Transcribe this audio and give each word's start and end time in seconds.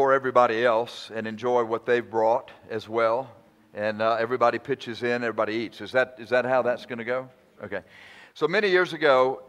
for 0.00 0.14
everybody 0.14 0.64
else 0.64 1.10
and 1.14 1.26
enjoy 1.26 1.62
what 1.62 1.84
they've 1.84 2.10
brought 2.10 2.50
as 2.70 2.88
well. 2.88 3.30
And 3.74 4.00
uh, 4.00 4.16
everybody 4.18 4.58
pitches 4.58 5.02
in, 5.02 5.22
everybody 5.22 5.52
eats. 5.52 5.82
Is 5.82 5.92
that, 5.92 6.16
is 6.18 6.30
that 6.30 6.46
how 6.46 6.62
that's 6.62 6.86
going 6.86 7.00
to 7.00 7.04
go? 7.04 7.28
Okay. 7.62 7.82
So 8.32 8.48
many 8.48 8.70
years 8.70 8.94
ago 8.94 9.42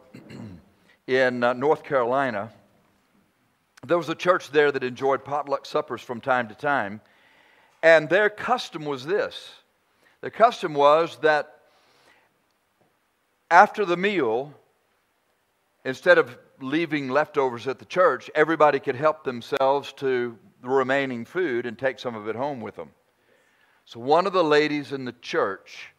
in 1.07 1.41
uh, 1.41 1.53
North 1.53 1.85
Carolina, 1.85 2.51
there 3.87 3.97
was 3.97 4.09
a 4.09 4.13
church 4.13 4.51
there 4.51 4.73
that 4.73 4.83
enjoyed 4.83 5.23
potluck 5.23 5.65
suppers 5.65 6.01
from 6.01 6.19
time 6.19 6.49
to 6.49 6.53
time. 6.53 6.99
And 7.81 8.09
their 8.09 8.29
custom 8.29 8.83
was 8.83 9.05
this 9.05 9.53
their 10.19 10.31
custom 10.31 10.73
was 10.73 11.17
that 11.21 11.59
after 13.49 13.85
the 13.85 13.95
meal, 13.95 14.53
instead 15.85 16.17
of 16.17 16.37
leaving 16.61 17.09
leftovers 17.09 17.67
at 17.67 17.79
the 17.79 17.85
church, 17.85 18.29
everybody 18.35 18.79
could 18.79 18.95
help 18.95 19.23
themselves 19.23 19.93
to 19.93 20.37
the 20.61 20.69
remaining 20.69 21.25
food 21.25 21.65
and 21.65 21.77
take 21.77 21.99
some 21.99 22.15
of 22.15 22.27
it 22.27 22.35
home 22.35 22.61
with 22.61 22.75
them. 22.75 22.89
So 23.85 23.99
one 23.99 24.27
of 24.27 24.33
the 24.33 24.43
ladies 24.43 24.91
in 24.91 25.05
the 25.05 25.15
church 25.21 25.89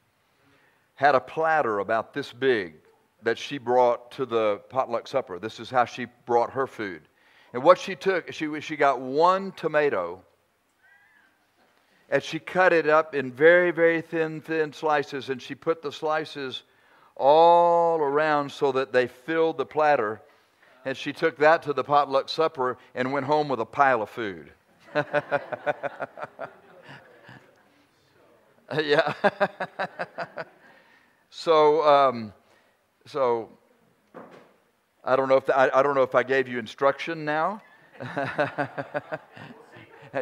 had 0.94 1.14
a 1.14 1.20
platter 1.20 1.80
about 1.80 2.14
this 2.14 2.32
big 2.32 2.74
that 3.22 3.38
she 3.38 3.58
brought 3.58 4.10
to 4.12 4.26
the 4.26 4.60
potluck 4.68 5.06
supper. 5.06 5.38
This 5.38 5.60
is 5.60 5.70
how 5.70 5.84
she 5.84 6.06
brought 6.26 6.50
her 6.50 6.66
food. 6.66 7.02
And 7.52 7.62
what 7.62 7.78
she 7.78 7.94
took, 7.94 8.32
she, 8.32 8.60
she 8.60 8.76
got 8.76 9.00
one 9.00 9.52
tomato 9.52 10.22
and 12.08 12.22
she 12.22 12.38
cut 12.38 12.72
it 12.72 12.88
up 12.88 13.14
in 13.14 13.32
very, 13.32 13.70
very 13.70 14.00
thin, 14.00 14.40
thin 14.40 14.72
slices 14.72 15.28
and 15.28 15.40
she 15.40 15.54
put 15.54 15.82
the 15.82 15.92
slices 15.92 16.62
all 17.16 17.98
around 17.98 18.50
so 18.50 18.72
that 18.72 18.92
they 18.92 19.06
filled 19.06 19.58
the 19.58 19.66
platter. 19.66 20.20
And 20.84 20.96
she 20.96 21.12
took 21.12 21.38
that 21.38 21.62
to 21.64 21.72
the 21.72 21.84
potluck 21.84 22.28
supper 22.28 22.78
and 22.94 23.12
went 23.12 23.26
home 23.26 23.48
with 23.48 23.60
a 23.60 23.64
pile 23.64 24.02
of 24.02 24.10
food. 24.10 24.52
yeah. 28.80 29.14
so, 31.30 31.86
um, 31.86 32.32
so 33.06 33.48
I 35.04 35.16
don't 35.16 35.28
know 35.28 35.36
if 35.36 35.46
the, 35.46 35.56
I, 35.56 35.78
I 35.78 35.82
don't 35.82 35.94
know 35.94 36.02
if 36.02 36.14
I 36.14 36.22
gave 36.22 36.48
you 36.48 36.58
instruction 36.58 37.24
now. 37.24 37.62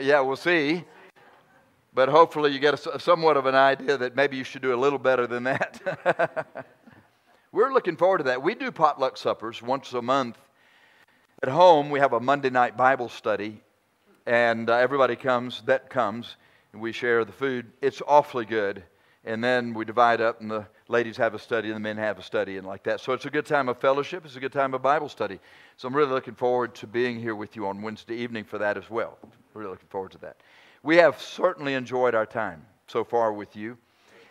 yeah, 0.01 0.21
we'll 0.21 0.37
see. 0.37 0.85
But 1.93 2.09
hopefully, 2.09 2.53
you 2.53 2.61
get 2.61 2.87
a, 2.87 3.01
somewhat 3.01 3.37
of 3.37 3.47
an 3.47 3.57
idea 3.57 3.97
that 3.97 4.15
maybe 4.15 4.37
you 4.37 4.45
should 4.45 4.63
do 4.63 4.73
a 4.75 4.77
little 4.77 4.99
better 4.99 5.27
than 5.27 5.43
that. 5.45 6.67
We're 7.53 7.73
looking 7.73 7.97
forward 7.97 8.19
to 8.19 8.25
that. 8.25 8.43
We 8.43 8.55
do 8.55 8.71
potluck 8.71 9.17
suppers 9.17 9.61
once 9.61 9.93
a 9.93 10.01
month. 10.01 10.39
At 11.43 11.49
home, 11.49 11.89
we 11.89 12.01
have 12.01 12.13
a 12.13 12.21
Monday 12.21 12.51
night 12.51 12.77
Bible 12.77 13.09
study, 13.09 13.63
and 14.27 14.69
uh, 14.69 14.75
everybody 14.75 15.17
comes 15.17 15.63
that 15.63 15.89
comes, 15.89 16.37
and 16.75 16.83
we 16.83 16.93
share 16.93 17.25
the 17.25 17.33
food. 17.33 17.73
It's 17.81 18.03
awfully 18.07 18.45
good. 18.45 18.83
And 19.25 19.43
then 19.43 19.73
we 19.73 19.87
divide 19.87 20.21
up, 20.21 20.43
and 20.43 20.51
the 20.51 20.67
ladies 20.89 21.17
have 21.17 21.33
a 21.33 21.39
study, 21.39 21.69
and 21.69 21.77
the 21.77 21.81
men 21.81 21.97
have 21.97 22.19
a 22.19 22.23
study, 22.23 22.59
and 22.59 22.67
like 22.67 22.83
that. 22.83 23.01
So 23.01 23.15
it's 23.15 23.25
a 23.25 23.31
good 23.31 23.47
time 23.47 23.71
of 23.71 23.79
fellowship. 23.79 24.27
It's 24.27 24.37
a 24.37 24.41
good 24.41 24.53
time 24.53 24.75
of 24.75 24.83
Bible 24.83 25.09
study. 25.09 25.41
So 25.79 25.89
I'm 25.89 25.97
really 25.97 26.13
looking 26.13 26.35
forward 26.35 26.75
to 26.75 26.87
being 26.87 27.19
here 27.19 27.35
with 27.35 27.57
you 27.57 27.67
on 27.67 27.81
Wednesday 27.81 28.17
evening 28.17 28.45
for 28.45 28.59
that 28.59 28.77
as 28.77 28.91
well. 28.91 29.17
Really 29.55 29.71
looking 29.71 29.89
forward 29.89 30.13
to 30.13 30.19
that. 30.19 30.37
We 30.83 30.97
have 30.97 31.23
certainly 31.23 31.73
enjoyed 31.73 32.15
our 32.15 32.27
time 32.27 32.67
so 32.87 33.03
far 33.03 33.33
with 33.33 33.57
you. 33.57 33.79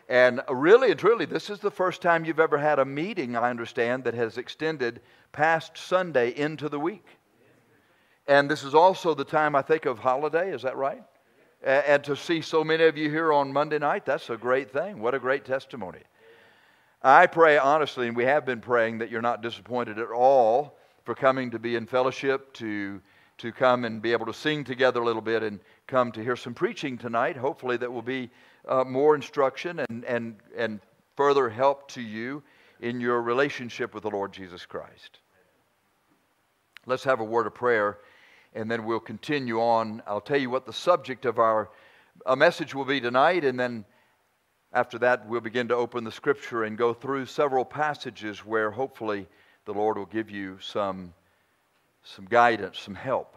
And 0.10 0.42
really 0.50 0.90
and 0.90 1.00
truly, 1.00 1.26
this 1.26 1.52
is 1.52 1.60
the 1.60 1.70
first 1.70 2.02
time 2.02 2.26
you've 2.26 2.40
ever 2.40 2.58
had 2.58 2.80
a 2.80 2.86
meeting, 2.86 3.38
I 3.38 3.52
understand, 3.52 4.04
that 4.06 4.16
has 4.16 4.40
extended 4.40 5.02
past 5.32 5.78
Sunday 5.78 6.36
into 6.36 6.68
the 6.68 6.80
week. 6.80 7.06
And 8.28 8.50
this 8.50 8.64
is 8.64 8.74
also 8.74 9.14
the 9.14 9.24
time, 9.24 9.56
I 9.56 9.62
think, 9.62 9.86
of 9.86 10.00
holiday, 10.00 10.52
is 10.52 10.64
that 10.64 10.76
right? 10.78 11.04
And 11.64 12.04
to 12.06 12.16
see 12.16 12.42
so 12.42 12.64
many 12.64 12.86
of 12.86 12.98
you 12.98 13.12
here 13.12 13.32
on 13.32 13.54
Monday 13.54 13.78
night, 13.78 14.04
that's 14.04 14.32
a 14.32 14.38
great 14.38 14.72
thing. 14.72 15.00
What 15.00 15.14
a 15.14 15.20
great 15.20 15.46
testimony. 15.46 16.02
I 17.04 17.28
pray 17.28 17.60
honestly, 17.60 18.08
and 18.08 18.18
we 18.18 18.26
have 18.26 18.46
been 18.46 18.62
praying, 18.62 18.98
that 19.00 19.12
you're 19.12 19.22
not 19.22 19.44
disappointed 19.44 20.00
at 20.00 20.10
all 20.10 20.76
for 21.04 21.14
coming 21.14 21.52
to 21.52 21.60
be 21.60 21.76
in 21.76 21.86
fellowship, 21.86 22.52
to, 22.54 23.00
to 23.38 23.52
come 23.52 23.86
and 23.86 24.02
be 24.02 24.12
able 24.12 24.26
to 24.26 24.34
sing 24.34 24.64
together 24.64 25.02
a 25.02 25.06
little 25.06 25.22
bit, 25.22 25.44
and 25.44 25.60
come 25.86 26.12
to 26.14 26.24
hear 26.24 26.36
some 26.36 26.56
preaching 26.56 26.98
tonight. 26.98 27.38
Hopefully, 27.38 27.78
that 27.78 27.92
will 27.92 28.02
be 28.02 28.32
uh, 28.68 28.84
more 28.84 29.16
instruction 29.16 29.80
and, 29.80 30.04
and, 30.06 30.36
and 30.56 30.80
further 31.16 31.50
help 31.50 31.90
to 31.92 32.02
you 32.02 32.44
in 32.80 33.00
your 33.00 33.22
relationship 33.22 33.94
with 33.94 34.04
the 34.04 34.10
Lord 34.10 34.32
Jesus 34.34 34.66
Christ. 34.66 35.20
Let's 36.86 37.04
have 37.04 37.20
a 37.20 37.26
word 37.26 37.48
of 37.48 37.56
prayer 37.56 37.98
and 38.54 38.70
then 38.70 38.86
we'll 38.86 39.00
continue 39.00 39.60
on. 39.60 40.02
I'll 40.08 40.22
tell 40.22 40.40
you 40.40 40.50
what 40.50 40.66
the 40.66 40.74
subject 40.74 41.26
of 41.26 41.40
our 41.40 41.70
a 42.26 42.36
message 42.36 42.76
will 42.76 42.86
be 42.86 43.00
tonight, 43.00 43.46
and 43.46 43.60
then 43.60 43.86
after 44.74 45.00
that, 45.00 45.28
we'll 45.28 45.42
begin 45.42 45.70
to 45.70 45.76
open 45.76 46.04
the 46.04 46.12
scripture 46.12 46.64
and 46.64 46.78
go 46.78 46.94
through 46.94 47.26
several 47.26 47.66
passages 47.66 48.46
where 48.46 48.72
hopefully 48.72 49.28
the 49.66 49.74
Lord 49.74 49.98
will 49.98 50.06
give 50.06 50.30
you 50.30 50.58
some, 50.62 51.14
some 52.04 52.26
guidance, 52.26 52.80
some 52.80 52.96
help. 52.96 53.36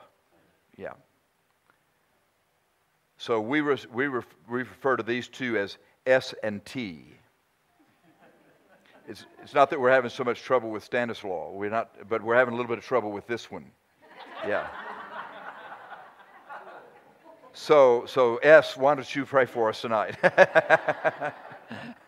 Yeah. 0.77 0.93
So 3.22 3.41
we, 3.41 3.60
re, 3.60 3.77
we, 3.93 4.09
re, 4.09 4.22
we 4.50 4.59
refer 4.59 4.97
to 4.97 5.05
these 5.05 5.28
two 5.28 5.56
as 5.56 5.78
S 6.06 6.34
and 6.43 6.65
T. 6.65 7.05
It's, 9.06 9.27
it's 9.41 9.55
not 9.55 9.71
that 9.71 9.78
we're 9.78 9.93
having 9.93 10.10
so 10.10 10.25
much 10.25 10.43
trouble 10.43 10.71
with 10.71 10.83
Stanislaw, 10.83 11.53
we're 11.53 11.71
not, 11.71 12.09
but 12.09 12.21
we're 12.21 12.34
having 12.34 12.55
a 12.55 12.56
little 12.56 12.69
bit 12.69 12.78
of 12.78 12.84
trouble 12.84 13.12
with 13.12 13.28
this 13.28 13.49
one. 13.49 13.66
Yeah. 14.44 14.66
So, 17.53 18.06
so 18.06 18.38
S, 18.38 18.77
why 18.77 18.97
don't 18.97 19.15
you 19.15 19.25
pray 19.25 19.47
for 19.47 19.69
us 19.69 19.81
tonight? 19.82 20.16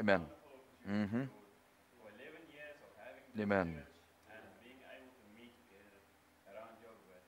Amen. 0.00 0.20
Mm-hmm. 0.88 1.22
Amen. 3.40 3.74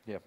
Yep. 0.06 0.22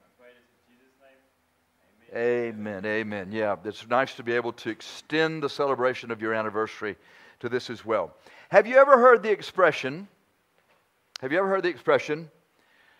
Amen. 2.15 2.85
Amen. 2.85 3.31
Yeah, 3.31 3.55
it's 3.63 3.87
nice 3.87 4.13
to 4.15 4.23
be 4.23 4.33
able 4.33 4.53
to 4.53 4.69
extend 4.69 5.41
the 5.41 5.49
celebration 5.49 6.11
of 6.11 6.21
your 6.21 6.33
anniversary 6.33 6.95
to 7.39 7.49
this 7.49 7.69
as 7.69 7.83
well. 7.83 8.13
Have 8.49 8.67
you 8.67 8.77
ever 8.77 8.97
heard 8.97 9.23
the 9.23 9.31
expression? 9.31 10.07
Have 11.21 11.31
you 11.31 11.39
ever 11.39 11.47
heard 11.47 11.63
the 11.63 11.69
expression? 11.69 12.29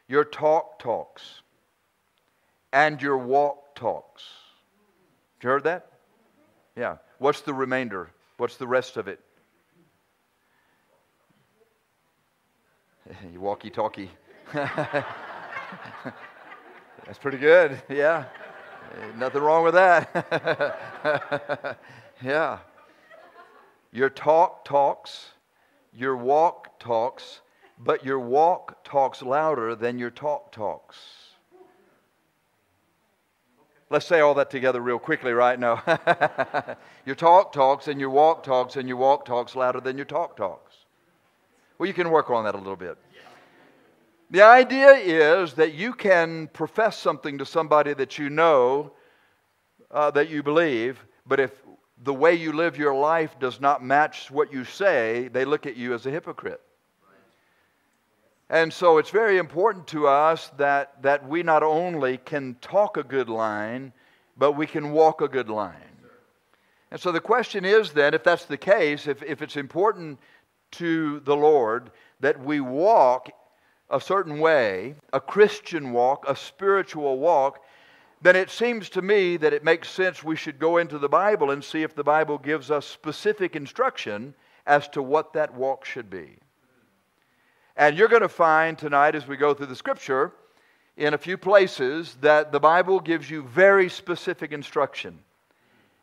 Your 0.08 0.24
talk 0.24 0.80
talks 0.80 1.42
and 2.72 3.02
your 3.02 3.18
walk 3.18 3.76
talks. 3.76 4.24
You 5.42 5.50
heard 5.50 5.64
that? 5.66 5.88
Yeah. 6.76 6.98
What's 7.20 7.42
the 7.42 7.53
remainder? 7.53 8.09
What's 8.38 8.58
the 8.58 8.68
rest 8.68 8.98
of 8.98 9.08
it? 9.08 9.20
you 13.34 13.40
walkie 13.40 13.70
talkie. 13.70 14.11
That's 14.53 15.05
pretty 17.22 17.38
good. 17.38 17.82
Yeah. 17.90 18.26
Eh, 18.96 19.11
nothing 19.17 19.41
wrong 19.41 19.64
with 19.64 19.73
that. 19.73 21.79
yeah. 22.23 22.59
Your 23.91 24.09
talk 24.09 24.66
talks, 24.66 25.32
your 25.94 26.16
walk 26.16 26.79
talks, 26.79 27.41
but 27.78 28.05
your 28.05 28.20
walk 28.20 28.84
talks 28.84 29.22
louder 29.22 29.76
than 29.76 30.00
your 30.00 30.09
talk 30.09 30.52
talks. 30.52 30.97
Let's 33.90 34.08
say 34.08 34.22
all 34.22 34.34
that 34.35 34.50
together 34.50 34.82
real 34.82 34.97
quickly 34.97 35.34
right 35.34 35.59
now. 35.59 35.84
your 37.05 37.16
talk 37.16 37.53
talks 37.53 37.88
and 37.88 38.00
your 38.00 38.09
walk 38.09 38.44
talks 38.44 38.76
and 38.76 38.88
your 38.88 38.97
walk 38.97 39.26
talks 39.26 39.55
louder 39.55 39.82
than 39.82 39.97
your 39.97 40.05
talk 40.05 40.35
talks. 40.35 40.83
Well, 41.78 41.87
you 41.87 41.93
can 41.93 42.09
work 42.09 42.29
on 42.29 42.43
that 42.46 42.55
a 42.55 42.58
little 42.58 42.75
bit. 42.75 42.97
The 44.29 44.41
idea 44.41 44.93
is 44.93 45.53
that 45.53 45.73
you 45.73 45.93
can 45.93 46.47
profess 46.47 46.97
something 46.97 47.37
to 47.37 47.46
somebody 47.46 47.93
that 47.93 48.17
you 48.17 48.29
know, 48.29 48.93
uh, 49.91 50.09
that 50.11 50.29
you 50.29 50.41
believe, 50.41 50.99
but 51.28 51.40
if 51.40 51.52
the 52.03 52.14
way 52.14 52.34
you 52.34 52.52
live 52.52 52.78
your 52.78 52.96
life 52.96 53.40
does 53.40 53.61
not 53.61 53.84
match 53.84 54.31
what 54.31 54.52
you 54.52 54.64
say, 54.64 55.29
they 55.29 55.46
look 55.46 55.66
at 55.66 55.78
you 55.78 55.93
as 55.93 56.05
a 56.05 56.11
hypocrite. 56.11 56.61
And 58.49 58.72
so 58.72 58.97
it's 58.97 59.09
very 59.09 59.37
important 59.37 59.87
to 59.87 60.08
us 60.08 60.52
that, 60.58 61.02
that 61.02 61.28
we 61.28 61.43
not 61.43 61.64
only 61.64 62.17
can 62.17 62.55
talk 62.61 62.97
a 62.97 63.03
good 63.03 63.29
line, 63.29 63.93
but 64.37 64.53
we 64.53 64.67
can 64.67 64.91
walk 64.91 65.22
a 65.22 65.28
good 65.28 65.49
line. 65.49 65.76
And 66.91 66.99
so 67.02 67.11
the 67.11 67.19
question 67.19 67.66
is 67.66 67.91
then, 67.91 68.14
if 68.14 68.23
that's 68.23 68.46
the 68.46 68.58
case, 68.58 69.08
if, 69.08 69.23
if 69.23 69.41
it's 69.41 69.58
important 69.58 70.19
to 70.73 71.20
the 71.22 71.35
Lord 71.35 71.91
that 72.20 72.43
we 72.43 72.59
walk 72.59 73.29
a 73.90 73.99
certain 73.99 74.40
way, 74.40 74.96
a 75.11 75.20
Christian 75.20 75.91
walk, 75.91 76.25
a 76.28 76.35
spiritual 76.35 77.20
walk, 77.20 77.64
then 78.22 78.35
it 78.35 78.49
seems 78.49 78.90
to 78.90 79.02
me 79.02 79.37
that 79.37 79.53
it 79.53 79.64
makes 79.64 79.90
sense 79.90 80.23
we 80.23 80.35
should 80.35 80.58
go 80.58 80.78
into 80.78 80.97
the 80.97 81.09
Bible 81.09 81.52
and 81.52 81.64
see 81.64 81.84
if 81.84 81.93
the 81.93 82.03
Bible 82.03 82.37
gives 82.37 82.72
us 82.72 82.85
specific 82.85 83.55
instruction 83.55 84.34
as 84.66 84.87
to 84.90 85.02
what 85.02 85.34
that 85.34 85.53
walk 85.53 85.84
should 85.84 86.09
be. 86.09 86.37
And 87.76 87.97
you're 87.97 88.08
going 88.08 88.22
to 88.22 88.29
find 88.29 88.78
tonight 88.78 89.16
as 89.16 89.28
we 89.28 89.35
go 89.35 89.53
through 89.53 89.66
the 89.66 89.76
scripture 89.76 90.31
in 90.96 91.14
a 91.14 91.17
few 91.17 91.37
places 91.37 92.17
that 92.22 92.52
the 92.52 92.59
Bible 92.59 92.99
gives 92.99 93.29
you 93.29 93.43
very 93.43 93.90
specific 93.90 94.52
instruction 94.52 95.19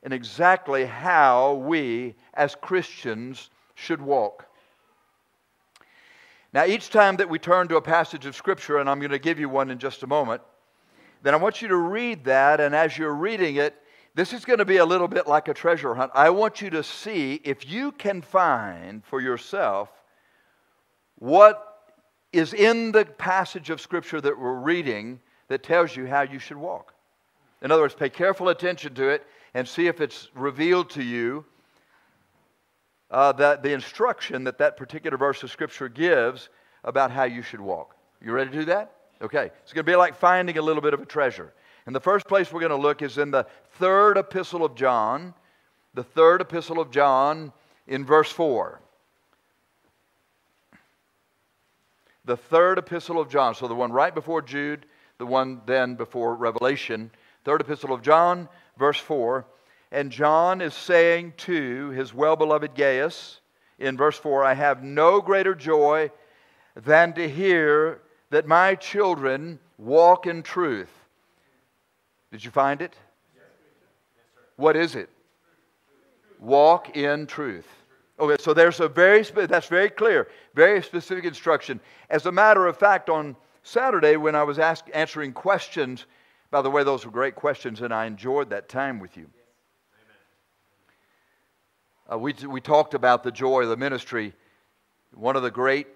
in 0.02 0.12
exactly 0.12 0.84
how 0.84 1.54
we 1.54 2.14
as 2.34 2.54
Christians 2.54 3.50
should 3.74 4.00
walk. 4.02 4.46
Now, 6.52 6.64
each 6.64 6.90
time 6.90 7.16
that 7.16 7.28
we 7.28 7.38
turn 7.38 7.68
to 7.68 7.76
a 7.76 7.82
passage 7.82 8.26
of 8.26 8.34
Scripture, 8.34 8.78
and 8.78 8.90
I'm 8.90 8.98
going 8.98 9.12
to 9.12 9.20
give 9.20 9.38
you 9.38 9.48
one 9.48 9.70
in 9.70 9.78
just 9.78 10.02
a 10.02 10.06
moment, 10.06 10.42
then 11.22 11.34
I 11.34 11.36
want 11.36 11.62
you 11.62 11.68
to 11.68 11.76
read 11.76 12.24
that, 12.24 12.60
and 12.60 12.74
as 12.74 12.98
you're 12.98 13.14
reading 13.14 13.56
it, 13.56 13.74
this 14.14 14.32
is 14.32 14.44
going 14.44 14.58
to 14.58 14.64
be 14.64 14.78
a 14.78 14.84
little 14.84 15.06
bit 15.06 15.28
like 15.28 15.46
a 15.46 15.54
treasure 15.54 15.94
hunt. 15.94 16.10
I 16.14 16.30
want 16.30 16.60
you 16.60 16.70
to 16.70 16.82
see 16.82 17.40
if 17.44 17.70
you 17.70 17.92
can 17.92 18.20
find 18.20 19.04
for 19.04 19.20
yourself 19.20 19.90
what 21.16 21.66
is 22.32 22.52
in 22.52 22.90
the 22.90 23.04
passage 23.04 23.70
of 23.70 23.80
Scripture 23.80 24.20
that 24.20 24.36
we're 24.36 24.58
reading 24.58 25.20
that 25.48 25.62
tells 25.62 25.94
you 25.94 26.06
how 26.06 26.22
you 26.22 26.40
should 26.40 26.56
walk. 26.56 26.94
In 27.62 27.70
other 27.70 27.82
words, 27.82 27.94
pay 27.94 28.08
careful 28.08 28.48
attention 28.48 28.94
to 28.94 29.08
it 29.08 29.24
and 29.54 29.68
see 29.68 29.86
if 29.86 30.00
it's 30.00 30.28
revealed 30.34 30.90
to 30.90 31.02
you 31.02 31.44
uh, 33.10 33.32
that 33.32 33.62
the 33.62 33.72
instruction 33.72 34.44
that 34.44 34.58
that 34.58 34.76
particular 34.76 35.16
verse 35.16 35.42
of 35.42 35.50
Scripture 35.50 35.88
gives 35.88 36.48
about 36.84 37.10
how 37.10 37.24
you 37.24 37.42
should 37.42 37.60
walk. 37.60 37.96
You 38.22 38.32
ready 38.32 38.50
to 38.50 38.58
do 38.58 38.64
that? 38.66 38.92
Okay. 39.22 39.50
It's 39.62 39.72
going 39.72 39.84
to 39.84 39.90
be 39.90 39.96
like 39.96 40.14
finding 40.14 40.58
a 40.58 40.62
little 40.62 40.82
bit 40.82 40.94
of 40.94 41.00
a 41.00 41.06
treasure. 41.06 41.52
And 41.86 41.94
the 41.94 42.00
first 42.00 42.26
place 42.26 42.52
we're 42.52 42.60
going 42.60 42.70
to 42.70 42.76
look 42.76 43.02
is 43.02 43.18
in 43.18 43.30
the 43.30 43.46
third 43.72 44.16
epistle 44.16 44.64
of 44.64 44.74
John, 44.74 45.34
the 45.94 46.04
third 46.04 46.40
epistle 46.40 46.78
of 46.78 46.90
John 46.90 47.52
in 47.86 48.04
verse 48.04 48.30
4. 48.30 48.80
the 52.30 52.36
third 52.36 52.78
epistle 52.78 53.20
of 53.20 53.28
John. 53.28 53.56
So 53.56 53.66
the 53.66 53.74
one 53.74 53.90
right 53.90 54.14
before 54.14 54.40
Jude, 54.40 54.86
the 55.18 55.26
one 55.26 55.62
then 55.66 55.96
before 55.96 56.36
Revelation. 56.36 57.10
Third 57.44 57.60
epistle 57.60 57.92
of 57.92 58.02
John, 58.02 58.48
verse 58.78 58.98
4. 58.98 59.44
And 59.92 60.12
John 60.12 60.60
is 60.60 60.74
saying 60.74 61.34
to 61.38 61.90
his 61.90 62.14
well 62.14 62.36
beloved 62.36 62.74
Gaius 62.74 63.40
in 63.78 63.96
verse 63.96 64.16
4 64.16 64.44
I 64.44 64.54
have 64.54 64.82
no 64.82 65.20
greater 65.20 65.54
joy 65.54 66.10
than 66.76 67.12
to 67.14 67.28
hear 67.28 68.00
that 68.30 68.46
my 68.46 68.76
children 68.76 69.58
walk 69.78 70.26
in 70.26 70.42
truth. 70.42 70.90
Did 72.30 72.44
you 72.44 72.50
find 72.50 72.80
it? 72.80 72.94
What 74.56 74.76
is 74.76 74.94
it? 74.94 75.10
Walk 76.38 76.96
in 76.96 77.26
truth. 77.26 77.66
Okay, 78.20 78.40
so 78.40 78.52
there's 78.52 78.80
a 78.80 78.88
very, 78.88 79.22
that's 79.22 79.66
very 79.66 79.88
clear, 79.88 80.28
very 80.54 80.82
specific 80.82 81.24
instruction. 81.24 81.80
As 82.10 82.26
a 82.26 82.32
matter 82.32 82.66
of 82.66 82.76
fact, 82.76 83.08
on 83.08 83.34
Saturday 83.62 84.16
when 84.16 84.34
I 84.34 84.42
was 84.42 84.58
ask, 84.58 84.86
answering 84.92 85.32
questions, 85.32 86.04
by 86.50 86.60
the 86.60 86.70
way, 86.70 86.84
those 86.84 87.06
were 87.06 87.10
great 87.10 87.34
questions, 87.34 87.80
and 87.80 87.94
I 87.94 88.04
enjoyed 88.04 88.50
that 88.50 88.68
time 88.68 89.00
with 89.00 89.16
you. 89.16 89.26
Uh, 92.10 92.18
we, 92.18 92.34
we 92.48 92.60
talked 92.60 92.94
about 92.94 93.22
the 93.22 93.30
joy 93.30 93.62
of 93.62 93.68
the 93.68 93.76
ministry. 93.76 94.32
One 95.14 95.36
of 95.36 95.42
the 95.42 95.50
great 95.50 95.86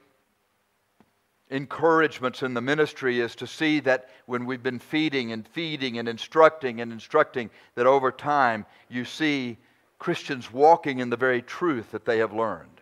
encouragements 1.50 2.42
in 2.42 2.54
the 2.54 2.60
ministry 2.60 3.20
is 3.20 3.34
to 3.36 3.46
see 3.46 3.80
that 3.80 4.08
when 4.26 4.46
we've 4.46 4.62
been 4.62 4.78
feeding 4.78 5.32
and 5.32 5.46
feeding 5.48 5.98
and 5.98 6.08
instructing 6.08 6.80
and 6.80 6.92
instructing, 6.92 7.50
that 7.74 7.86
over 7.86 8.12
time 8.12 8.64
you 8.88 9.04
see 9.04 9.56
Christians 9.98 10.52
walking 10.52 11.00
in 11.00 11.10
the 11.10 11.16
very 11.16 11.42
truth 11.42 11.90
that 11.90 12.04
they 12.04 12.18
have 12.18 12.32
learned. 12.32 12.80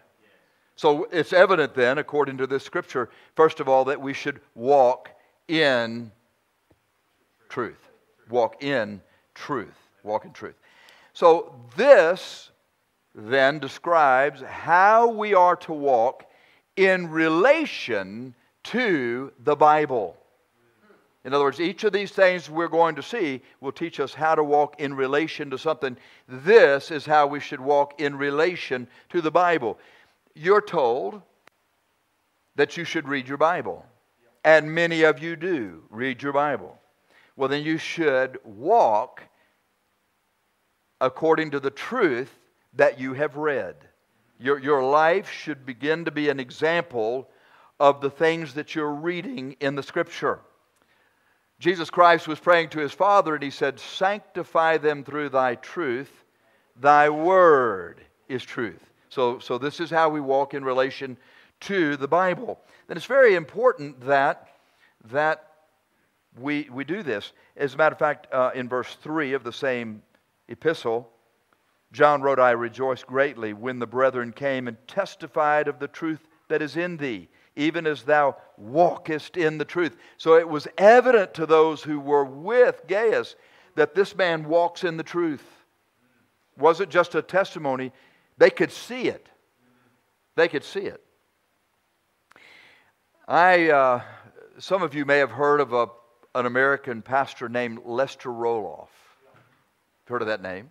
So 0.76 1.08
it's 1.12 1.32
evident 1.32 1.74
then, 1.74 1.98
according 1.98 2.38
to 2.38 2.46
this 2.46 2.64
scripture, 2.64 3.10
first 3.34 3.60
of 3.60 3.68
all, 3.68 3.84
that 3.86 4.00
we 4.00 4.12
should 4.12 4.40
walk 4.54 5.10
in 5.48 6.10
truth. 7.48 7.88
Walk 8.28 8.62
in 8.62 9.00
truth. 9.34 9.78
Walk 10.02 10.24
in 10.24 10.32
truth. 10.32 10.56
So 11.12 11.54
this 11.76 12.51
then 13.14 13.58
describes 13.58 14.40
how 14.42 15.08
we 15.08 15.34
are 15.34 15.56
to 15.56 15.72
walk 15.72 16.24
in 16.76 17.10
relation 17.10 18.34
to 18.64 19.32
the 19.44 19.56
Bible. 19.56 20.16
In 21.24 21.32
other 21.32 21.44
words, 21.44 21.60
each 21.60 21.84
of 21.84 21.92
these 21.92 22.10
things 22.10 22.50
we're 22.50 22.68
going 22.68 22.96
to 22.96 23.02
see 23.02 23.42
will 23.60 23.70
teach 23.70 24.00
us 24.00 24.12
how 24.12 24.34
to 24.34 24.42
walk 24.42 24.80
in 24.80 24.94
relation 24.94 25.50
to 25.50 25.58
something. 25.58 25.96
This 26.28 26.90
is 26.90 27.06
how 27.06 27.28
we 27.28 27.38
should 27.38 27.60
walk 27.60 28.00
in 28.00 28.16
relation 28.16 28.88
to 29.10 29.20
the 29.20 29.30
Bible. 29.30 29.78
You're 30.34 30.62
told 30.62 31.22
that 32.56 32.76
you 32.76 32.84
should 32.84 33.08
read 33.08 33.28
your 33.28 33.38
Bible, 33.38 33.86
and 34.44 34.74
many 34.74 35.02
of 35.02 35.22
you 35.22 35.36
do 35.36 35.84
read 35.90 36.22
your 36.22 36.32
Bible. 36.32 36.76
Well, 37.36 37.48
then 37.48 37.62
you 37.62 37.78
should 37.78 38.38
walk 38.44 39.22
according 41.00 41.52
to 41.52 41.60
the 41.60 41.70
truth 41.70 42.36
that 42.74 42.98
you 42.98 43.12
have 43.14 43.36
read. 43.36 43.76
Your, 44.38 44.58
your 44.58 44.82
life 44.82 45.30
should 45.30 45.64
begin 45.64 46.04
to 46.04 46.10
be 46.10 46.28
an 46.28 46.40
example 46.40 47.28
of 47.78 48.00
the 48.00 48.10
things 48.10 48.54
that 48.54 48.74
you're 48.74 48.92
reading 48.92 49.56
in 49.60 49.74
the 49.74 49.82
Scripture. 49.82 50.40
Jesus 51.58 51.90
Christ 51.90 52.26
was 52.26 52.40
praying 52.40 52.70
to 52.70 52.80
his 52.80 52.92
Father 52.92 53.34
and 53.34 53.42
he 53.42 53.50
said, 53.50 53.78
Sanctify 53.78 54.78
them 54.78 55.04
through 55.04 55.28
thy 55.28 55.54
truth. 55.54 56.10
Thy 56.80 57.08
word 57.08 58.00
is 58.28 58.42
truth. 58.42 58.82
So, 59.10 59.38
so 59.38 59.58
this 59.58 59.78
is 59.78 59.90
how 59.90 60.08
we 60.08 60.20
walk 60.20 60.54
in 60.54 60.64
relation 60.64 61.16
to 61.60 61.96
the 61.96 62.08
Bible. 62.08 62.58
Then 62.88 62.96
it's 62.96 63.06
very 63.06 63.36
important 63.36 64.00
that, 64.06 64.48
that 65.10 65.50
we, 66.40 66.68
we 66.72 66.82
do 66.82 67.04
this. 67.04 67.32
As 67.56 67.74
a 67.74 67.76
matter 67.76 67.92
of 67.92 67.98
fact, 67.98 68.26
uh, 68.32 68.50
in 68.54 68.68
verse 68.68 68.96
3 69.02 69.34
of 69.34 69.44
the 69.44 69.52
same 69.52 70.02
epistle, 70.48 71.11
John 71.92 72.22
wrote, 72.22 72.38
I 72.38 72.52
rejoiced 72.52 73.06
greatly 73.06 73.52
when 73.52 73.78
the 73.78 73.86
brethren 73.86 74.32
came 74.32 74.66
and 74.66 74.76
testified 74.88 75.68
of 75.68 75.78
the 75.78 75.88
truth 75.88 76.26
that 76.48 76.62
is 76.62 76.76
in 76.76 76.96
thee 76.96 77.28
even 77.56 77.86
as 77.86 78.02
thou 78.02 78.36
walkest 78.56 79.36
in 79.36 79.58
the 79.58 79.64
truth. 79.64 79.96
So 80.16 80.36
it 80.36 80.48
was 80.48 80.66
evident 80.78 81.34
to 81.34 81.46
those 81.46 81.82
who 81.82 82.00
were 82.00 82.24
with 82.24 82.82
Gaius 82.86 83.36
that 83.74 83.94
this 83.94 84.16
man 84.16 84.44
walks 84.44 84.84
in 84.84 84.96
the 84.96 85.02
truth. 85.02 85.44
Wasn't 86.58 86.90
just 86.90 87.14
a 87.14 87.22
testimony, 87.22 87.92
they 88.38 88.50
could 88.50 88.72
see 88.72 89.08
it. 89.08 89.28
They 90.36 90.48
could 90.48 90.64
see 90.64 90.80
it. 90.80 91.02
I, 93.28 93.70
uh, 93.70 94.02
some 94.58 94.82
of 94.82 94.94
you 94.94 95.04
may 95.04 95.18
have 95.18 95.30
heard 95.30 95.60
of 95.60 95.72
a, 95.72 95.88
an 96.34 96.46
American 96.46 97.02
pastor 97.02 97.48
named 97.48 97.80
Lester 97.84 98.30
Roloff. 98.30 98.88
Heard 100.06 100.22
of 100.22 100.28
that 100.28 100.42
name? 100.42 100.70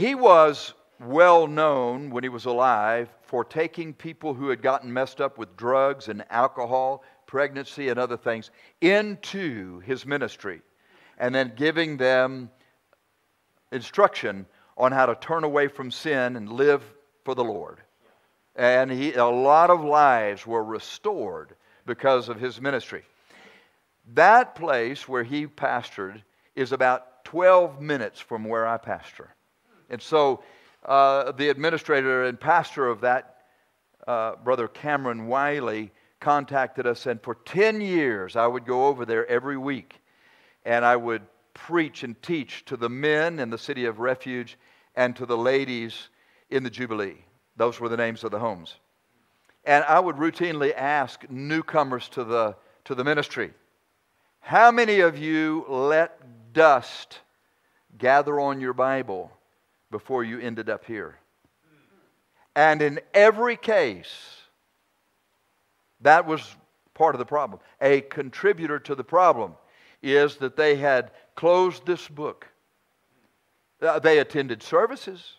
He 0.00 0.14
was 0.14 0.72
well 0.98 1.46
known 1.46 2.08
when 2.08 2.22
he 2.24 2.30
was 2.30 2.46
alive 2.46 3.10
for 3.20 3.44
taking 3.44 3.92
people 3.92 4.32
who 4.32 4.48
had 4.48 4.62
gotten 4.62 4.90
messed 4.90 5.20
up 5.20 5.36
with 5.36 5.58
drugs 5.58 6.08
and 6.08 6.24
alcohol, 6.30 7.04
pregnancy, 7.26 7.90
and 7.90 8.00
other 8.00 8.16
things 8.16 8.50
into 8.80 9.80
his 9.80 10.06
ministry 10.06 10.62
and 11.18 11.34
then 11.34 11.52
giving 11.54 11.98
them 11.98 12.50
instruction 13.72 14.46
on 14.78 14.90
how 14.90 15.04
to 15.04 15.14
turn 15.16 15.44
away 15.44 15.68
from 15.68 15.90
sin 15.90 16.34
and 16.36 16.50
live 16.50 16.82
for 17.26 17.34
the 17.34 17.44
Lord. 17.44 17.82
And 18.56 18.90
he, 18.90 19.12
a 19.12 19.26
lot 19.26 19.68
of 19.68 19.84
lives 19.84 20.46
were 20.46 20.64
restored 20.64 21.54
because 21.84 22.30
of 22.30 22.40
his 22.40 22.58
ministry. 22.58 23.02
That 24.14 24.54
place 24.54 25.06
where 25.06 25.24
he 25.24 25.46
pastored 25.46 26.22
is 26.56 26.72
about 26.72 27.22
12 27.26 27.82
minutes 27.82 28.18
from 28.18 28.44
where 28.44 28.66
I 28.66 28.78
pastor. 28.78 29.34
And 29.90 30.00
so 30.00 30.42
uh, 30.84 31.32
the 31.32 31.48
administrator 31.48 32.24
and 32.24 32.38
pastor 32.38 32.88
of 32.88 33.02
that, 33.02 33.42
uh, 34.06 34.36
Brother 34.36 34.68
Cameron 34.68 35.26
Wiley, 35.26 35.92
contacted 36.20 36.86
us, 36.86 37.06
and 37.06 37.20
for 37.22 37.34
10 37.34 37.80
years 37.80 38.36
I 38.36 38.46
would 38.46 38.66
go 38.66 38.86
over 38.86 39.04
there 39.04 39.26
every 39.26 39.56
week 39.56 40.00
and 40.64 40.84
I 40.84 40.96
would 40.96 41.22
preach 41.54 42.02
and 42.02 42.20
teach 42.22 42.64
to 42.66 42.76
the 42.76 42.88
men 42.88 43.38
in 43.38 43.50
the 43.50 43.58
city 43.58 43.86
of 43.86 43.98
refuge 43.98 44.58
and 44.94 45.16
to 45.16 45.26
the 45.26 45.36
ladies 45.36 46.08
in 46.50 46.62
the 46.62 46.70
Jubilee. 46.70 47.24
Those 47.56 47.80
were 47.80 47.88
the 47.88 47.96
names 47.96 48.24
of 48.24 48.30
the 48.30 48.38
homes. 48.38 48.76
And 49.64 49.84
I 49.84 49.98
would 49.98 50.16
routinely 50.16 50.74
ask 50.74 51.28
newcomers 51.30 52.08
to 52.10 52.24
the, 52.24 52.56
to 52.84 52.94
the 52.94 53.04
ministry, 53.04 53.52
how 54.40 54.70
many 54.70 55.00
of 55.00 55.18
you 55.18 55.64
let 55.68 56.52
dust 56.52 57.20
gather 57.98 58.40
on 58.40 58.60
your 58.60 58.72
Bible 58.72 59.30
before 59.90 60.24
you 60.24 60.38
ended 60.40 60.68
up 60.68 60.84
here? 60.84 61.18
And 62.54 62.82
in 62.82 63.00
every 63.14 63.56
case, 63.56 64.36
that 66.00 66.26
was 66.26 66.56
part 66.94 67.14
of 67.14 67.18
the 67.18 67.26
problem. 67.26 67.60
A 67.80 68.00
contributor 68.02 68.78
to 68.80 68.94
the 68.94 69.04
problem 69.04 69.54
is 70.02 70.36
that 70.36 70.56
they 70.56 70.76
had 70.76 71.12
closed 71.34 71.86
this 71.86 72.08
book. 72.08 72.46
Uh, 73.80 73.98
they 73.98 74.18
attended 74.18 74.62
services, 74.62 75.34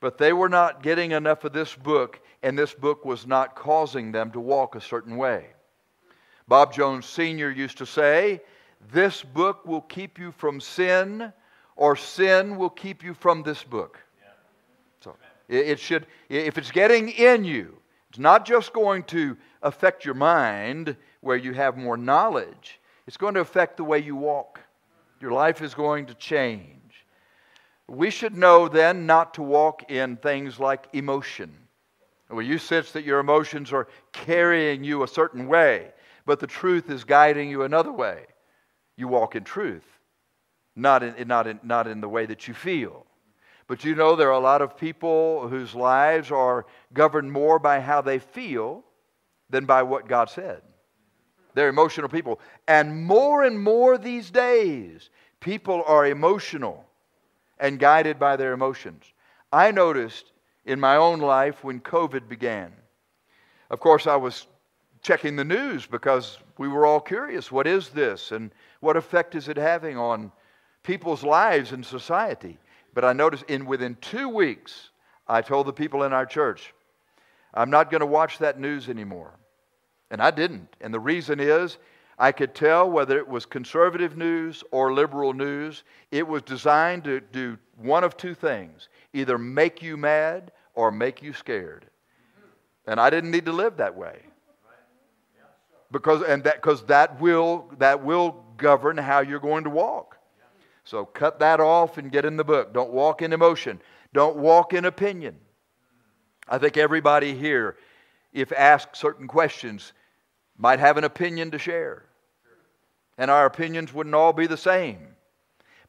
but 0.00 0.18
they 0.18 0.32
were 0.32 0.48
not 0.48 0.82
getting 0.82 1.12
enough 1.12 1.44
of 1.44 1.52
this 1.52 1.74
book, 1.74 2.20
and 2.42 2.56
this 2.56 2.74
book 2.74 3.04
was 3.04 3.26
not 3.26 3.56
causing 3.56 4.12
them 4.12 4.30
to 4.30 4.40
walk 4.40 4.74
a 4.76 4.80
certain 4.80 5.16
way. 5.16 5.46
Bob 6.46 6.72
Jones 6.72 7.04
Sr. 7.06 7.50
used 7.50 7.78
to 7.78 7.86
say, 7.86 8.40
This 8.92 9.22
book 9.22 9.66
will 9.66 9.80
keep 9.80 10.18
you 10.18 10.32
from 10.32 10.60
sin, 10.60 11.32
or 11.78 11.94
sin 11.94 12.56
will 12.56 12.70
keep 12.70 13.04
you 13.04 13.14
from 13.14 13.44
this 13.44 13.62
book. 13.62 13.98
So 15.00 15.16
it 15.48 15.78
should, 15.78 16.06
if 16.28 16.58
it's 16.58 16.72
getting 16.72 17.08
in 17.08 17.44
you, 17.44 17.78
it's 18.10 18.18
not 18.18 18.44
just 18.44 18.72
going 18.72 19.04
to 19.04 19.36
affect 19.62 20.04
your 20.04 20.14
mind 20.14 20.96
where 21.20 21.36
you 21.36 21.52
have 21.52 21.76
more 21.76 21.96
knowledge, 21.96 22.80
it's 23.06 23.16
going 23.16 23.34
to 23.34 23.40
affect 23.40 23.76
the 23.76 23.84
way 23.84 24.00
you 24.00 24.16
walk. 24.16 24.60
Your 25.20 25.30
life 25.30 25.62
is 25.62 25.72
going 25.72 26.06
to 26.06 26.14
change. 26.14 27.06
We 27.86 28.10
should 28.10 28.36
know 28.36 28.68
then 28.68 29.06
not 29.06 29.34
to 29.34 29.42
walk 29.42 29.90
in 29.90 30.16
things 30.16 30.58
like 30.60 30.88
emotion. 30.92 31.56
When 32.28 32.44
you 32.44 32.58
sense 32.58 32.90
that 32.92 33.04
your 33.04 33.20
emotions 33.20 33.72
are 33.72 33.88
carrying 34.12 34.84
you 34.84 35.04
a 35.04 35.08
certain 35.08 35.46
way, 35.46 35.92
but 36.26 36.40
the 36.40 36.46
truth 36.46 36.90
is 36.90 37.04
guiding 37.04 37.48
you 37.48 37.62
another 37.62 37.92
way, 37.92 38.26
you 38.96 39.08
walk 39.08 39.36
in 39.36 39.44
truth, 39.44 39.97
not 40.78 41.02
in, 41.02 41.28
not 41.28 41.46
in, 41.46 41.60
not 41.62 41.86
in 41.86 42.00
the 42.00 42.08
way 42.08 42.26
that 42.26 42.48
you 42.48 42.54
feel. 42.54 43.04
But 43.66 43.84
you 43.84 43.94
know, 43.94 44.16
there 44.16 44.28
are 44.28 44.32
a 44.32 44.38
lot 44.38 44.62
of 44.62 44.78
people 44.78 45.46
whose 45.48 45.74
lives 45.74 46.30
are 46.30 46.66
governed 46.94 47.30
more 47.30 47.58
by 47.58 47.80
how 47.80 48.00
they 48.00 48.18
feel 48.18 48.84
than 49.50 49.66
by 49.66 49.82
what 49.82 50.08
God 50.08 50.30
said. 50.30 50.62
They're 51.54 51.68
emotional 51.68 52.08
people. 52.08 52.40
And 52.66 53.04
more 53.04 53.44
and 53.44 53.60
more 53.60 53.98
these 53.98 54.30
days, 54.30 55.10
people 55.40 55.82
are 55.86 56.06
emotional 56.06 56.84
and 57.58 57.78
guided 57.78 58.18
by 58.18 58.36
their 58.36 58.52
emotions. 58.52 59.04
I 59.52 59.70
noticed 59.72 60.32
in 60.64 60.78
my 60.78 60.96
own 60.96 61.20
life 61.20 61.64
when 61.64 61.80
COVID 61.80 62.28
began. 62.28 62.72
Of 63.70 63.80
course, 63.80 64.06
I 64.06 64.16
was 64.16 64.46
checking 65.02 65.36
the 65.36 65.44
news 65.44 65.86
because 65.86 66.38
we 66.58 66.68
were 66.68 66.86
all 66.86 67.00
curious 67.00 67.52
what 67.52 67.66
is 67.66 67.88
this 67.90 68.32
and 68.32 68.50
what 68.80 68.96
effect 68.96 69.34
is 69.34 69.48
it 69.48 69.56
having 69.56 69.96
on 69.96 70.32
people's 70.88 71.22
lives 71.22 71.72
and 71.72 71.84
society? 71.84 72.56
But 72.94 73.04
I 73.04 73.12
noticed 73.12 73.44
in 73.48 73.66
within 73.66 73.94
two 74.00 74.30
weeks, 74.30 74.88
I 75.28 75.42
told 75.42 75.66
the 75.66 75.72
people 75.72 76.04
in 76.04 76.14
our 76.14 76.24
church, 76.24 76.72
I'm 77.52 77.68
not 77.68 77.90
going 77.90 78.00
to 78.00 78.06
watch 78.06 78.38
that 78.38 78.58
news 78.58 78.88
anymore. 78.88 79.34
And 80.10 80.22
I 80.22 80.30
didn't. 80.30 80.74
And 80.80 80.92
the 80.92 80.98
reason 80.98 81.40
is 81.40 81.76
I 82.18 82.32
could 82.32 82.54
tell 82.54 82.90
whether 82.90 83.18
it 83.18 83.28
was 83.28 83.44
conservative 83.44 84.16
news 84.16 84.64
or 84.70 84.94
liberal 84.94 85.34
news. 85.34 85.84
It 86.10 86.26
was 86.26 86.40
designed 86.40 87.04
to 87.04 87.20
do 87.20 87.58
one 87.76 88.02
of 88.02 88.16
two 88.16 88.34
things 88.34 88.88
either 89.12 89.36
make 89.36 89.82
you 89.82 89.98
mad 89.98 90.52
or 90.74 90.90
make 90.90 91.22
you 91.22 91.34
scared. 91.34 91.84
And 92.86 92.98
I 92.98 93.10
didn't 93.10 93.30
need 93.30 93.44
to 93.44 93.52
live 93.52 93.76
that 93.76 93.94
way. 93.94 94.22
Because, 95.92 96.22
and 96.22 96.42
that, 96.44 96.56
because 96.56 96.82
that, 96.86 97.20
will, 97.20 97.70
that 97.78 98.02
will 98.02 98.42
govern 98.56 98.96
how 98.96 99.20
you're 99.20 99.38
going 99.38 99.64
to 99.64 99.70
walk. 99.70 100.17
So 100.88 101.04
cut 101.04 101.40
that 101.40 101.60
off 101.60 101.98
and 101.98 102.10
get 102.10 102.24
in 102.24 102.38
the 102.38 102.44
book. 102.44 102.72
Don't 102.72 102.90
walk 102.90 103.20
in 103.20 103.34
emotion, 103.34 103.78
don't 104.14 104.36
walk 104.36 104.72
in 104.72 104.86
opinion. 104.86 105.36
I 106.48 106.56
think 106.56 106.78
everybody 106.78 107.34
here, 107.34 107.76
if 108.32 108.52
asked 108.52 108.96
certain 108.96 109.28
questions, 109.28 109.92
might 110.56 110.80
have 110.80 110.96
an 110.96 111.04
opinion 111.04 111.50
to 111.50 111.58
share. 111.58 112.06
And 113.18 113.30
our 113.30 113.44
opinions 113.44 113.92
wouldn't 113.92 114.14
all 114.14 114.32
be 114.32 114.46
the 114.46 114.56
same. 114.56 115.08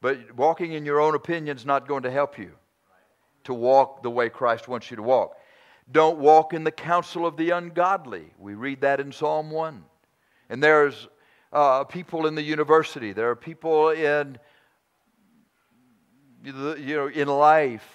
But 0.01 0.35
walking 0.35 0.73
in 0.73 0.85
your 0.85 0.99
own 0.99 1.15
opinion 1.15 1.55
is 1.55 1.65
not 1.65 1.87
going 1.87 2.03
to 2.03 2.11
help 2.11 2.37
you 2.37 2.51
to 3.45 3.53
walk 3.53 4.03
the 4.03 4.09
way 4.09 4.27
Christ 4.27 4.67
wants 4.67 4.91
you 4.91 4.97
to 4.97 5.03
walk. 5.03 5.37
Don't 5.89 6.19
walk 6.19 6.53
in 6.53 6.65
the 6.65 6.71
counsel 6.71 7.25
of 7.25 7.37
the 7.37 7.51
ungodly. 7.51 8.33
We 8.37 8.53
read 8.53 8.81
that 8.81 8.99
in 8.99 9.13
Psalm 9.13 9.49
1. 9.49 9.81
And 10.49 10.61
there's 10.61 11.07
uh, 11.53 11.85
people 11.85 12.27
in 12.27 12.35
the 12.35 12.43
university, 12.43 13.13
there 13.13 13.29
are 13.29 13.35
people 13.35 13.91
in, 13.91 14.37
you 16.43 16.95
know, 16.95 17.07
in 17.07 17.27
life 17.27 17.87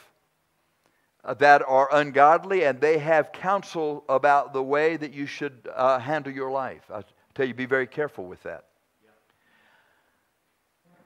uh, 1.24 1.34
that 1.34 1.62
are 1.66 1.88
ungodly, 1.92 2.64
and 2.64 2.80
they 2.80 2.98
have 2.98 3.32
counsel 3.32 4.04
about 4.08 4.52
the 4.52 4.62
way 4.62 4.96
that 4.96 5.12
you 5.12 5.26
should 5.26 5.68
uh, 5.74 5.98
handle 5.98 6.32
your 6.32 6.50
life. 6.50 6.82
I 6.92 7.02
tell 7.34 7.46
you, 7.46 7.54
be 7.54 7.66
very 7.66 7.86
careful 7.86 8.26
with 8.26 8.42
that. 8.42 8.64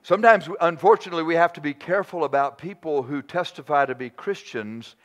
Sometimes, 0.02 0.48
unfortunately, 0.60 1.22
we 1.22 1.34
have 1.34 1.52
to 1.52 1.60
be 1.60 1.74
careful 1.74 2.24
about 2.24 2.56
people 2.56 3.02
who 3.02 3.20
testify 3.20 3.84
to 3.84 3.94
be 3.94 4.08
Christians 4.08 4.96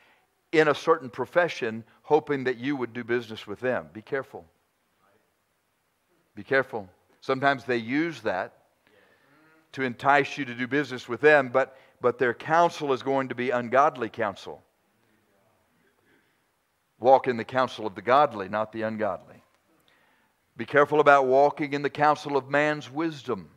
in 0.50 0.68
a 0.68 0.74
certain 0.74 1.10
profession, 1.10 1.84
hoping 2.02 2.44
that 2.44 2.56
you 2.56 2.74
would 2.76 2.92
do 2.92 3.04
business 3.04 3.46
with 3.46 3.60
them. 3.60 3.88
Be 3.92 4.00
careful. 4.00 4.46
Be 6.34 6.42
careful. 6.42 6.88
Sometimes 7.20 7.64
they 7.64 7.76
use 7.76 8.22
that 8.22 8.54
to 9.72 9.82
entice 9.82 10.38
you 10.38 10.44
to 10.44 10.54
do 10.54 10.66
business 10.66 11.08
with 11.08 11.20
them, 11.20 11.50
but, 11.52 11.76
but 12.04 12.18
their 12.18 12.34
counsel 12.34 12.92
is 12.92 13.02
going 13.02 13.30
to 13.30 13.34
be 13.34 13.48
ungodly 13.48 14.10
counsel. 14.10 14.62
Walk 17.00 17.28
in 17.28 17.38
the 17.38 17.46
counsel 17.46 17.86
of 17.86 17.94
the 17.94 18.02
godly, 18.02 18.46
not 18.50 18.72
the 18.72 18.82
ungodly. 18.82 19.42
Be 20.54 20.66
careful 20.66 21.00
about 21.00 21.24
walking 21.24 21.72
in 21.72 21.80
the 21.80 21.88
counsel 21.88 22.36
of 22.36 22.50
man's 22.50 22.90
wisdom. 22.90 23.48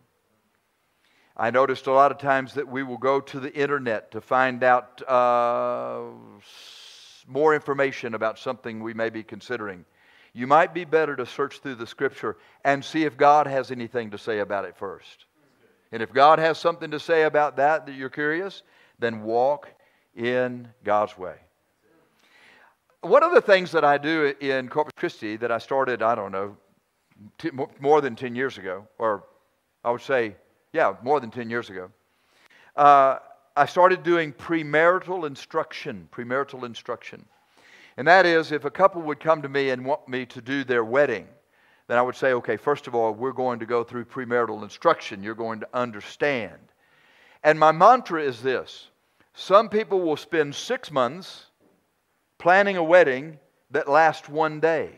I 1.36 1.52
noticed 1.52 1.88
a 1.88 1.92
lot 1.92 2.14
of 2.14 2.20
times 2.20 2.54
that 2.54 2.70
we 2.70 2.84
will 2.84 2.98
go 2.98 3.20
to 3.20 3.40
the 3.42 3.54
internet 3.54 4.12
to 4.12 4.22
find 4.22 4.64
out 4.64 5.02
uh, 5.06 6.04
more 7.28 7.54
information 7.54 8.14
about 8.14 8.40
something 8.40 8.82
we 8.82 8.94
may 8.94 9.10
be 9.10 9.24
considering. 9.24 9.84
You 10.32 10.48
might 10.48 10.74
be 10.74 10.86
better 10.86 11.18
to 11.18 11.26
search 11.26 11.60
through 11.60 11.76
the 11.76 11.86
scripture 11.86 12.38
and 12.64 12.86
see 12.86 13.04
if 13.04 13.18
God 13.18 13.46
has 13.46 13.72
anything 13.72 14.12
to 14.12 14.18
say 14.18 14.40
about 14.40 14.64
it 14.64 14.78
first. 14.78 15.27
And 15.92 16.04
if 16.04 16.12
God 16.12 16.40
has 16.40 16.58
something 16.58 16.92
to 16.92 17.00
say 17.00 17.24
about 17.24 17.58
that 17.58 17.86
that 17.86 17.96
you're 17.96 18.10
curious, 18.10 18.64
then 19.00 19.24
walk 19.24 19.70
in 20.16 20.68
God's 20.84 21.18
way 21.18 21.36
one 23.02 23.24
of 23.24 23.34
the 23.34 23.42
things 23.42 23.72
that 23.72 23.86
I 23.86 23.98
do 23.98 24.34
in 24.40 24.70
Corpus 24.70 24.94
Christi 24.96 25.38
that 25.38 25.52
I 25.52 25.58
started, 25.58 26.02
I 26.02 26.16
don't 26.16 26.32
know, 26.32 26.58
t- 27.38 27.52
more 27.80 28.02
than 28.02 28.16
10 28.16 28.36
years 28.36 28.58
ago, 28.58 28.88
or 28.98 29.24
I 29.84 29.92
would 29.92 30.02
say, 30.02 30.36
yeah, 30.74 30.96
more 31.02 31.20
than 31.20 31.32
10 31.32 31.50
years 31.50 31.70
ago, 31.70 31.90
uh, 32.76 33.20
I 33.56 33.66
started 33.66 34.04
doing 34.04 34.34
premarital 34.34 35.26
instruction, 35.26 36.08
premarital 36.12 36.64
instruction. 36.64 37.26
And 37.98 38.08
that 38.08 38.26
is, 38.26 38.52
if 38.52 38.66
a 38.66 38.70
couple 38.70 39.02
would 39.04 39.20
come 39.20 39.42
to 39.42 39.50
me 39.50 39.72
and 39.72 39.84
want 39.84 40.08
me 40.08 40.26
to 40.28 40.42
do 40.42 40.64
their 40.64 40.84
wedding, 40.84 41.28
then 41.88 41.98
I 41.98 42.02
would 42.02 42.16
say, 42.16 42.34
okay, 42.34 42.58
first 42.58 42.88
of 42.88 42.96
all, 42.96 43.14
we're 43.14 43.32
going 43.32 43.60
to 43.60 43.66
go 43.66 43.84
through 43.84 44.06
premarital 44.06 44.62
instruction. 44.62 45.24
You're 45.24 45.36
going 45.36 45.62
to 45.62 45.70
understand. 45.74 46.60
And 47.44 47.58
my 47.58 47.72
mantra 47.72 48.22
is 48.22 48.42
this 48.42 48.88
some 49.34 49.70
people 49.70 50.02
will 50.02 50.18
spend 50.18 50.54
six 50.54 50.92
months 50.92 51.46
planning 52.38 52.76
a 52.76 52.84
wedding 52.84 53.40
that 53.72 53.88
lasts 53.88 54.28
one 54.28 54.60
day? 54.60 54.92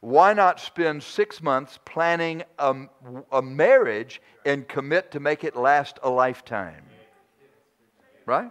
Why 0.00 0.32
not 0.32 0.60
spend 0.60 1.02
six 1.02 1.42
months 1.42 1.78
planning 1.84 2.44
a, 2.58 2.76
a 3.32 3.42
marriage 3.42 4.22
and 4.44 4.68
commit 4.68 5.10
to 5.10 5.20
make 5.20 5.42
it 5.42 5.56
last 5.56 5.98
a 6.02 6.08
lifetime? 6.08 6.84
Right? 8.24 8.50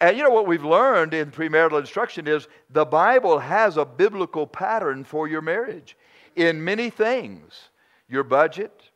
And 0.00 0.16
you 0.16 0.22
know 0.22 0.30
what 0.30 0.46
we've 0.46 0.64
learned 0.64 1.14
in 1.14 1.30
premarital 1.30 1.80
instruction 1.80 2.28
is 2.28 2.46
the 2.68 2.84
Bible 2.84 3.38
has 3.38 3.78
a 3.78 3.84
biblical 3.84 4.46
pattern 4.46 5.04
for 5.04 5.26
your 5.26 5.40
marriage 5.40 5.96
in 6.36 6.62
many 6.62 6.90
things 6.90 7.70
your 8.08 8.22
budget, 8.22 8.90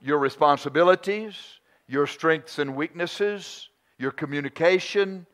your 0.00 0.18
responsibilities, 0.18 1.34
your 1.86 2.06
strengths 2.06 2.58
and 2.58 2.74
weaknesses, 2.74 3.68
your 3.98 4.10
communication, 4.10 5.26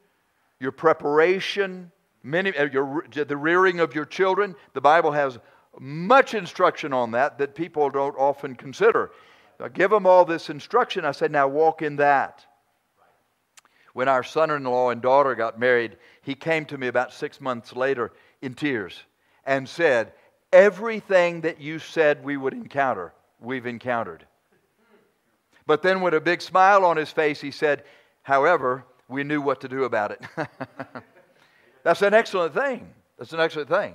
your 0.58 0.72
preparation, 0.72 1.92
many, 2.22 2.56
uh, 2.56 2.64
your, 2.64 3.06
the 3.12 3.36
rearing 3.36 3.78
of 3.80 3.94
your 3.94 4.04
children. 4.04 4.56
The 4.74 4.80
Bible 4.80 5.12
has 5.12 5.38
much 5.78 6.34
instruction 6.34 6.92
on 6.92 7.12
that 7.12 7.38
that 7.38 7.54
people 7.54 7.88
don't 7.90 8.16
often 8.16 8.56
consider. 8.56 9.12
I 9.60 9.68
give 9.68 9.90
them 9.90 10.06
all 10.06 10.24
this 10.24 10.50
instruction. 10.50 11.04
I 11.04 11.12
said, 11.12 11.30
now 11.30 11.46
walk 11.46 11.82
in 11.82 11.96
that. 11.96 12.44
When 13.92 14.08
our 14.08 14.22
son 14.22 14.50
in 14.50 14.64
law 14.64 14.90
and 14.90 15.02
daughter 15.02 15.34
got 15.34 15.58
married, 15.58 15.96
he 16.22 16.34
came 16.34 16.64
to 16.66 16.78
me 16.78 16.86
about 16.86 17.12
six 17.12 17.40
months 17.40 17.74
later 17.74 18.12
in 18.40 18.54
tears 18.54 19.02
and 19.44 19.68
said, 19.68 20.12
Everything 20.52 21.42
that 21.42 21.60
you 21.60 21.78
said 21.78 22.24
we 22.24 22.36
would 22.36 22.52
encounter, 22.52 23.12
we've 23.40 23.66
encountered. 23.66 24.26
But 25.66 25.82
then, 25.82 26.00
with 26.00 26.14
a 26.14 26.20
big 26.20 26.42
smile 26.42 26.84
on 26.84 26.96
his 26.96 27.10
face, 27.10 27.40
he 27.40 27.52
said, 27.52 27.84
However, 28.22 28.84
we 29.08 29.22
knew 29.22 29.40
what 29.40 29.60
to 29.60 29.68
do 29.68 29.84
about 29.84 30.10
it. 30.10 30.22
That's 31.84 32.02
an 32.02 32.14
excellent 32.14 32.54
thing. 32.54 32.88
That's 33.18 33.32
an 33.32 33.40
excellent 33.40 33.68
thing. 33.68 33.94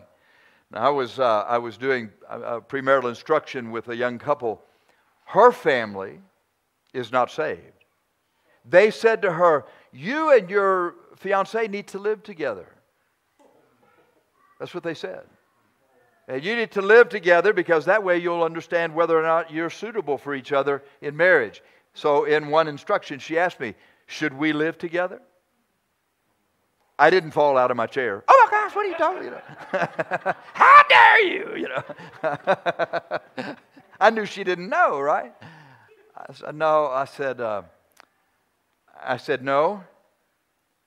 Now, 0.71 0.88
I 0.88 0.89
was, 0.89 1.19
uh, 1.19 1.45
I 1.47 1.57
was 1.57 1.77
doing 1.77 2.09
premarital 2.29 3.09
instruction 3.09 3.71
with 3.71 3.89
a 3.89 3.95
young 3.95 4.19
couple. 4.19 4.62
Her 5.25 5.51
family 5.51 6.19
is 6.93 7.12
not 7.12 7.31
saved. 7.31 7.85
They 8.67 8.89
said 8.89 9.21
to 9.24 9.31
her, 9.31 9.65
You 9.91 10.35
and 10.35 10.50
your 10.50 10.95
fiance 11.17 11.67
need 11.67 11.88
to 11.88 12.00
live 12.00 12.24
together. 12.24 12.67
That's 14.59 14.74
what 14.74 14.83
they 14.83 14.93
said. 14.93 15.25
And 16.27 16.44
you 16.44 16.55
need 16.55 16.72
to 16.72 16.82
live 16.82 17.10
together 17.10 17.53
because 17.53 17.86
that 17.86 18.03
way 18.03 18.17
you'll 18.17 18.44
understand 18.44 18.96
whether 18.96 19.17
or 19.17 19.22
not 19.22 19.51
you're 19.51 19.70
suitable 19.70 20.17
for 20.17 20.34
each 20.34 20.51
other 20.51 20.84
in 21.01 21.15
marriage. 21.15 21.62
So, 21.94 22.25
in 22.25 22.50
one 22.50 22.67
instruction, 22.67 23.20
she 23.20 23.38
asked 23.38 23.60
me, 23.60 23.75
Should 24.08 24.34
we 24.34 24.51
live 24.51 24.77
together? 24.77 25.22
I 26.98 27.10
didn't 27.10 27.32
fall 27.32 27.58
out 27.58 27.72
of 27.72 27.77
my 27.77 27.88
chair. 27.88 28.24
Oh 28.27 28.48
my 28.51 28.58
gosh, 28.58 28.75
what 28.75 28.86
are 28.86 28.89
you 28.89 28.98
talking 28.98 29.27
about? 29.27 30.38
How 30.53 30.84
dare 30.89 31.24
you? 31.27 31.55
You 31.58 31.70
know. 31.70 33.55
I 34.00 34.10
knew 34.10 34.25
she 34.25 34.44
didn't 34.44 34.70
know, 34.70 35.00
right? 35.00 35.34
I 36.15 36.34
said, 36.34 36.55
no, 36.55 36.88
I 36.88 37.05
said, 37.05 37.41
uh, 37.41 37.63
I 39.01 39.17
said, 39.17 39.44
no. 39.44 39.84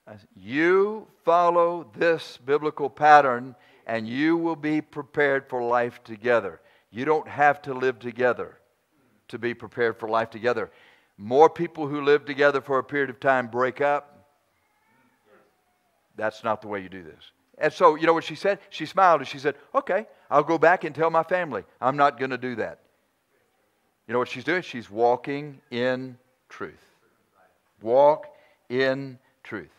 I 0.06 0.12
said, 0.12 0.28
you 0.34 1.06
follow 1.24 1.90
this 1.94 2.38
biblical 2.44 2.88
pattern 2.88 3.54
and 3.88 4.06
you 4.06 4.36
will 4.36 4.56
be 4.56 4.80
prepared 4.82 5.48
for 5.48 5.62
life 5.62 6.04
together. 6.04 6.60
You 6.90 7.06
don't 7.06 7.26
have 7.26 7.62
to 7.62 7.74
live 7.74 7.98
together 7.98 8.58
to 9.28 9.38
be 9.38 9.54
prepared 9.54 9.98
for 9.98 10.08
life 10.08 10.30
together. 10.30 10.70
More 11.16 11.50
people 11.50 11.88
who 11.88 12.02
live 12.02 12.24
together 12.26 12.60
for 12.60 12.78
a 12.78 12.84
period 12.84 13.10
of 13.10 13.18
time 13.18 13.48
break 13.48 13.80
up. 13.80 14.26
That's 16.16 16.44
not 16.44 16.60
the 16.60 16.68
way 16.68 16.82
you 16.82 16.88
do 16.88 17.02
this. 17.02 17.32
And 17.56 17.72
so, 17.72 17.96
you 17.96 18.06
know 18.06 18.12
what 18.12 18.24
she 18.24 18.34
said? 18.34 18.60
She 18.70 18.86
smiled 18.86 19.20
and 19.20 19.28
she 19.28 19.38
said, 19.38 19.56
Okay, 19.74 20.06
I'll 20.30 20.44
go 20.44 20.58
back 20.58 20.84
and 20.84 20.94
tell 20.94 21.10
my 21.10 21.22
family. 21.22 21.64
I'm 21.80 21.96
not 21.96 22.18
going 22.18 22.30
to 22.30 22.38
do 22.38 22.56
that. 22.56 22.80
You 24.06 24.12
know 24.12 24.18
what 24.18 24.28
she's 24.28 24.44
doing? 24.44 24.62
She's 24.62 24.90
walking 24.90 25.60
in 25.70 26.16
truth. 26.48 26.74
Walk 27.82 28.26
in 28.68 29.18
truth. 29.42 29.70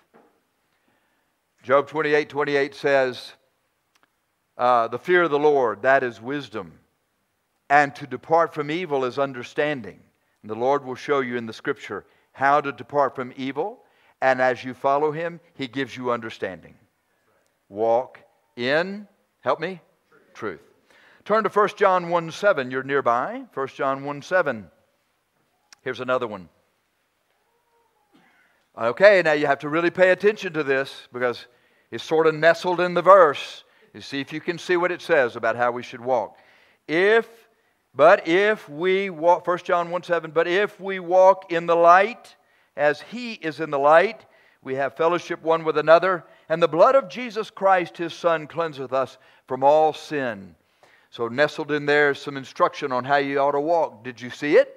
Job 1.63 1.87
28 1.87 2.29
28 2.29 2.75
says, 2.75 3.33
uh, 4.59 4.89
the 4.89 4.99
fear 4.99 5.23
of 5.23 5.31
the 5.31 5.39
Lord, 5.39 5.81
that 5.83 6.03
is 6.03 6.21
wisdom. 6.21 6.73
And 7.69 7.95
to 7.95 8.05
depart 8.05 8.53
from 8.53 8.69
evil 8.69 9.05
is 9.05 9.17
understanding. 9.17 10.01
And 10.41 10.51
the 10.51 10.55
Lord 10.55 10.83
will 10.83 10.95
show 10.95 11.21
you 11.21 11.37
in 11.37 11.45
the 11.45 11.53
scripture 11.53 12.05
how 12.33 12.59
to 12.59 12.71
depart 12.71 13.15
from 13.15 13.33
evil. 13.37 13.83
And 14.21 14.41
as 14.41 14.63
you 14.63 14.73
follow 14.73 15.11
him, 15.11 15.39
he 15.53 15.67
gives 15.67 15.95
you 15.95 16.11
understanding. 16.11 16.75
Walk 17.69 18.19
in, 18.57 19.07
help 19.39 19.61
me, 19.61 19.79
truth. 20.33 20.61
Turn 21.23 21.43
to 21.43 21.49
1 21.49 21.69
John 21.77 22.09
1 22.09 22.31
7. 22.31 22.69
You're 22.69 22.83
nearby. 22.83 23.43
1 23.53 23.67
John 23.69 24.03
1 24.03 24.21
7. 24.21 24.69
Here's 25.83 26.01
another 26.01 26.27
one. 26.27 26.49
Okay, 28.77 29.21
now 29.21 29.33
you 29.33 29.45
have 29.45 29.59
to 29.59 29.69
really 29.69 29.89
pay 29.89 30.09
attention 30.09 30.53
to 30.53 30.63
this 30.63 31.07
because 31.13 31.45
it's 31.91 32.03
sort 32.03 32.27
of 32.27 32.35
nestled 32.35 32.81
in 32.81 32.93
the 32.93 33.01
verse. 33.01 33.63
See 33.99 34.19
if 34.19 34.31
you 34.31 34.41
can 34.41 34.57
see 34.57 34.77
what 34.77 34.91
it 34.91 35.01
says 35.01 35.35
about 35.35 35.55
how 35.55 35.71
we 35.71 35.83
should 35.83 36.01
walk. 36.01 36.37
If, 36.87 37.27
but 37.93 38.27
if 38.27 38.67
we 38.69 39.09
walk, 39.09 39.47
1 39.47 39.59
John 39.59 39.89
1 39.89 40.03
7, 40.03 40.31
but 40.31 40.47
if 40.47 40.79
we 40.79 40.99
walk 40.99 41.51
in 41.51 41.65
the 41.65 41.75
light 41.75 42.35
as 42.77 43.01
he 43.01 43.33
is 43.33 43.59
in 43.59 43.71
the 43.71 43.79
light, 43.79 44.25
we 44.61 44.75
have 44.75 44.95
fellowship 44.95 45.41
one 45.41 45.63
with 45.63 45.77
another, 45.77 46.25
and 46.49 46.61
the 46.61 46.67
blood 46.67 46.95
of 46.95 47.09
Jesus 47.09 47.49
Christ, 47.49 47.97
his 47.97 48.13
Son, 48.13 48.47
cleanseth 48.47 48.93
us 48.93 49.17
from 49.47 49.63
all 49.63 49.93
sin. 49.93 50.55
So, 51.11 51.27
nestled 51.27 51.71
in 51.71 51.85
there 51.85 52.11
is 52.11 52.19
some 52.19 52.37
instruction 52.37 52.91
on 52.91 53.03
how 53.03 53.17
you 53.17 53.39
ought 53.39 53.53
to 53.53 53.59
walk. 53.59 54.03
Did 54.03 54.21
you 54.21 54.29
see 54.29 54.57
it? 54.57 54.75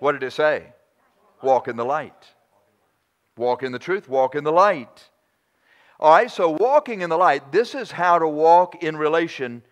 What 0.00 0.12
did 0.12 0.22
it 0.22 0.32
say? 0.32 0.72
Walk 1.42 1.68
in 1.68 1.76
the 1.76 1.84
light. 1.84 2.26
Walk 3.36 3.62
in 3.62 3.72
the 3.72 3.78
truth, 3.78 4.08
walk 4.08 4.34
in 4.34 4.44
the 4.44 4.52
light. 4.52 5.09
All 6.00 6.12
right, 6.12 6.30
so 6.30 6.48
walking 6.48 7.02
in 7.02 7.10
the 7.10 7.18
light, 7.18 7.52
this 7.52 7.74
is 7.74 7.90
how 7.90 8.18
to 8.18 8.26
walk 8.26 8.82
in 8.82 8.96
relation, 8.96 9.62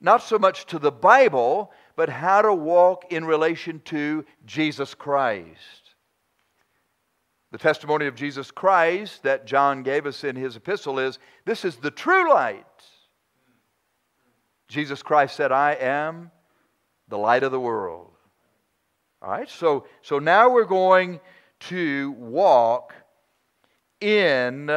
not 0.00 0.22
so 0.22 0.38
much 0.38 0.64
to 0.66 0.78
the 0.78 0.92
Bible, 0.92 1.72
but 1.96 2.08
how 2.08 2.40
to 2.40 2.54
walk 2.54 3.06
in 3.10 3.24
relation 3.24 3.82
to 3.86 4.24
Jesus 4.46 4.94
Christ. 4.94 5.96
The 7.50 7.58
testimony 7.58 8.06
of 8.06 8.14
Jesus 8.14 8.52
Christ 8.52 9.24
that 9.24 9.44
John 9.44 9.82
gave 9.82 10.06
us 10.06 10.22
in 10.22 10.36
his 10.36 10.54
epistle 10.54 11.00
is 11.00 11.18
this 11.46 11.64
is 11.64 11.74
the 11.74 11.90
true 11.90 12.30
light. 12.30 12.64
Jesus 14.68 15.02
Christ 15.02 15.34
said, 15.34 15.50
I 15.50 15.72
am 15.72 16.30
the 17.08 17.18
light 17.18 17.42
of 17.42 17.50
the 17.50 17.58
world. 17.58 18.12
All 19.20 19.32
right, 19.32 19.50
so, 19.50 19.86
so 20.00 20.20
now 20.20 20.48
we're 20.48 20.64
going 20.64 21.18
to 21.60 22.12
walk 22.12 22.94
in 24.00 24.70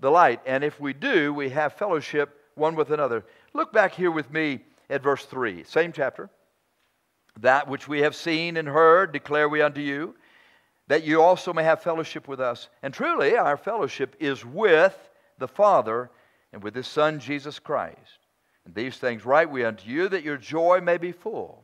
the 0.00 0.10
light. 0.10 0.40
And 0.46 0.62
if 0.64 0.80
we 0.80 0.92
do, 0.92 1.32
we 1.32 1.50
have 1.50 1.74
fellowship 1.74 2.38
one 2.54 2.74
with 2.74 2.90
another. 2.90 3.24
Look 3.54 3.72
back 3.72 3.94
here 3.94 4.10
with 4.10 4.30
me 4.32 4.60
at 4.90 5.02
verse 5.02 5.24
3, 5.24 5.64
same 5.64 5.92
chapter. 5.92 6.30
That 7.40 7.68
which 7.68 7.86
we 7.86 8.00
have 8.00 8.16
seen 8.16 8.56
and 8.56 8.66
heard 8.66 9.12
declare 9.12 9.48
we 9.48 9.62
unto 9.62 9.80
you, 9.80 10.14
that 10.88 11.04
you 11.04 11.22
also 11.22 11.52
may 11.52 11.62
have 11.62 11.82
fellowship 11.82 12.26
with 12.26 12.40
us. 12.40 12.68
And 12.82 12.92
truly, 12.92 13.36
our 13.36 13.56
fellowship 13.56 14.16
is 14.18 14.44
with 14.44 14.96
the 15.38 15.48
Father 15.48 16.10
and 16.52 16.62
with 16.62 16.74
His 16.74 16.86
Son, 16.86 17.20
Jesus 17.20 17.58
Christ. 17.58 18.18
And 18.64 18.74
these 18.74 18.96
things 18.96 19.24
write 19.24 19.50
we 19.50 19.64
unto 19.64 19.88
you, 19.88 20.08
that 20.08 20.24
your 20.24 20.36
joy 20.36 20.80
may 20.82 20.98
be 20.98 21.12
full. 21.12 21.62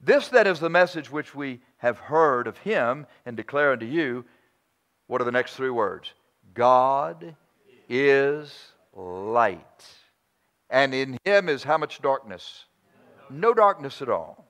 This 0.00 0.28
then 0.28 0.46
is 0.46 0.60
the 0.60 0.68
message 0.68 1.10
which 1.10 1.34
we 1.34 1.60
have 1.78 1.98
heard 1.98 2.46
of 2.46 2.58
Him 2.58 3.06
and 3.24 3.36
declare 3.36 3.72
unto 3.72 3.86
you. 3.86 4.24
What 5.06 5.20
are 5.20 5.24
the 5.24 5.32
next 5.32 5.54
three 5.54 5.70
words? 5.70 6.12
God 6.52 7.34
is 7.88 8.54
light. 8.94 9.84
And 10.70 10.94
in 10.94 11.18
him 11.24 11.48
is 11.48 11.62
how 11.62 11.78
much 11.78 12.00
darkness? 12.00 12.64
No 13.30 13.54
darkness 13.54 14.02
at 14.02 14.08
all. 14.08 14.46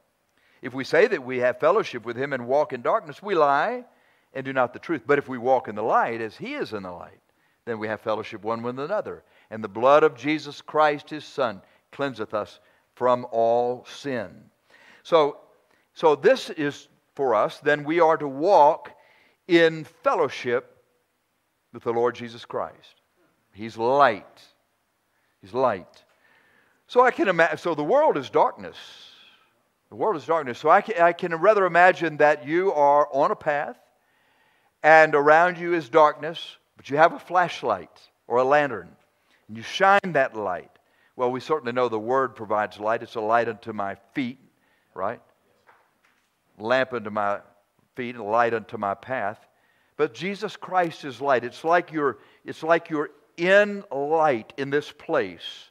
If 0.63 0.73
we 0.73 0.85
say 0.85 1.07
that 1.09 1.25
we 1.25 1.39
have 1.39 1.61
fellowship 1.61 2.05
with 2.05 2.17
him 2.17 2.33
and 2.33 2.47
walk 2.47 2.73
in 2.73 2.83
darkness, 2.83 3.23
we 3.23 3.35
lie 3.35 3.85
and 4.33 4.45
do 4.45 4.53
not 4.53 4.73
the 4.73 4.79
truth. 4.79 5.03
But 5.07 5.19
if 5.19 5.29
we 5.29 5.39
walk 5.39 5.69
in 5.69 5.75
the 5.75 5.83
light 5.83 6.21
as 6.21 6.37
he 6.37 6.55
is 6.55 6.73
in 6.73 6.83
the 6.83 6.91
light, 6.91 7.21
then 7.67 7.79
we 7.79 7.89
have 7.89 8.01
fellowship 8.01 8.43
one 8.43 8.63
with 8.63 8.79
another. 8.79 9.23
And 9.51 9.63
the 9.63 9.69
blood 9.69 10.03
of 10.03 10.17
Jesus 10.17 10.61
Christ, 10.61 11.11
his 11.11 11.25
Son, 11.25 11.61
cleanseth 11.93 12.35
us 12.35 12.61
from 12.95 13.27
all 13.31 13.85
sin. 13.85 14.31
So, 15.03 15.39
so 15.93 16.17
this 16.17 16.51
is 16.51 16.89
for 17.15 17.35
us, 17.35 17.61
then 17.61 17.85
we 17.85 18.01
are 18.01 18.17
to 18.17 18.29
walk 18.29 18.91
in 19.47 19.85
fellowship 19.85 20.83
with 21.73 21.85
the 21.85 21.93
Lord 21.93 22.15
Jesus 22.15 22.45
Christ. 22.45 22.94
He's 23.55 23.77
light. 23.77 24.43
He's 25.41 25.55
light. 25.55 26.05
So 26.87 27.03
I 27.03 27.11
can 27.11 27.29
imagine, 27.29 27.59
so 27.59 27.75
the 27.75 27.85
world 27.85 28.17
is 28.17 28.29
darkness. 28.29 28.77
The 29.89 29.97
world 29.97 30.17
is 30.17 30.27
darkness. 30.27 30.59
So 30.59 30.69
I 30.69 30.81
can, 30.81 31.01
I 31.01 31.13
can 31.13 31.35
rather 31.37 31.65
imagine 31.65 32.19
that 32.19 32.47
you 32.47 32.73
are 32.73 33.09
on 33.13 33.31
a 33.31 33.37
path 33.37 33.79
and 34.83 35.15
around 35.15 35.57
you 35.57 35.73
is 35.73 35.89
darkness, 35.89 36.57
but 36.77 36.91
you 36.91 36.97
have 36.97 37.13
a 37.13 37.19
flashlight 37.19 38.01
or 38.27 38.39
a 38.39 38.45
lantern 38.45 38.89
and 39.49 39.57
you 39.57 39.63
shine 39.63 40.01
that 40.13 40.37
light. 40.37 40.71
Well, 41.17 41.31
we 41.31 41.41
certainly 41.41 41.73
know 41.73 41.89
the 41.89 41.99
Word 41.99 42.35
provides 42.35 42.81
light. 42.81 43.03
It's 43.03 43.15
a 43.15 43.21
light 43.21 43.49
unto 43.49 43.73
my 43.73 43.97
feet, 44.15 44.39
right? 44.95 45.21
Lamp 46.59 46.93
unto 46.93 47.11
my 47.11 47.39
feet, 47.95 48.17
a 48.17 48.23
light 48.23 48.53
unto 48.53 48.77
my 48.77 48.95
path. 48.95 49.39
But 49.97 50.13
Jesus 50.13 50.57
Christ 50.57 51.05
is 51.05 51.21
light. 51.21 51.45
It's 51.45 51.63
like 51.63 51.93
you're, 51.93 52.19
it's 52.45 52.65
like 52.65 52.91
you're 52.91 53.11
in 53.37 53.85
light 53.91 54.53
in 54.57 54.71
this 54.71 54.93
place. 54.93 55.71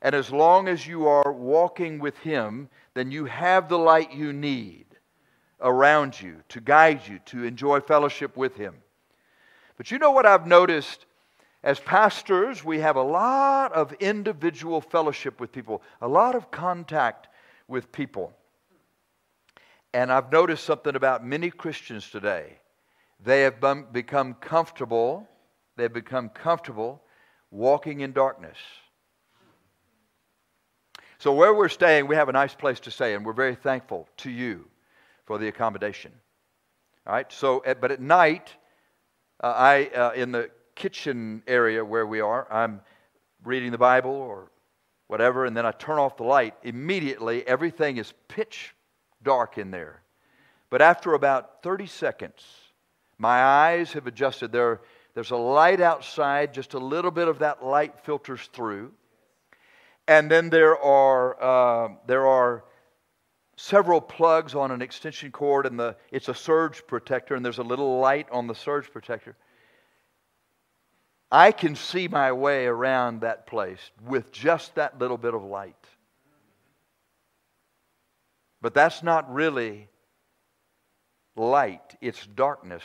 And 0.00 0.14
as 0.14 0.30
long 0.30 0.68
as 0.68 0.86
you 0.86 1.06
are 1.06 1.32
walking 1.32 1.98
with 1.98 2.18
Him, 2.18 2.68
then 2.94 3.10
you 3.10 3.24
have 3.24 3.68
the 3.68 3.78
light 3.78 4.12
you 4.12 4.32
need 4.32 4.86
around 5.60 6.20
you 6.20 6.36
to 6.50 6.60
guide 6.60 7.06
you 7.06 7.18
to 7.26 7.44
enjoy 7.44 7.80
fellowship 7.80 8.36
with 8.36 8.56
Him. 8.56 8.76
But 9.76 9.90
you 9.90 9.98
know 9.98 10.10
what 10.10 10.26
I've 10.26 10.46
noticed? 10.46 11.06
As 11.62 11.80
pastors, 11.80 12.64
we 12.64 12.78
have 12.78 12.96
a 12.96 13.02
lot 13.02 13.72
of 13.72 13.92
individual 13.94 14.80
fellowship 14.80 15.40
with 15.40 15.50
people, 15.50 15.82
a 16.00 16.06
lot 16.06 16.36
of 16.36 16.50
contact 16.50 17.28
with 17.66 17.90
people. 17.90 18.32
And 19.92 20.12
I've 20.12 20.30
noticed 20.30 20.64
something 20.64 20.94
about 20.94 21.26
many 21.26 21.50
Christians 21.50 22.08
today. 22.10 22.58
They 23.24 23.42
have 23.42 23.60
become 23.92 24.34
comfortable, 24.34 25.28
they've 25.78 25.92
become 25.92 26.28
comfortable 26.28 27.02
walking 27.50 28.00
in 28.00 28.12
darkness. 28.12 28.58
So, 31.18 31.32
where 31.32 31.54
we're 31.54 31.68
staying, 31.68 32.06
we 32.06 32.14
have 32.14 32.28
a 32.28 32.32
nice 32.32 32.54
place 32.54 32.78
to 32.80 32.90
stay, 32.90 33.14
and 33.14 33.24
we're 33.24 33.32
very 33.32 33.56
thankful 33.56 34.08
to 34.18 34.30
you 34.30 34.66
for 35.26 35.38
the 35.38 35.48
accommodation. 35.48 36.12
All 37.06 37.14
right, 37.14 37.32
so, 37.32 37.62
but 37.80 37.90
at 37.90 38.00
night, 38.00 38.54
uh, 39.42 39.46
I, 39.56 39.86
uh, 39.86 40.12
in 40.12 40.30
the 40.30 40.50
kitchen 40.74 41.42
area 41.46 41.84
where 41.84 42.06
we 42.06 42.20
are, 42.20 42.46
I'm 42.52 42.80
reading 43.44 43.72
the 43.72 43.78
Bible 43.78 44.12
or 44.12 44.50
whatever, 45.08 45.44
and 45.46 45.56
then 45.56 45.66
I 45.66 45.72
turn 45.72 45.98
off 45.98 46.16
the 46.16 46.24
light. 46.24 46.54
Immediately, 46.62 47.46
everything 47.46 47.96
is 47.96 48.12
pitch 48.28 48.74
dark 49.22 49.58
in 49.58 49.70
there. 49.70 50.02
But 50.70 50.82
after 50.82 51.14
about 51.14 51.62
30 51.62 51.86
seconds, 51.86 52.44
my 53.16 53.42
eyes 53.42 53.92
have 53.94 54.06
adjusted. 54.06 54.52
There, 54.52 54.82
there's 55.18 55.32
a 55.32 55.36
light 55.36 55.80
outside, 55.80 56.54
just 56.54 56.74
a 56.74 56.78
little 56.78 57.10
bit 57.10 57.26
of 57.26 57.40
that 57.40 57.66
light 57.66 57.98
filters 58.04 58.48
through. 58.52 58.92
And 60.06 60.30
then 60.30 60.48
there 60.48 60.78
are, 60.78 61.42
uh, 61.42 61.88
there 62.06 62.28
are 62.28 62.62
several 63.56 64.00
plugs 64.00 64.54
on 64.54 64.70
an 64.70 64.80
extension 64.80 65.32
cord, 65.32 65.66
and 65.66 65.76
the, 65.76 65.96
it's 66.12 66.28
a 66.28 66.34
surge 66.34 66.86
protector, 66.86 67.34
and 67.34 67.44
there's 67.44 67.58
a 67.58 67.64
little 67.64 67.98
light 67.98 68.28
on 68.30 68.46
the 68.46 68.54
surge 68.54 68.92
protector. 68.92 69.34
I 71.32 71.50
can 71.50 71.74
see 71.74 72.06
my 72.06 72.30
way 72.30 72.66
around 72.66 73.22
that 73.22 73.48
place 73.48 73.90
with 74.06 74.30
just 74.30 74.76
that 74.76 75.00
little 75.00 75.18
bit 75.18 75.34
of 75.34 75.42
light. 75.42 75.74
But 78.62 78.72
that's 78.72 79.02
not 79.02 79.34
really 79.34 79.88
light, 81.34 81.96
it's 82.00 82.24
darkness. 82.24 82.84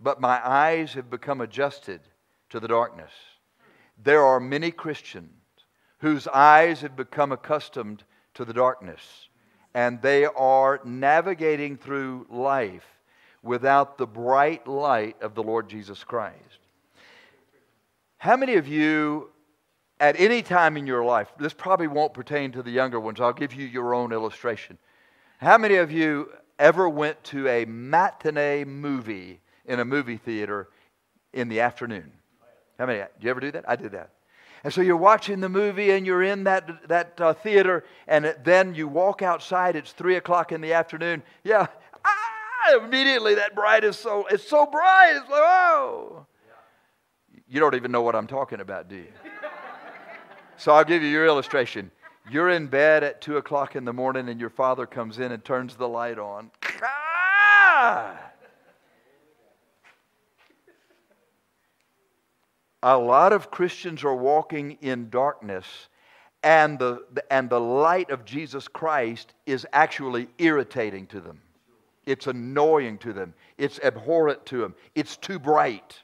But 0.00 0.20
my 0.20 0.40
eyes 0.46 0.94
have 0.94 1.10
become 1.10 1.40
adjusted 1.40 2.00
to 2.50 2.60
the 2.60 2.68
darkness. 2.68 3.12
There 4.02 4.22
are 4.22 4.40
many 4.40 4.70
Christians 4.70 5.30
whose 5.98 6.26
eyes 6.28 6.80
have 6.82 6.96
become 6.96 7.32
accustomed 7.32 8.04
to 8.34 8.44
the 8.44 8.52
darkness, 8.52 9.28
and 9.72 10.02
they 10.02 10.24
are 10.24 10.80
navigating 10.84 11.76
through 11.76 12.26
life 12.28 12.84
without 13.42 13.96
the 13.98 14.06
bright 14.06 14.66
light 14.66 15.20
of 15.22 15.34
the 15.34 15.42
Lord 15.42 15.68
Jesus 15.68 16.02
Christ. 16.02 16.58
How 18.18 18.36
many 18.36 18.54
of 18.54 18.66
you, 18.66 19.30
at 20.00 20.18
any 20.18 20.42
time 20.42 20.76
in 20.76 20.86
your 20.86 21.04
life, 21.04 21.32
this 21.38 21.52
probably 21.52 21.86
won't 21.86 22.14
pertain 22.14 22.52
to 22.52 22.62
the 22.62 22.70
younger 22.70 22.98
ones, 22.98 23.20
I'll 23.20 23.32
give 23.32 23.54
you 23.54 23.66
your 23.66 23.94
own 23.94 24.12
illustration. 24.12 24.78
How 25.38 25.58
many 25.58 25.76
of 25.76 25.92
you 25.92 26.32
ever 26.58 26.88
went 26.88 27.22
to 27.24 27.48
a 27.48 27.64
matinee 27.66 28.64
movie 28.64 29.40
in 29.66 29.80
a 29.80 29.84
movie 29.84 30.16
theater 30.16 30.68
in 31.32 31.48
the 31.48 31.60
afternoon? 31.60 32.12
How 32.78 32.86
many? 32.86 32.98
Do 32.98 33.06
you 33.20 33.30
ever 33.30 33.40
do 33.40 33.50
that? 33.52 33.68
I 33.68 33.76
did 33.76 33.92
that. 33.92 34.10
And 34.64 34.72
so 34.72 34.80
you're 34.80 34.96
watching 34.96 35.40
the 35.40 35.48
movie 35.48 35.90
and 35.90 36.06
you're 36.06 36.22
in 36.22 36.44
that, 36.44 36.88
that 36.88 37.20
uh, 37.20 37.34
theater, 37.34 37.84
and 38.08 38.34
then 38.44 38.74
you 38.74 38.88
walk 38.88 39.20
outside. 39.20 39.76
It's 39.76 39.92
3 39.92 40.16
o'clock 40.16 40.52
in 40.52 40.62
the 40.62 40.72
afternoon. 40.72 41.22
Yeah, 41.44 41.66
ah, 42.02 42.78
immediately 42.82 43.34
that 43.34 43.54
bright 43.54 43.84
is 43.84 43.96
so, 43.96 44.26
it's 44.30 44.48
so 44.48 44.64
bright. 44.64 45.12
It's 45.16 45.28
like, 45.28 45.42
oh. 45.42 46.26
You 47.46 47.60
don't 47.60 47.74
even 47.74 47.92
know 47.92 48.00
what 48.00 48.16
I'm 48.16 48.26
talking 48.26 48.60
about, 48.60 48.88
do 48.88 48.96
you? 48.96 49.12
so 50.56 50.72
I'll 50.72 50.84
give 50.84 51.02
you 51.02 51.08
your 51.08 51.26
illustration. 51.26 51.90
You're 52.30 52.48
in 52.48 52.66
bed 52.68 53.04
at 53.04 53.20
2 53.20 53.36
o'clock 53.36 53.76
in 53.76 53.84
the 53.84 53.92
morning, 53.92 54.30
and 54.30 54.40
your 54.40 54.48
father 54.48 54.86
comes 54.86 55.18
in 55.18 55.30
and 55.30 55.44
turns 55.44 55.76
the 55.76 55.86
light 55.86 56.18
on. 56.18 56.50
Ah! 56.82 58.23
A 62.86 62.98
lot 62.98 63.32
of 63.32 63.50
Christians 63.50 64.04
are 64.04 64.14
walking 64.14 64.76
in 64.82 65.08
darkness, 65.08 65.64
and 66.42 66.78
the, 66.78 67.02
and 67.30 67.48
the 67.48 67.58
light 67.58 68.10
of 68.10 68.26
Jesus 68.26 68.68
Christ 68.68 69.32
is 69.46 69.66
actually 69.72 70.28
irritating 70.36 71.06
to 71.06 71.18
them. 71.18 71.40
It's 72.04 72.26
annoying 72.26 72.98
to 72.98 73.14
them. 73.14 73.32
It's 73.56 73.80
abhorrent 73.80 74.44
to 74.46 74.60
them. 74.60 74.74
It's 74.94 75.16
too 75.16 75.38
bright. 75.38 75.98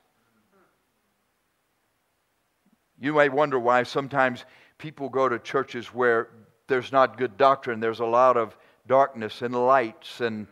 You 2.99 3.13
may 3.13 3.29
wonder 3.29 3.59
why 3.59 3.83
sometimes 3.83 4.47
people 4.79 5.11
go 5.11 5.29
to 5.29 5.39
churches 5.39 5.89
where 5.89 6.29
there's 6.67 6.93
not 6.93 7.19
good 7.19 7.37
doctrine, 7.37 7.81
there's 7.81 8.01
a 8.01 8.07
lot 8.07 8.39
of 8.39 8.57
darkness 8.87 9.43
and 9.43 9.55
lights 9.55 10.23
and, 10.23 10.47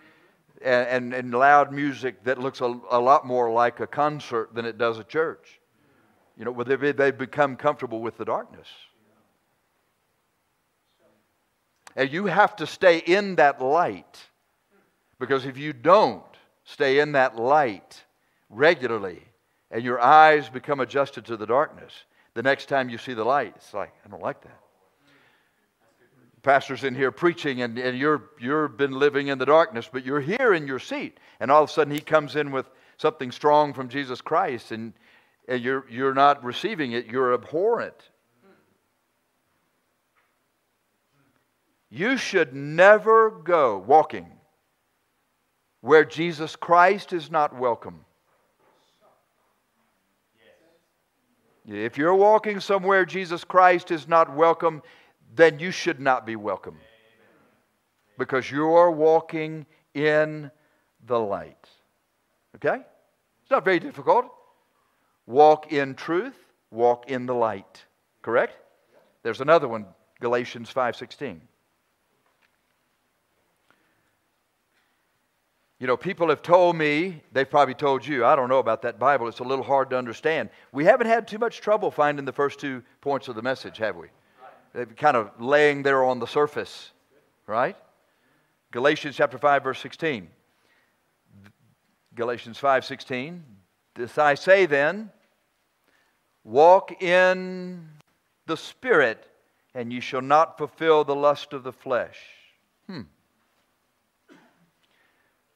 and, 0.60 1.14
and 1.14 1.32
loud 1.32 1.72
music 1.72 2.22
that 2.24 2.36
looks 2.36 2.60
a, 2.60 2.78
a 2.90 3.00
lot 3.00 3.26
more 3.26 3.50
like 3.50 3.80
a 3.80 3.86
concert 3.86 4.54
than 4.54 4.66
it 4.66 4.76
does 4.76 4.98
a 4.98 5.04
church. 5.04 5.57
You 6.38 6.44
know, 6.44 6.62
they, 6.62 6.92
they 6.92 7.10
become 7.10 7.56
comfortable 7.56 8.00
with 8.00 8.16
the 8.16 8.24
darkness. 8.24 8.68
And 11.96 12.12
you 12.12 12.26
have 12.26 12.54
to 12.56 12.66
stay 12.66 12.98
in 12.98 13.36
that 13.36 13.60
light. 13.60 14.24
Because 15.18 15.44
if 15.44 15.58
you 15.58 15.72
don't 15.72 16.22
stay 16.62 17.00
in 17.00 17.12
that 17.12 17.36
light 17.36 18.04
regularly 18.50 19.20
and 19.72 19.82
your 19.82 20.00
eyes 20.00 20.48
become 20.48 20.78
adjusted 20.78 21.24
to 21.24 21.36
the 21.36 21.46
darkness, 21.46 21.92
the 22.34 22.42
next 22.42 22.66
time 22.66 22.88
you 22.88 22.98
see 22.98 23.14
the 23.14 23.24
light, 23.24 23.54
it's 23.56 23.74
like, 23.74 23.92
I 24.06 24.08
don't 24.08 24.22
like 24.22 24.40
that. 24.42 24.60
Pastor's 26.42 26.84
in 26.84 26.94
here 26.94 27.10
preaching, 27.10 27.62
and, 27.62 27.76
and 27.78 27.98
you're, 27.98 28.30
you've 28.38 28.76
been 28.76 28.92
living 28.92 29.26
in 29.26 29.38
the 29.38 29.44
darkness, 29.44 29.90
but 29.92 30.06
you're 30.06 30.20
here 30.20 30.54
in 30.54 30.68
your 30.68 30.78
seat. 30.78 31.18
And 31.40 31.50
all 31.50 31.64
of 31.64 31.68
a 31.68 31.72
sudden, 31.72 31.92
he 31.92 32.00
comes 32.00 32.36
in 32.36 32.52
with 32.52 32.70
something 32.96 33.32
strong 33.32 33.74
from 33.74 33.88
Jesus 33.88 34.20
Christ, 34.20 34.70
and, 34.70 34.92
and 35.48 35.64
you're, 35.64 35.86
you're 35.90 36.14
not 36.14 36.44
receiving 36.44 36.92
it, 36.92 37.06
you're 37.06 37.32
abhorrent. 37.32 38.10
You 41.90 42.18
should 42.18 42.54
never 42.54 43.30
go 43.30 43.78
walking 43.78 44.26
where 45.80 46.04
Jesus 46.04 46.54
Christ 46.54 47.14
is 47.14 47.30
not 47.30 47.58
welcome. 47.58 48.04
If 51.66 51.96
you're 51.96 52.14
walking 52.14 52.60
somewhere 52.60 53.06
Jesus 53.06 53.42
Christ 53.42 53.90
is 53.90 54.06
not 54.06 54.34
welcome, 54.34 54.82
then 55.34 55.58
you 55.58 55.70
should 55.70 56.00
not 56.00 56.26
be 56.26 56.36
welcome. 56.36 56.76
Because 58.18 58.50
you're 58.50 58.90
walking 58.90 59.64
in 59.94 60.50
the 61.06 61.18
light. 61.18 61.68
Okay? 62.56 62.82
It's 63.42 63.50
not 63.50 63.64
very 63.64 63.80
difficult. 63.80 64.26
Walk 65.28 65.74
in 65.74 65.94
truth, 65.94 66.38
walk 66.70 67.10
in 67.10 67.26
the 67.26 67.34
light. 67.34 67.84
Correct? 68.22 68.56
There's 69.22 69.42
another 69.42 69.68
one, 69.68 69.84
Galatians 70.20 70.72
5:16. 70.72 71.42
You 75.78 75.86
know, 75.86 75.98
people 75.98 76.30
have 76.30 76.40
told 76.40 76.76
me, 76.76 77.22
they've 77.30 77.48
probably 77.48 77.74
told 77.74 78.06
you, 78.06 78.24
I 78.24 78.36
don't 78.36 78.48
know 78.48 78.58
about 78.58 78.80
that 78.82 78.98
Bible, 78.98 79.28
it's 79.28 79.40
a 79.40 79.44
little 79.44 79.64
hard 79.66 79.90
to 79.90 79.98
understand. 79.98 80.48
We 80.72 80.86
haven't 80.86 81.08
had 81.08 81.28
too 81.28 81.38
much 81.38 81.60
trouble 81.60 81.90
finding 81.90 82.24
the 82.24 82.32
first 82.32 82.58
two 82.58 82.82
points 83.02 83.28
of 83.28 83.34
the 83.34 83.42
message, 83.42 83.76
have 83.76 83.96
we? 83.96 84.08
They've 84.72 84.96
kind 84.96 85.16
of 85.16 85.38
laying 85.38 85.82
there 85.82 86.04
on 86.04 86.20
the 86.20 86.26
surface, 86.26 86.90
right? 87.46 87.76
Galatians 88.70 89.14
chapter 89.14 89.36
5, 89.36 89.62
verse 89.62 89.78
16. 89.78 90.30
Galatians 92.14 92.56
5, 92.58 92.84
16. 92.86 93.44
This 93.94 94.16
I 94.16 94.34
say 94.34 94.64
then, 94.64 95.12
walk 96.48 97.02
in 97.02 97.86
the 98.46 98.56
Spirit, 98.56 99.26
and 99.74 99.92
you 99.92 100.00
shall 100.00 100.22
not 100.22 100.56
fulfill 100.56 101.04
the 101.04 101.14
lust 101.14 101.52
of 101.52 101.62
the 101.62 101.72
flesh. 101.72 102.18
Hmm. 102.86 103.02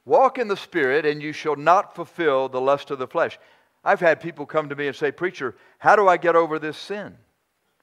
Walk 0.05 0.37
in 0.37 0.47
the 0.47 0.57
Spirit, 0.57 1.05
and 1.05 1.21
you 1.21 1.33
shall 1.33 1.55
not 1.55 1.95
fulfill 1.95 2.47
the 2.47 2.61
lust 2.61 2.91
of 2.91 2.99
the 2.99 3.07
flesh. 3.07 3.39
I've 3.83 3.99
had 3.99 4.21
people 4.21 4.45
come 4.45 4.69
to 4.69 4.75
me 4.75 4.87
and 4.87 4.95
say, 4.95 5.11
Preacher, 5.11 5.55
how 5.79 5.95
do 5.95 6.07
I 6.07 6.17
get 6.17 6.35
over 6.35 6.59
this 6.59 6.77
sin? 6.77 7.17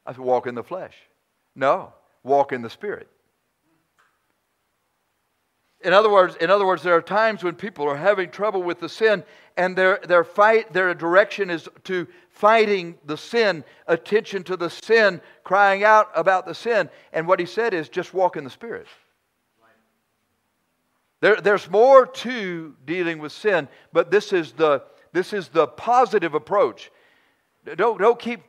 I 0.07 0.13
said, 0.13 0.21
Walk 0.21 0.47
in 0.47 0.55
the 0.55 0.63
flesh. 0.63 0.95
No, 1.55 1.93
walk 2.23 2.53
in 2.53 2.63
the 2.63 2.71
Spirit. 2.71 3.09
In 5.83 5.95
other 5.95 6.11
words, 6.11 6.37
in 6.37 6.51
other 6.51 6.67
words, 6.67 6.83
there 6.83 6.95
are 6.95 7.03
times 7.03 7.43
when 7.43 7.55
people 7.55 7.89
are 7.89 7.97
having 7.97 8.31
trouble 8.31 8.63
with 8.63 8.81
the 8.81 8.89
sin, 8.89 9.25
and 9.57 9.77
their, 9.77 9.99
their 10.07 10.25
fight, 10.25 10.73
their 10.73 10.93
direction 10.95 11.49
is 11.51 11.69
to 11.85 12.07
fighting 12.29 12.99
the 13.07 13.17
sin, 13.17 13.65
attention 13.87 14.43
to 14.45 14.57
the 14.57 14.69
sin, 14.69 15.21
crying 15.43 15.83
out 15.83 16.11
about 16.15 16.47
the 16.47 16.55
sin. 16.55 16.91
And 17.13 17.27
what 17.27 17.41
he 17.41 17.47
said 17.47 17.73
is 17.73 17.89
just 17.89 18.13
walk 18.13 18.37
in 18.37 18.45
the 18.45 18.51
Spirit. 18.51 18.87
There, 21.21 21.37
there's 21.37 21.71
more 21.71 22.07
to 22.07 22.75
dealing 22.87 23.19
with 23.19 23.33
sin, 23.33 23.69
but 23.93 24.11
this 24.11 24.33
is 24.33 24.53
the, 24.53 24.83
this 25.13 25.33
is 25.33 25.49
the 25.49 25.67
positive 25.67 26.35
approach. 26.35 26.91
Don't, 27.77 27.99
don't 27.99 28.19
keep 28.19 28.41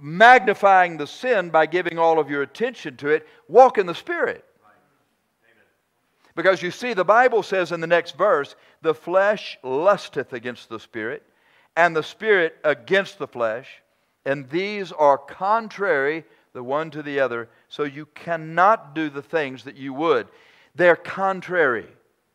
magnifying 0.00 0.96
the 0.96 1.06
sin 1.06 1.50
by 1.50 1.66
giving 1.66 1.98
all 1.98 2.18
of 2.18 2.30
your 2.30 2.42
attention 2.42 2.96
to 2.98 3.08
it. 3.08 3.26
Walk 3.48 3.78
in 3.78 3.86
the 3.86 3.94
Spirit. 3.94 4.44
Because 6.34 6.62
you 6.62 6.70
see, 6.70 6.94
the 6.94 7.04
Bible 7.04 7.42
says 7.42 7.70
in 7.70 7.80
the 7.80 7.86
next 7.86 8.16
verse, 8.16 8.56
the 8.82 8.94
flesh 8.94 9.56
lusteth 9.62 10.32
against 10.32 10.68
the 10.68 10.80
spirit, 10.80 11.22
and 11.76 11.94
the 11.94 12.02
spirit 12.02 12.56
against 12.64 13.18
the 13.18 13.28
flesh, 13.28 13.68
and 14.24 14.48
these 14.50 14.90
are 14.90 15.18
contrary 15.18 16.24
the 16.52 16.62
one 16.62 16.90
to 16.90 17.02
the 17.02 17.20
other, 17.20 17.48
so 17.68 17.84
you 17.84 18.06
cannot 18.14 18.94
do 18.94 19.10
the 19.10 19.22
things 19.22 19.64
that 19.64 19.76
you 19.76 19.92
would. 19.92 20.28
They're 20.74 20.96
contrary. 20.96 21.88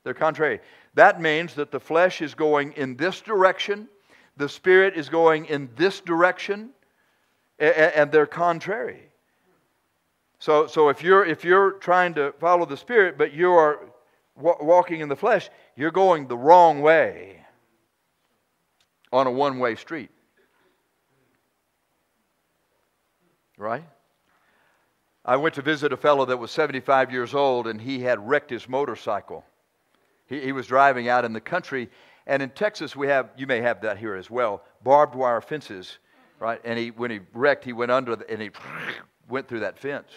They're 0.03 0.13
contrary. 0.13 0.59
That 0.93 1.21
means 1.21 1.53
that 1.55 1.71
the 1.71 1.79
flesh 1.79 2.21
is 2.21 2.33
going 2.33 2.73
in 2.73 2.95
this 2.95 3.21
direction, 3.21 3.87
the 4.37 4.49
spirit 4.49 4.95
is 4.95 5.09
going 5.09 5.45
in 5.45 5.69
this 5.75 5.99
direction, 6.01 6.69
and 7.59 8.11
they're 8.11 8.25
contrary. 8.25 9.09
So, 10.39 10.67
so 10.67 10.87
if, 10.87 11.03
you're, 11.03 11.25
if 11.25 11.43
you're 11.43 11.71
trying 11.73 12.13
to 12.13 12.33
follow 12.39 12.65
the 12.65 12.77
Spirit, 12.77 13.17
but 13.17 13.33
you 13.33 13.51
are 13.51 13.79
walking 14.39 15.01
in 15.01 15.09
the 15.09 15.15
flesh, 15.15 15.49
you're 15.75 15.91
going 15.91 16.27
the 16.27 16.37
wrong 16.37 16.81
way 16.81 17.45
on 19.11 19.27
a 19.27 19.31
one 19.31 19.59
way 19.59 19.75
street. 19.75 20.09
Right? 23.57 23.83
I 25.25 25.35
went 25.35 25.55
to 25.55 25.61
visit 25.61 25.91
a 25.91 25.97
fellow 25.97 26.25
that 26.25 26.37
was 26.37 26.49
75 26.51 27.11
years 27.11 27.33
old 27.33 27.67
and 27.67 27.79
he 27.79 27.99
had 27.99 28.25
wrecked 28.27 28.49
his 28.49 28.69
motorcycle. 28.69 29.43
He, 30.27 30.39
he 30.39 30.51
was 30.51 30.67
driving 30.67 31.09
out 31.09 31.25
in 31.25 31.33
the 31.33 31.41
country, 31.41 31.89
and 32.25 32.41
in 32.41 32.51
Texas, 32.51 32.95
we 32.95 33.07
have, 33.07 33.31
you 33.35 33.47
may 33.47 33.59
have 33.61 33.81
that 33.81 33.97
here 33.97 34.15
as 34.15 34.29
well, 34.29 34.63
barbed 34.83 35.15
wire 35.15 35.41
fences, 35.41 35.97
right? 36.39 36.61
And 36.63 36.77
he, 36.77 36.91
when 36.91 37.11
he 37.11 37.19
wrecked, 37.33 37.65
he 37.65 37.73
went 37.73 37.91
under 37.91 38.15
the, 38.15 38.29
and 38.29 38.41
he 38.41 38.51
went 39.29 39.47
through 39.47 39.61
that 39.61 39.79
fence. 39.79 40.09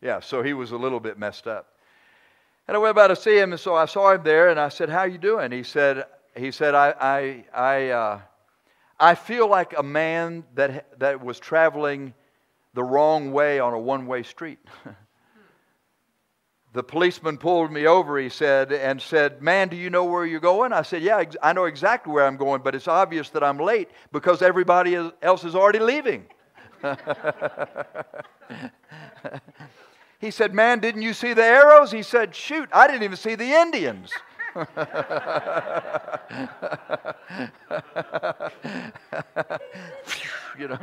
Yeah, 0.00 0.20
so 0.20 0.42
he 0.42 0.54
was 0.54 0.70
a 0.70 0.76
little 0.76 1.00
bit 1.00 1.18
messed 1.18 1.48
up. 1.48 1.77
And 2.68 2.76
I 2.76 2.80
went 2.80 2.90
about 2.90 3.08
to 3.08 3.16
see 3.16 3.38
him, 3.38 3.52
and 3.52 3.60
so 3.60 3.74
I 3.74 3.86
saw 3.86 4.12
him 4.12 4.22
there, 4.22 4.50
and 4.50 4.60
I 4.60 4.68
said, 4.68 4.90
"How 4.90 5.04
you 5.04 5.16
doing?" 5.16 5.50
He 5.50 5.62
said, 5.62 6.04
"He 6.36 6.50
said 6.50 6.74
I 6.74 6.94
I 7.00 7.44
I, 7.54 7.88
uh, 7.88 8.20
I 9.00 9.14
feel 9.14 9.48
like 9.48 9.78
a 9.78 9.82
man 9.82 10.44
that 10.54 11.00
that 11.00 11.24
was 11.24 11.40
traveling 11.40 12.12
the 12.74 12.84
wrong 12.84 13.32
way 13.32 13.58
on 13.58 13.72
a 13.72 13.78
one-way 13.78 14.22
street." 14.22 14.58
the 16.74 16.82
policeman 16.82 17.38
pulled 17.38 17.72
me 17.72 17.86
over, 17.86 18.18
he 18.18 18.28
said, 18.28 18.70
and 18.70 19.00
said, 19.00 19.40
Man, 19.40 19.68
do 19.68 19.76
you 19.76 19.88
know 19.88 20.04
where 20.04 20.26
you're 20.26 20.38
going? 20.38 20.74
I 20.74 20.82
said, 20.82 21.02
Yeah, 21.02 21.24
I 21.42 21.54
know 21.54 21.64
exactly 21.64 22.12
where 22.12 22.26
I'm 22.26 22.36
going, 22.36 22.60
but 22.62 22.74
it's 22.74 22.86
obvious 22.86 23.30
that 23.30 23.42
I'm 23.42 23.58
late 23.58 23.88
because 24.12 24.42
everybody 24.42 24.94
else 25.22 25.44
is 25.44 25.54
already 25.54 25.78
leaving. 25.78 26.26
He 30.18 30.30
said, 30.30 30.52
Man, 30.52 30.80
didn't 30.80 31.02
you 31.02 31.14
see 31.14 31.32
the 31.32 31.44
arrows? 31.44 31.92
He 31.92 32.02
said, 32.02 32.34
Shoot, 32.34 32.68
I 32.72 32.86
didn't 32.86 33.04
even 33.04 33.16
see 33.16 33.34
the 33.34 33.44
Indians. 33.44 34.10
you 40.58 40.68
know. 40.68 40.78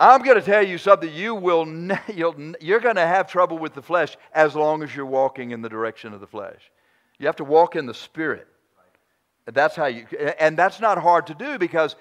I'm 0.00 0.22
going 0.22 0.36
to 0.36 0.42
tell 0.42 0.66
you 0.66 0.76
something. 0.76 1.12
You 1.12 1.36
will, 1.36 1.66
you'll, 2.12 2.54
you're 2.60 2.80
going 2.80 2.96
to 2.96 3.06
have 3.06 3.30
trouble 3.30 3.58
with 3.58 3.74
the 3.74 3.82
flesh 3.82 4.16
as 4.32 4.56
long 4.56 4.82
as 4.82 4.94
you're 4.94 5.06
walking 5.06 5.52
in 5.52 5.62
the 5.62 5.68
direction 5.68 6.12
of 6.12 6.20
the 6.20 6.26
flesh. 6.26 6.72
You 7.18 7.26
have 7.26 7.36
to 7.36 7.44
walk 7.44 7.76
in 7.76 7.86
the 7.86 7.94
spirit. 7.94 8.48
That's 9.46 9.76
how 9.76 9.86
you, 9.86 10.06
and 10.40 10.56
that's 10.56 10.80
not 10.80 10.98
hard 10.98 11.28
to 11.28 11.34
do 11.34 11.58
because 11.58 11.94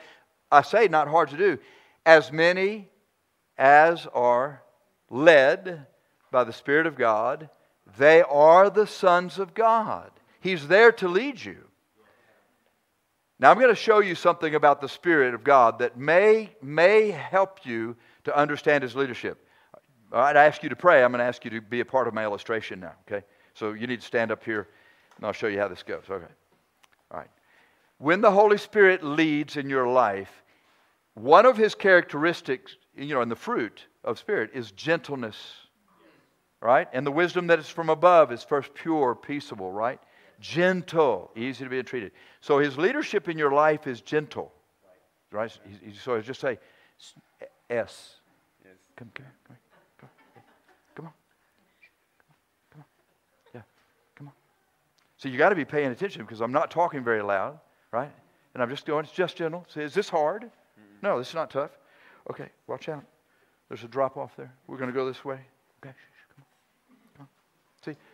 I 0.51 0.63
say 0.63 0.87
not 0.87 1.07
hard 1.07 1.29
to 1.29 1.37
do. 1.37 1.59
As 2.05 2.31
many 2.31 2.89
as 3.57 4.07
are 4.13 4.63
led 5.09 5.85
by 6.33 6.43
the 6.43 6.51
Spirit 6.51 6.85
of 6.85 6.97
God. 6.97 7.49
They 7.97 8.21
are 8.23 8.69
the 8.69 8.87
sons 8.87 9.39
of 9.39 9.53
God. 9.53 10.11
He's 10.41 10.67
there 10.67 10.91
to 10.93 11.07
lead 11.07 11.41
you. 11.41 11.57
Now, 13.39 13.51
I'm 13.51 13.57
going 13.57 13.69
to 13.69 13.75
show 13.75 13.99
you 13.99 14.15
something 14.15 14.55
about 14.55 14.81
the 14.81 14.89
Spirit 14.89 15.33
of 15.33 15.43
God 15.43 15.79
that 15.79 15.97
may, 15.97 16.49
may 16.61 17.11
help 17.11 17.65
you 17.65 17.95
to 18.25 18.37
understand 18.37 18.83
His 18.83 18.95
leadership. 18.95 19.47
All 20.11 20.19
right, 20.19 20.35
I 20.35 20.45
ask 20.45 20.63
you 20.63 20.69
to 20.69 20.75
pray. 20.75 21.03
I'm 21.03 21.11
going 21.11 21.19
to 21.19 21.25
ask 21.25 21.43
you 21.45 21.51
to 21.51 21.61
be 21.61 21.79
a 21.79 21.85
part 21.85 22.07
of 22.07 22.13
my 22.13 22.23
illustration 22.23 22.79
now, 22.79 22.93
okay? 23.07 23.25
So 23.53 23.73
you 23.73 23.87
need 23.87 24.01
to 24.01 24.05
stand 24.05 24.31
up 24.31 24.43
here, 24.43 24.67
and 25.17 25.25
I'll 25.25 25.33
show 25.33 25.47
you 25.47 25.59
how 25.59 25.67
this 25.67 25.83
goes. 25.83 26.03
Okay. 26.09 26.25
All 27.11 27.17
right. 27.19 27.29
When 27.97 28.21
the 28.21 28.31
Holy 28.31 28.57
Spirit 28.57 29.03
leads 29.03 29.57
in 29.57 29.69
your 29.69 29.87
life, 29.87 30.43
one 31.15 31.45
of 31.45 31.57
His 31.57 31.75
characteristics, 31.75 32.75
you 32.95 33.13
know, 33.13 33.21
in 33.21 33.29
the 33.29 33.35
fruit 33.35 33.85
of 34.03 34.19
Spirit 34.19 34.51
is 34.53 34.71
gentleness 34.71 35.37
right? 36.63 36.87
And 36.93 37.05
the 37.05 37.11
wisdom 37.11 37.47
that 37.47 37.59
is 37.59 37.67
from 37.67 37.89
above 37.89 38.31
is 38.31 38.41
first 38.41 38.73
pure, 38.73 39.13
peaceable, 39.13 39.69
right? 39.69 39.99
Gentle, 40.39 41.29
easy 41.35 41.65
to 41.65 41.69
be 41.69 41.77
entreated. 41.77 42.13
So 42.39 42.57
his 42.57 42.77
leadership 42.77 43.27
in 43.27 43.37
your 43.37 43.51
life 43.51 43.85
is 43.85 43.99
gentle, 43.99 44.51
right? 45.29 45.51
So 46.01 46.19
just 46.21 46.39
say 46.39 46.57
S. 47.69 48.15
Yes. 48.63 48.73
Come, 48.95 49.11
come, 49.13 49.25
come, 49.45 49.57
come, 49.99 50.09
come 50.95 51.05
on, 51.07 51.13
come 52.71 52.79
on, 52.79 52.85
yeah, 53.53 53.61
come 54.15 54.27
on. 54.27 54.33
So 55.17 55.27
you 55.27 55.37
got 55.37 55.49
to 55.49 55.55
be 55.55 55.65
paying 55.65 55.91
attention 55.91 56.21
because 56.21 56.39
I'm 56.39 56.53
not 56.53 56.71
talking 56.71 57.03
very 57.03 57.21
loud, 57.21 57.59
right? 57.91 58.11
And 58.53 58.63
I'm 58.63 58.69
just 58.69 58.85
going. 58.85 59.03
It's 59.03 59.13
just 59.13 59.35
gentle. 59.35 59.65
Say, 59.67 59.83
is 59.83 59.93
this 59.93 60.07
hard? 60.07 60.49
No, 61.01 61.17
this 61.17 61.29
is 61.29 61.35
not 61.35 61.49
tough. 61.49 61.71
Okay, 62.29 62.47
watch 62.67 62.87
out. 62.87 63.03
There's 63.67 63.83
a 63.83 63.87
drop 63.87 64.15
off 64.15 64.35
there. 64.37 64.53
We're 64.67 64.77
going 64.77 64.89
to 64.89 64.95
go 64.95 65.05
this 65.05 65.25
way. 65.25 65.39
Okay. 65.83 65.93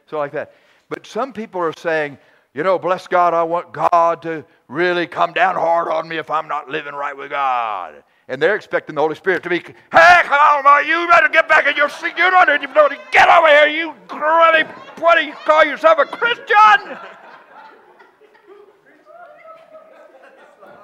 So, 0.09 0.17
like 0.17 0.31
that. 0.31 0.53
But 0.89 1.05
some 1.05 1.33
people 1.33 1.61
are 1.61 1.73
saying, 1.77 2.17
you 2.55 2.63
know, 2.63 2.79
bless 2.79 3.05
God, 3.05 3.35
I 3.35 3.43
want 3.43 3.71
God 3.71 4.23
to 4.23 4.43
really 4.67 5.05
come 5.05 5.33
down 5.33 5.53
hard 5.53 5.87
on 5.87 6.07
me 6.07 6.17
if 6.17 6.31
I'm 6.31 6.47
not 6.47 6.67
living 6.67 6.95
right 6.95 7.15
with 7.15 7.29
God. 7.29 8.03
And 8.27 8.41
they're 8.41 8.55
expecting 8.55 8.95
the 8.95 9.01
Holy 9.01 9.15
Spirit 9.15 9.43
to 9.43 9.49
be, 9.49 9.59
hey, 9.59 10.21
come 10.23 10.65
on, 10.65 10.87
you 10.87 11.07
better 11.09 11.29
get 11.29 11.47
back 11.47 11.67
in 11.67 11.75
your 11.75 11.89
seat. 11.89 12.13
You 12.17 12.31
don't 12.31 12.47
know 12.47 12.57
to 12.87 12.97
get 13.11 13.29
over 13.29 13.47
here, 13.47 13.67
you 13.67 13.93
grubby, 14.07 14.67
what 14.99 15.19
do 15.19 15.25
you 15.25 15.33
call 15.45 15.63
yourself, 15.63 15.99
a 15.99 16.05
Christian? 16.05 16.97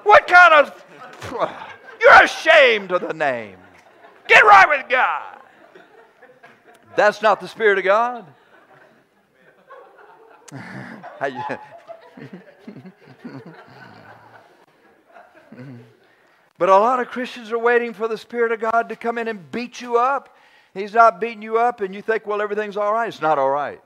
What 0.03 0.27
kind 0.27 0.53
of, 0.53 0.85
you're 1.99 2.23
ashamed 2.23 2.91
of 2.91 3.01
the 3.01 3.13
name. 3.13 3.57
Get 4.27 4.43
right 4.43 4.69
with 4.69 4.87
God. 4.87 5.39
That's 6.95 7.23
not 7.23 7.41
the 7.41 7.47
Spirit 7.47 7.79
of 7.79 7.83
God. 7.83 8.25
but 10.51 10.59
a 16.69 16.77
lot 16.77 16.99
of 16.99 17.07
Christians 17.07 17.51
are 17.51 17.57
waiting 17.57 17.93
for 17.93 18.07
the 18.07 18.17
Spirit 18.17 18.51
of 18.51 18.59
God 18.59 18.89
to 18.89 18.95
come 18.95 19.17
in 19.17 19.27
and 19.27 19.51
beat 19.51 19.81
you 19.81 19.97
up. 19.97 20.37
He's 20.73 20.93
not 20.93 21.19
beating 21.19 21.41
you 21.41 21.57
up, 21.57 21.81
and 21.81 21.95
you 21.95 22.01
think, 22.01 22.27
well, 22.27 22.41
everything's 22.41 22.77
all 22.77 22.93
right. 22.93 23.07
It's 23.07 23.21
not 23.21 23.39
all 23.39 23.49
right. 23.49 23.81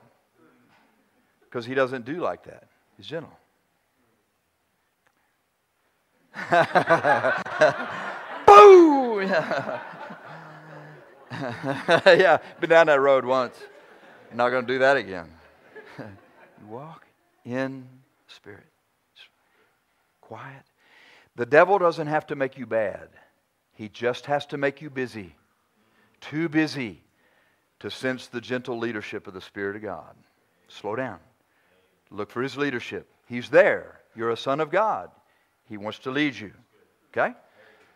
Because 1.41 1.65
He 1.65 1.75
doesn't 1.75 2.05
do 2.05 2.19
like 2.19 2.43
that, 2.43 2.67
He's 2.97 3.07
gentle. 3.07 3.31
Boo! 8.45 9.21
yeah, 11.31 12.39
been 12.59 12.69
down 12.69 12.87
that 12.87 12.99
road 12.99 13.23
once. 13.23 13.55
Not 14.33 14.49
going 14.49 14.65
to 14.65 14.73
do 14.73 14.79
that 14.79 14.97
again. 14.97 15.29
You 16.61 16.67
walk 16.67 17.05
in 17.45 17.87
spirit. 18.27 18.65
quiet. 20.21 20.63
The 21.35 21.45
devil 21.45 21.79
doesn't 21.79 22.07
have 22.07 22.27
to 22.27 22.35
make 22.35 22.57
you 22.57 22.65
bad. 22.65 23.09
He 23.73 23.89
just 23.89 24.25
has 24.25 24.45
to 24.47 24.57
make 24.57 24.81
you 24.81 24.89
busy. 24.89 25.35
Too 26.21 26.49
busy 26.49 27.01
to 27.79 27.89
sense 27.89 28.27
the 28.27 28.41
gentle 28.41 28.77
leadership 28.77 29.25
of 29.25 29.33
the 29.33 29.41
Spirit 29.41 29.77
of 29.77 29.81
God. 29.81 30.15
Slow 30.67 30.95
down. 30.95 31.19
Look 32.11 32.29
for 32.29 32.41
his 32.41 32.57
leadership. 32.57 33.07
He's 33.27 33.49
there. 33.49 34.01
You're 34.15 34.31
a 34.31 34.37
son 34.37 34.59
of 34.59 34.69
God. 34.69 35.09
He 35.65 35.77
wants 35.77 35.99
to 35.99 36.11
lead 36.11 36.35
you. 36.35 36.51
Okay? 37.11 37.33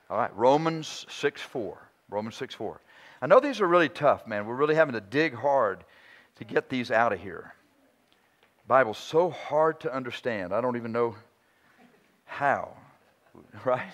All 0.09 0.17
right. 0.17 0.35
Romans 0.35 1.05
6 1.09 1.41
4. 1.41 1.77
Romans 2.09 2.35
6 2.35 2.55
4. 2.55 2.79
I 3.21 3.27
know 3.27 3.39
these 3.39 3.61
are 3.61 3.67
really 3.67 3.89
tough, 3.89 4.27
man. 4.27 4.45
We're 4.45 4.55
really 4.55 4.75
having 4.75 4.93
to 4.93 5.01
dig 5.01 5.33
hard 5.33 5.83
to 6.35 6.43
get 6.43 6.69
these 6.69 6.91
out 6.91 7.13
of 7.13 7.19
here. 7.19 7.53
Bible's 8.67 8.97
so 8.97 9.29
hard 9.29 9.81
to 9.81 9.93
understand. 9.93 10.53
I 10.53 10.61
don't 10.61 10.77
even 10.77 10.91
know 10.91 11.15
how, 12.25 12.75
right? 13.65 13.93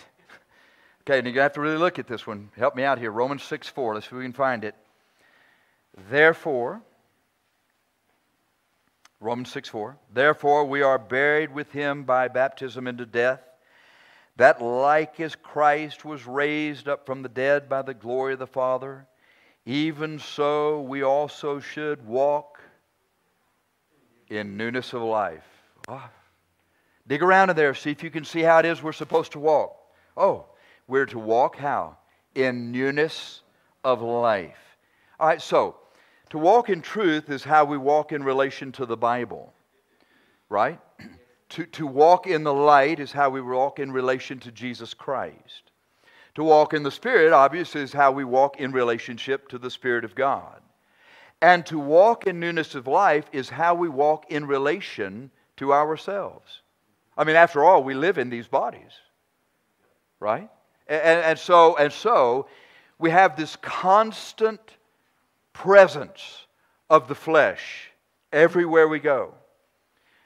Okay, 1.01 1.19
and 1.19 1.27
you 1.27 1.39
have 1.39 1.53
to 1.53 1.61
really 1.61 1.77
look 1.77 1.97
at 1.97 2.07
this 2.07 2.27
one. 2.27 2.51
Help 2.55 2.75
me 2.75 2.83
out 2.83 2.99
here. 2.99 3.11
Romans 3.11 3.43
6 3.43 3.67
4. 3.67 3.95
Let's 3.95 4.05
see 4.05 4.15
if 4.15 4.17
we 4.17 4.23
can 4.23 4.33
find 4.33 4.63
it. 4.63 4.75
Therefore, 6.09 6.81
Romans 9.19 9.51
6 9.51 9.69
4. 9.69 9.97
Therefore, 10.13 10.65
we 10.65 10.81
are 10.81 10.99
buried 10.99 11.53
with 11.53 11.71
him 11.71 12.03
by 12.03 12.27
baptism 12.27 12.87
into 12.87 13.05
death, 13.05 13.41
that 14.37 14.61
like 14.61 15.19
as 15.19 15.35
Christ 15.35 16.05
was 16.05 16.25
raised 16.25 16.87
up 16.87 17.05
from 17.05 17.23
the 17.23 17.29
dead 17.29 17.67
by 17.67 17.81
the 17.81 17.93
glory 17.93 18.33
of 18.33 18.39
the 18.39 18.47
Father, 18.47 19.07
even 19.65 20.19
so 20.19 20.79
we 20.81 21.03
also 21.03 21.59
should 21.59 22.05
walk 22.05 22.48
in 24.29 24.57
newness 24.57 24.93
of 24.93 25.01
life. 25.01 25.45
Oh. 25.87 26.09
Dig 27.07 27.23
around 27.23 27.49
in 27.49 27.55
there, 27.55 27.73
see 27.73 27.91
if 27.91 28.03
you 28.03 28.11
can 28.11 28.23
see 28.23 28.41
how 28.41 28.59
it 28.59 28.65
is 28.65 28.83
we're 28.83 28.91
supposed 28.91 29.31
to 29.31 29.39
walk. 29.39 29.75
Oh, 30.15 30.45
we're 30.87 31.07
to 31.07 31.19
walk 31.19 31.55
how? 31.55 31.97
In 32.35 32.71
newness 32.71 33.41
of 33.83 34.01
life. 34.01 34.77
All 35.19 35.27
right, 35.27 35.41
so 35.41 35.75
to 36.29 36.37
walk 36.37 36.69
in 36.69 36.81
truth 36.81 37.29
is 37.29 37.43
how 37.43 37.65
we 37.65 37.77
walk 37.77 38.11
in 38.11 38.23
relation 38.23 38.71
to 38.73 38.85
the 38.85 38.97
Bible, 38.97 39.51
right? 40.49 40.79
to, 41.49 41.65
to 41.65 41.87
walk 41.87 42.27
in 42.27 42.43
the 42.43 42.53
light 42.53 42.99
is 42.99 43.11
how 43.11 43.31
we 43.31 43.41
walk 43.41 43.79
in 43.79 43.91
relation 43.91 44.39
to 44.39 44.51
Jesus 44.51 44.93
Christ. 44.93 45.71
To 46.35 46.43
walk 46.43 46.75
in 46.75 46.83
the 46.83 46.91
Spirit, 46.91 47.33
obviously, 47.33 47.81
is 47.81 47.91
how 47.91 48.11
we 48.11 48.23
walk 48.23 48.59
in 48.59 48.71
relationship 48.71 49.49
to 49.49 49.57
the 49.57 49.71
Spirit 49.71 50.05
of 50.05 50.13
God. 50.13 50.61
And 51.41 51.65
to 51.67 51.79
walk 51.79 52.27
in 52.27 52.39
newness 52.39 52.75
of 52.75 52.87
life 52.87 53.25
is 53.31 53.49
how 53.49 53.73
we 53.75 53.87
walk 53.87 54.29
in 54.29 54.45
relation 54.45 55.31
to 55.57 55.73
ourselves. 55.73 56.61
I 57.17 57.23
mean, 57.23 57.35
after 57.35 57.63
all, 57.63 57.83
we 57.83 57.93
live 57.93 58.17
in 58.17 58.29
these 58.29 58.47
bodies, 58.47 58.91
right? 60.19 60.49
And, 60.87 61.21
and, 61.21 61.39
so, 61.39 61.77
and 61.77 61.91
so, 61.91 62.47
we 62.97 63.09
have 63.09 63.35
this 63.35 63.55
constant 63.57 64.59
presence 65.53 66.45
of 66.89 67.07
the 67.07 67.15
flesh 67.15 67.91
everywhere 68.31 68.87
we 68.87 68.99
go. 68.99 69.33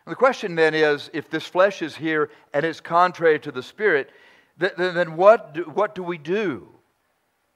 And 0.06 0.12
the 0.12 0.18
question 0.18 0.56
then 0.56 0.74
is 0.74 1.10
if 1.14 1.30
this 1.30 1.46
flesh 1.46 1.82
is 1.82 1.96
here 1.96 2.30
and 2.54 2.66
it's 2.66 2.80
contrary 2.80 3.40
to 3.40 3.52
the 3.52 3.64
spirit, 3.64 4.10
then, 4.58 5.16
what, 5.16 5.54
do, 5.54 5.64
what 5.64 5.96
do 5.96 6.04
we 6.04 6.18
do? 6.18 6.68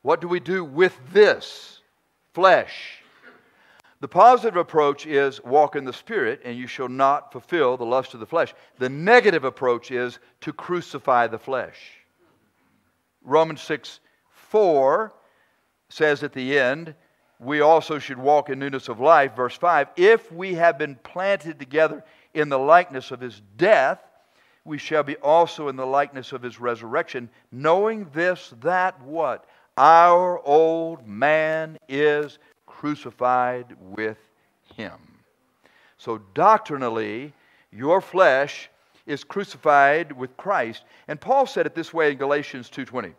What 0.02 0.22
do 0.22 0.28
we 0.28 0.40
do 0.40 0.64
with 0.64 0.98
this 1.12 1.82
flesh? 2.34 2.97
The 4.00 4.08
positive 4.08 4.58
approach 4.58 5.08
is 5.08 5.44
walk 5.44 5.76
in 5.76 5.84
the 5.84 5.94
Spirit, 5.94 6.42
and 6.46 6.58
you 6.58 6.68
shall 6.68 6.88
not 6.88 7.32
fulfill 7.32 7.78
the 7.78 7.86
lust 7.86 8.14
of 8.14 8.20
the 8.20 8.28
flesh. 8.28 8.54
The 8.78 8.90
negative 8.90 9.44
approach 9.44 9.90
is 9.90 10.20
to 10.42 10.54
crucify 10.54 11.28
the 11.28 11.40
flesh. 11.40 11.78
Romans 13.24 13.62
6 13.62 14.00
4 14.32 15.14
says 15.90 16.24
at 16.24 16.34
the 16.34 16.58
end, 16.58 16.94
we 17.40 17.62
also 17.62 18.00
should 18.00 18.18
walk 18.18 18.50
in 18.50 18.60
newness 18.60 18.88
of 18.88 19.00
life. 19.00 19.36
Verse 19.36 19.56
5 19.58 19.90
If 19.96 20.32
we 20.32 20.54
have 20.56 20.78
been 20.78 20.96
planted 21.04 21.60
together 21.60 22.04
in 22.34 22.50
the 22.50 22.60
likeness 22.60 23.12
of 23.12 23.20
his 23.20 23.42
death, 23.58 24.00
we 24.64 24.78
shall 24.78 25.04
be 25.04 25.16
also 25.18 25.70
in 25.70 25.76
the 25.76 25.86
likeness 25.86 26.34
of 26.34 26.42
his 26.42 26.60
resurrection, 26.60 27.30
knowing 27.52 28.10
this, 28.14 28.54
that 28.62 29.02
what? 29.02 29.46
Our 29.78 30.40
old 30.46 31.08
man 31.08 31.78
is 31.88 32.40
crucified 32.78 33.76
with 33.80 34.20
him. 34.76 35.00
So 35.98 36.20
doctrinally, 36.36 37.34
your 37.72 38.02
flesh 38.02 38.70
is 39.08 39.24
crucified 39.24 40.12
with 40.12 40.38
Christ. 40.38 40.84
And 41.08 41.20
Paul 41.20 41.48
said 41.48 41.66
it 41.66 41.74
this 41.74 41.92
way 41.92 42.12
in 42.12 42.20
Galatians 42.20 42.70
2:20. 42.70 43.16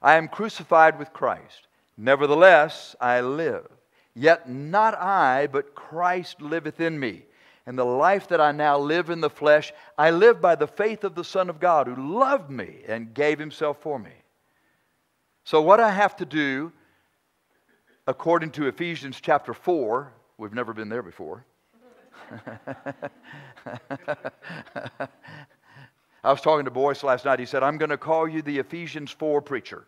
I 0.00 0.14
am 0.14 0.28
crucified 0.28 0.96
with 0.96 1.12
Christ. 1.12 1.66
Nevertheless, 1.96 2.94
I 3.00 3.20
live. 3.20 3.66
Yet 4.14 4.48
not 4.48 4.94
I, 4.94 5.48
but 5.48 5.74
Christ 5.74 6.40
liveth 6.40 6.80
in 6.80 7.00
me. 7.00 7.24
And 7.66 7.76
the 7.76 7.84
life 7.84 8.28
that 8.28 8.40
I 8.40 8.52
now 8.52 8.78
live 8.78 9.10
in 9.10 9.20
the 9.20 9.30
flesh, 9.30 9.72
I 9.98 10.10
live 10.10 10.40
by 10.40 10.54
the 10.54 10.68
faith 10.68 11.02
of 11.02 11.16
the 11.16 11.24
Son 11.24 11.50
of 11.50 11.58
God 11.58 11.88
who 11.88 12.16
loved 12.18 12.48
me 12.48 12.82
and 12.86 13.12
gave 13.12 13.40
himself 13.40 13.78
for 13.80 13.98
me. 13.98 14.14
So, 15.44 15.60
what 15.60 15.80
I 15.80 15.90
have 15.90 16.16
to 16.16 16.24
do, 16.24 16.72
according 18.10 18.50
to 18.50 18.66
Ephesians 18.66 19.20
chapter 19.22 19.54
4, 19.54 20.12
we've 20.36 20.52
never 20.52 20.74
been 20.74 20.88
there 20.88 21.02
before. 21.02 21.44
I 26.24 26.32
was 26.32 26.40
talking 26.40 26.64
to 26.64 26.72
Boyce 26.72 27.04
last 27.04 27.24
night. 27.24 27.38
He 27.38 27.46
said, 27.46 27.62
I'm 27.62 27.78
going 27.78 27.90
to 27.90 27.96
call 27.96 28.28
you 28.28 28.42
the 28.42 28.58
Ephesians 28.58 29.12
4 29.12 29.40
preacher. 29.40 29.86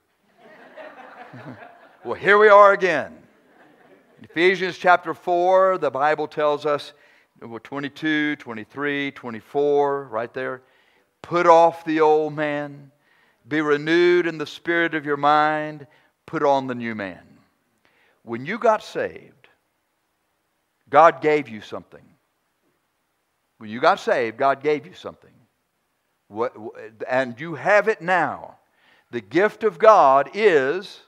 well, 2.04 2.14
here 2.14 2.38
we 2.38 2.48
are 2.48 2.72
again. 2.72 3.12
Ephesians 4.22 4.78
chapter 4.78 5.14
4, 5.14 5.78
the 5.78 5.90
Bible 5.90 6.28
tells 6.28 6.64
us 6.64 6.92
22, 7.64 8.36
23, 8.36 9.10
24, 9.10 10.04
right 10.04 10.32
there. 10.32 10.62
Put 11.22 11.48
off 11.48 11.84
the 11.84 12.00
old 12.00 12.34
man, 12.34 12.92
be 13.48 13.60
renewed 13.60 14.28
in 14.28 14.38
the 14.38 14.46
spirit 14.46 14.94
of 14.94 15.04
your 15.04 15.16
mind, 15.16 15.88
put 16.24 16.44
on 16.44 16.68
the 16.68 16.74
new 16.76 16.94
man. 16.94 17.31
When 18.24 18.46
you 18.46 18.58
got 18.58 18.82
saved, 18.82 19.48
God 20.88 21.20
gave 21.20 21.48
you 21.48 21.60
something. 21.60 22.04
When 23.58 23.70
you 23.70 23.80
got 23.80 24.00
saved, 24.00 24.36
God 24.36 24.62
gave 24.62 24.86
you 24.86 24.94
something. 24.94 25.30
What, 26.28 26.54
and 27.08 27.38
you 27.38 27.54
have 27.54 27.88
it 27.88 28.00
now. 28.00 28.56
The 29.10 29.20
gift 29.20 29.64
of 29.64 29.78
God 29.78 30.30
is 30.34 31.00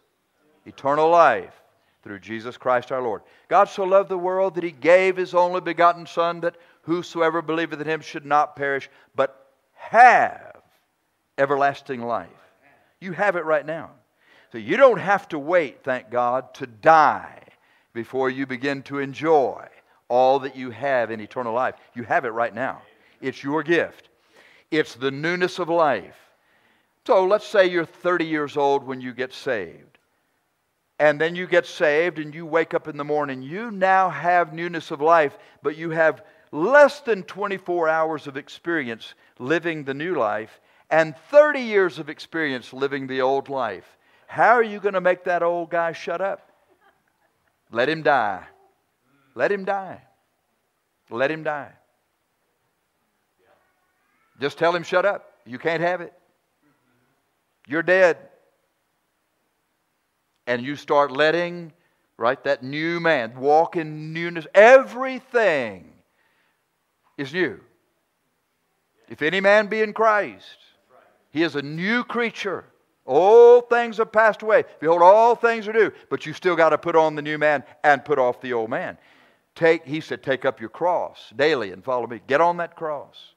eternal 0.67 1.09
life 1.09 1.55
through 2.03 2.21
Jesus 2.21 2.57
Christ 2.57 2.93
our 2.93 3.01
Lord. 3.01 3.23
God 3.49 3.65
so 3.65 3.85
loved 3.85 4.11
the 4.11 4.19
world 4.19 4.55
that 4.55 4.65
he 4.65 4.71
gave 4.71 5.17
his 5.17 5.35
only 5.35 5.61
begotten 5.61 6.07
Son, 6.07 6.41
that 6.41 6.57
whosoever 6.83 7.41
believeth 7.41 7.81
in 7.81 7.89
him 7.89 8.03
should 8.03 8.27
not 8.27 8.57
perish, 8.57 8.91
but 9.15 9.47
have 9.73 10.61
everlasting 11.39 12.03
life. 12.03 12.29
You 13.01 13.13
have 13.13 13.37
it 13.37 13.45
right 13.45 13.65
now. 13.65 13.91
So 14.55 14.59
you 14.59 14.77
don't 14.77 15.01
have 15.01 15.29
to 15.31 15.39
wait, 15.41 15.83
thank 15.83 16.11
God, 16.11 16.55
to 16.55 16.69
die 16.69 17.43
before 17.93 18.31
you 18.31 18.47
begin 18.47 18.85
to 18.85 19.01
enjoy 19.01 19.67
all 20.07 20.39
that 20.39 20.55
you 20.55 20.71
have 20.71 21.11
in 21.11 21.19
eternal 21.21 21.53
life. 21.53 21.75
You 21.93 22.05
have 22.05 22.25
it 22.25 22.29
right 22.29 22.55
now. 22.55 22.83
It's 23.21 23.43
your 23.43 23.65
gift, 23.65 24.11
it's 24.71 24.95
the 24.95 25.11
newness 25.11 25.59
of 25.59 25.69
life. 25.69 26.15
So 27.05 27.27
let's 27.27 27.49
say 27.49 27.67
you're 27.67 27.85
30 27.85 28.27
years 28.27 28.57
old 28.57 28.87
when 28.87 29.01
you 29.01 29.13
get 29.13 29.33
saved 29.33 29.99
and 31.01 31.21
then 31.21 31.35
you 31.35 31.49
get 31.49 31.67
saved 31.67 32.21
and 32.21 32.33
you 32.33 32.47
wake 32.47 32.75
up 32.75 32.87
in 32.87 32.97
the 32.97 33.03
morning, 33.03 33.43
you 33.43 33.73
now 33.73 34.09
have 34.09 34.53
newness 34.53 34.93
of 34.93 35.01
life, 35.01 35.37
but 35.65 35.77
you 35.77 35.91
have 35.91 36.23
less 36.53 37.01
than 37.01 37.25
24 37.25 37.89
hours 37.89 38.29
of 38.29 38.37
experience 38.37 39.15
living 39.41 39.83
the 39.83 39.95
new 39.95 40.15
life 40.15 40.61
and 40.91 41.17
30 41.33 41.59
years 41.59 41.99
of 41.99 42.09
experience 42.09 42.73
living 42.73 43.09
the 43.09 43.21
old 43.21 43.49
life. 43.49 43.97
How 44.27 44.53
are 44.55 44.63
you 44.63 44.81
going 44.81 44.95
to 44.95 45.01
make 45.01 45.25
that 45.25 45.43
old 45.43 45.71
guy 45.71 45.93
shut 45.93 46.21
up? 46.21 46.51
Let 47.71 47.89
him 47.89 48.03
die. 48.03 48.45
Let 49.35 49.51
him 49.51 49.65
die. 49.65 50.01
Let 51.11 51.31
him 51.31 51.43
die. 51.43 51.73
Just 54.41 54.59
tell 54.59 54.75
him, 54.75 54.83
shut 54.83 55.05
up. 55.05 55.33
You 55.47 55.59
can't 55.59 55.81
have 55.81 56.01
it. 56.01 56.13
You're 57.67 57.83
dead 57.83 58.19
and 60.47 60.63
you 60.63 60.77
start 60.77 61.11
letting, 61.11 61.73
right, 62.17 62.43
that 62.45 62.63
new 62.63 63.01
man 63.01 63.39
walk 63.39 63.77
in 63.77 64.13
newness, 64.13 64.47
everything 64.55 65.93
is 67.17 67.33
new. 67.33 67.61
If 69.09 69.23
any 69.23 69.41
man 69.41 69.69
be 69.69 69.81
in 69.81 69.93
Christ, 69.93 70.59
he 71.31 71.43
is 71.43 71.57
a 71.57 71.63
new 71.63 72.05
creature. 72.05 72.65
Old 73.07 73.69
things 73.69 73.99
have 73.99 74.13
passed 74.13 74.43
away. 74.43 74.65
Behold, 74.81 75.03
all 75.03 75.35
things 75.35 75.69
are 75.69 75.73
new. 75.73 75.91
But 76.09 76.25
you 76.25 76.33
still 76.33 76.57
got 76.57 76.71
to 76.71 76.79
put 76.79 76.97
on 76.97 77.15
the 77.15 77.23
new 77.23 77.39
man 77.39 77.65
and 77.83 78.05
put 78.05 78.19
off 78.19 78.41
the 78.41 78.53
old 78.53 78.71
man. 78.71 78.97
Take, 79.55 79.85
he 79.85 80.01
said, 80.01 80.23
take 80.23 80.45
up 80.45 80.61
your 80.61 80.71
cross 80.71 81.33
daily 81.37 81.73
and 81.73 81.85
follow 81.85 82.07
me. 82.07 82.21
Get 82.27 82.41
on 82.41 82.57
that 82.57 82.77
cross. 82.77 83.35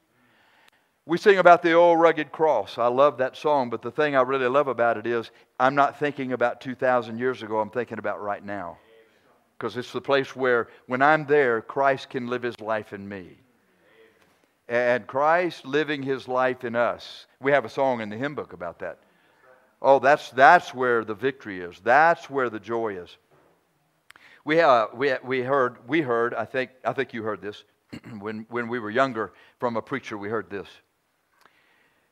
We 1.05 1.17
sing 1.17 1.37
about 1.37 1.61
the 1.61 1.73
old 1.73 1.99
rugged 1.99 2.31
cross. 2.31 2.77
I 2.77 2.87
love 2.87 3.17
that 3.19 3.37
song, 3.37 3.69
but 3.69 3.81
the 3.81 3.91
thing 3.91 4.15
I 4.15 4.21
really 4.21 4.47
love 4.47 4.67
about 4.67 4.97
it 4.97 5.07
is 5.07 5.31
I'm 5.59 5.75
not 5.75 5.99
thinking 5.99 6.33
about 6.33 6.59
2,000 6.59 7.17
years 7.17 7.43
ago, 7.43 7.59
I'm 7.59 7.69
thinking 7.69 7.97
about 7.97 8.21
right 8.21 8.43
now. 8.43 8.77
Because 9.57 9.77
it's 9.77 9.93
the 9.93 10.01
place 10.01 10.35
where, 10.35 10.67
when 10.87 11.01
I'm 11.01 11.25
there, 11.25 11.61
Christ 11.61 12.09
can 12.09 12.27
live 12.27 12.43
his 12.43 12.59
life 12.59 12.93
in 12.93 13.07
me. 13.07 13.37
And 14.67 15.07
Christ 15.07 15.65
living 15.65 16.03
his 16.03 16.27
life 16.27 16.65
in 16.65 16.75
us. 16.75 17.25
We 17.39 17.53
have 17.53 17.63
a 17.63 17.69
song 17.69 18.01
in 18.01 18.09
the 18.09 18.17
hymn 18.17 18.35
book 18.35 18.51
about 18.53 18.79
that. 18.79 18.99
Oh, 19.81 19.99
that's, 19.99 20.31
that's 20.31 20.73
where 20.73 21.03
the 21.05 21.13
victory 21.13 21.61
is. 21.61 21.79
That's 21.83 22.29
where 22.29 22.49
the 22.49 22.59
joy 22.59 22.97
is. 22.97 23.15
We, 24.43 24.61
uh, 24.61 24.87
we, 24.93 25.13
we, 25.23 25.41
heard, 25.41 25.77
we 25.87 26.01
heard, 26.01 26.33
I 26.33 26.45
think, 26.45 26.71
I 26.83 26.93
think 26.93 27.13
you 27.13 27.21
heard 27.21 27.41
this, 27.41 27.63
when, 28.19 28.45
when 28.49 28.67
we 28.69 28.79
were 28.79 28.89
younger, 28.89 29.33
from 29.59 29.77
a 29.77 29.81
preacher, 29.81 30.17
we 30.17 30.29
heard 30.29 30.49
this. 30.49 30.67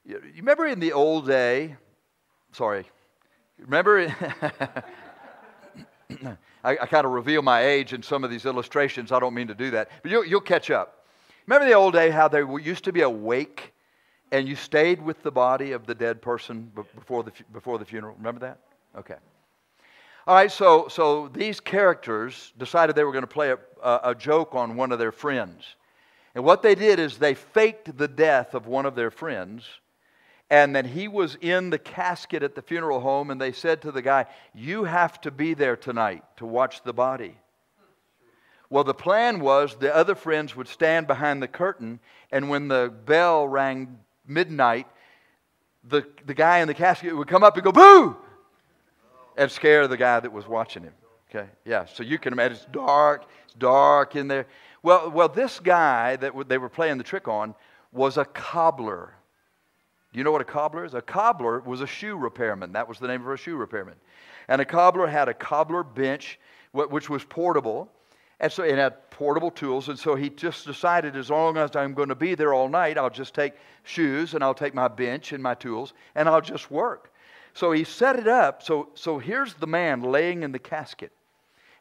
You 0.06 0.20
remember 0.38 0.68
in 0.68 0.80
the 0.80 0.94
old 0.94 1.26
day, 1.28 1.76
sorry, 2.52 2.86
remember, 3.58 4.00
I, 6.64 6.78
I 6.78 6.86
kind 6.86 7.06
of 7.06 7.12
reveal 7.12 7.42
my 7.42 7.62
age 7.62 7.94
in 7.94 8.04
some 8.04 8.24
of 8.24 8.30
these 8.30 8.46
illustrations. 8.46 9.12
I 9.12 9.20
don't 9.20 9.34
mean 9.34 9.48
to 9.48 9.56
do 9.56 9.72
that, 9.72 9.90
but 10.04 10.12
you'll, 10.12 10.26
you'll 10.26 10.42
catch 10.42 10.70
up. 10.70 11.06
Remember 11.48 11.68
the 11.68 11.74
old 11.74 11.94
day 11.94 12.10
how 12.10 12.28
there 12.28 12.60
used 12.60 12.84
to 12.84 12.92
be 12.92 13.02
a 13.02 13.10
wake 13.10 13.74
and 14.32 14.48
you 14.48 14.56
stayed 14.56 15.02
with 15.02 15.22
the 15.24 15.32
body 15.32 15.72
of 15.72 15.86
the 15.86 15.96
dead 15.96 16.22
person 16.22 16.72
before 16.76 17.24
the, 17.24 17.32
before 17.54 17.78
the 17.78 17.86
funeral? 17.86 18.16
Remember 18.18 18.40
that? 18.40 18.60
Okay. 18.98 19.16
All 20.28 20.36
right, 20.36 20.52
so, 20.52 20.88
so 20.88 21.30
these 21.34 21.60
characters 21.60 22.54
decided 22.58 22.96
they 22.96 23.04
were 23.04 23.12
going 23.12 23.24
to 23.24 23.28
play 23.28 23.52
a, 23.52 23.60
a, 23.84 24.00
a 24.12 24.16
joke 24.16 24.56
on 24.56 24.76
one 24.76 24.92
of 24.92 24.98
their 24.98 25.12
friends. 25.12 25.76
And 26.34 26.44
what 26.44 26.62
they 26.62 26.76
did 26.76 27.00
is 27.00 27.18
they 27.18 27.36
faked 27.36 27.98
the 27.98 28.08
death 28.08 28.56
of 28.56 28.68
one 28.68 28.86
of 28.86 28.96
their 28.96 29.12
friends 29.12 29.64
and 30.50 30.76
that 30.76 30.86
he 30.86 31.08
was 31.08 31.38
in 31.42 31.70
the 31.70 31.80
casket 31.80 32.44
at 32.44 32.56
the 32.56 32.62
funeral 32.62 33.00
home, 33.00 33.32
and 33.32 33.42
they 33.42 33.52
said 33.52 33.82
to 33.82 33.92
the 33.92 34.02
guy, 34.02 34.26
You 34.54 34.84
have 34.84 35.20
to 35.22 35.32
be 35.32 35.54
there 35.54 35.76
tonight 35.76 36.24
to 36.38 36.46
watch 36.46 36.84
the 36.84 36.94
body. 36.94 37.36
Well, 38.70 38.84
the 38.84 38.94
plan 38.94 39.40
was 39.40 39.76
the 39.76 39.96
other 39.96 40.16
friends 40.16 40.56
would 40.56 40.68
stand 40.68 41.08
behind 41.08 41.42
the 41.42 41.48
curtain, 41.48 42.00
and 42.32 42.50
when 42.50 42.68
the 42.68 42.94
bell 43.06 43.48
rang 43.48 44.00
midnight, 44.28 44.88
the, 45.84 46.06
the 46.26 46.34
guy 46.34 46.60
in 46.60 46.68
the 46.68 46.74
casket 46.74 47.16
would 47.16 47.28
come 47.28 47.44
up 47.44 47.56
and 47.56 47.64
go, 47.64 47.72
Boo! 47.72 48.18
and 49.38 49.52
scare 49.52 49.88
the 49.88 49.98
guy 49.98 50.20
that 50.20 50.32
was 50.32 50.48
watching 50.48 50.84
him. 50.84 50.94
Okay, 51.30 51.50
yeah, 51.66 51.86
so 51.86 52.04
you 52.04 52.18
can 52.18 52.34
imagine 52.34 52.58
it's 52.58 52.66
dark, 52.72 53.26
it's 53.46 53.54
dark 53.56 54.16
in 54.16 54.28
there. 54.28 54.48
Well, 54.84 55.12
well 55.12 55.28
this 55.28 55.60
guy 55.60 56.16
that 56.18 56.34
they 56.48 56.58
were 56.58 56.70
playing 56.70 56.98
the 56.98 57.04
trick 57.04 57.28
on 57.28 57.56
was 57.92 58.18
a 58.18 58.26
cobbler. 58.26 59.14
You 60.14 60.24
know 60.24 60.32
what 60.32 60.42
a 60.42 60.46
cobbler 60.46 60.86
is? 60.86 60.94
A 60.94 61.02
cobbler 61.02 61.60
was 61.60 61.82
a 61.82 61.88
shoe 61.88 62.16
repairman. 62.16 62.72
That 62.72 62.88
was 62.88 63.00
the 63.00 63.08
name 63.08 63.22
of 63.22 63.28
a 63.28 63.38
shoe 63.38 63.58
repairman. 63.58 63.96
And 64.48 64.62
a 64.62 64.66
cobbler 64.66 65.08
had 65.08 65.28
a 65.28 65.34
cobbler 65.34 65.84
bench, 65.84 66.40
which 66.72 67.10
was 67.10 67.24
portable. 67.26 67.92
And 68.40 68.52
so 68.52 68.64
it 68.64 68.78
had 68.78 69.10
portable 69.12 69.52
tools. 69.52 69.88
And 69.88 69.98
so 69.98 70.16
he 70.16 70.30
just 70.30 70.66
decided 70.66 71.16
as 71.16 71.30
long 71.30 71.58
as 71.58 71.76
I'm 71.76 71.94
going 71.94 72.10
to 72.10 72.16
be 72.16 72.36
there 72.36 72.54
all 72.54 72.68
night, 72.68 72.98
I'll 72.98 73.10
just 73.10 73.34
take 73.34 73.54
shoes 73.84 74.34
and 74.34 74.44
I'll 74.44 74.54
take 74.54 74.74
my 74.74 74.88
bench 74.88 75.32
and 75.32 75.42
my 75.42 75.54
tools 75.54 75.94
and 76.16 76.28
I'll 76.28 76.42
just 76.42 76.70
work. 76.70 77.14
So 77.54 77.72
he 77.72 77.86
set 77.86 78.20
it 78.20 78.28
up. 78.28 78.62
So, 78.62 78.90
so 78.96 79.18
here's 79.18 79.54
the 79.54 79.68
man 79.68 80.02
laying 80.02 80.44
in 80.44 80.52
the 80.52 80.60
casket. 80.60 81.14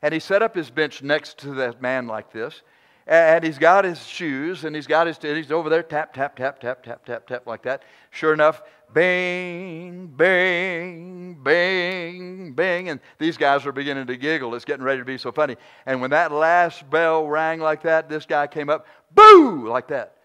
And 0.02 0.14
he 0.14 0.20
set 0.20 0.42
up 0.42 0.55
his 0.55 0.70
bench 0.70 1.02
next 1.02 1.38
to 1.38 1.55
that 1.55 1.82
man 1.82 2.07
like 2.07 2.32
this 2.32 2.62
and 3.07 3.44
he's 3.44 3.59
got 3.59 3.84
his 3.84 4.05
shoes 4.05 4.64
and 4.64 4.74
he's 4.74 4.86
got 4.86 5.07
his 5.07 5.18
he's 5.20 5.52
over 5.52 5.68
there 5.68 5.82
tap 5.82 6.14
tap 6.14 6.36
tap 6.36 6.59
tap 6.59 6.82
tap 6.82 7.05
tap 7.05 7.26
tap 7.26 7.46
like 7.46 7.62
that. 7.62 7.82
Sure 8.11 8.32
enough 8.32 8.62
bang 8.92 10.07
bang 10.07 11.36
bang 11.42 12.52
bang 12.52 12.88
and 12.88 13.00
these 13.18 13.36
guys 13.36 13.66
are 13.66 13.72
beginning 13.72 14.07
to 14.07 14.16
giggle. 14.16 14.55
It's 14.55 14.64
getting 14.64 14.84
ready 14.84 15.00
to 15.00 15.05
be 15.05 15.18
so 15.18 15.32
funny. 15.32 15.57
And 15.84 16.00
when 16.00 16.11
that 16.11 16.32
last 16.32 16.88
bell 16.88 17.26
rang 17.26 17.61
like 17.61 17.82
that 17.82 18.09
this 18.09 18.24
guy 18.24 18.46
came 18.46 18.70
up 18.70 18.86
boo 19.14 19.68
like 19.68 19.88
that. 19.88 20.16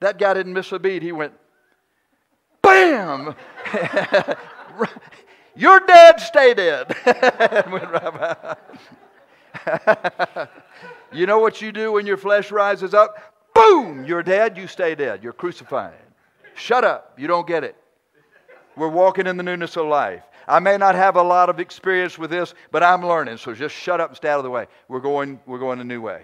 That 0.00 0.18
guy 0.18 0.34
didn't 0.34 0.52
miss 0.52 0.72
a 0.72 0.78
beat. 0.78 1.02
He 1.02 1.12
went 1.12 1.32
bam! 2.62 3.34
You're 5.56 5.80
dead 5.80 6.20
stay 6.20 6.52
dead 6.52 6.94
You 11.14 11.26
know 11.26 11.38
what 11.38 11.62
you 11.62 11.70
do 11.70 11.92
when 11.92 12.06
your 12.06 12.16
flesh 12.16 12.50
rises 12.50 12.92
up? 12.92 13.16
Boom! 13.54 14.04
You're 14.04 14.24
dead, 14.24 14.58
you 14.58 14.66
stay 14.66 14.96
dead. 14.96 15.22
You're 15.22 15.32
crucified. 15.32 15.94
Shut 16.56 16.82
up. 16.82 17.14
You 17.16 17.28
don't 17.28 17.46
get 17.46 17.62
it. 17.62 17.76
We're 18.76 18.88
walking 18.88 19.28
in 19.28 19.36
the 19.36 19.44
newness 19.44 19.76
of 19.76 19.86
life. 19.86 20.24
I 20.48 20.58
may 20.58 20.76
not 20.76 20.96
have 20.96 21.14
a 21.14 21.22
lot 21.22 21.48
of 21.48 21.60
experience 21.60 22.18
with 22.18 22.30
this, 22.30 22.52
but 22.72 22.82
I'm 22.82 23.06
learning. 23.06 23.36
So 23.36 23.54
just 23.54 23.74
shut 23.74 24.00
up 24.00 24.10
and 24.10 24.16
stay 24.16 24.28
out 24.28 24.38
of 24.38 24.44
the 24.44 24.50
way. 24.50 24.66
We're 24.88 25.00
going, 25.00 25.38
we're 25.46 25.60
going 25.60 25.80
a 25.80 25.84
new 25.84 26.00
way. 26.00 26.22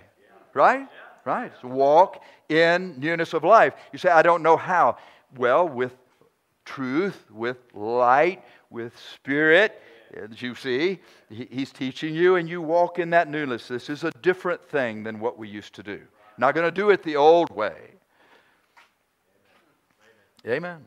Right? 0.55 0.89
Right. 1.24 1.53
So 1.62 1.68
walk 1.68 2.24
in 2.49 2.99
newness 2.99 3.33
of 3.33 3.45
life. 3.45 3.74
You 3.93 3.99
say, 4.01 4.09
I 4.09 4.22
don't 4.22 4.43
know 4.43 4.57
how. 4.57 4.97
Well, 5.37 5.68
with 5.68 5.95
truth, 6.64 7.24
with 7.31 7.59
light, 7.74 8.43
with 8.70 8.93
spirit, 9.14 9.81
as 10.15 10.43
you 10.43 10.55
see, 10.55 11.01
he's 11.29 11.73
teaching 11.73 12.15
you, 12.15 12.37
and 12.37 12.49
you 12.49 12.61
walk 12.61 12.99
in 12.99 13.11
that 13.11 13.29
newness. 13.29 13.69
This 13.69 13.89
is 13.89 14.05
a 14.05 14.11
different 14.23 14.63
thing 14.69 15.03
than 15.03 15.21
what 15.21 15.39
we 15.39 15.49
used 15.49 15.75
to 15.75 15.83
do. 15.83 16.01
Not 16.39 16.55
going 16.55 16.67
to 16.67 16.71
do 16.71 16.91
it 16.91 17.03
the 17.03 17.17
old 17.17 17.51
way. 17.51 17.77
Amen. 20.47 20.87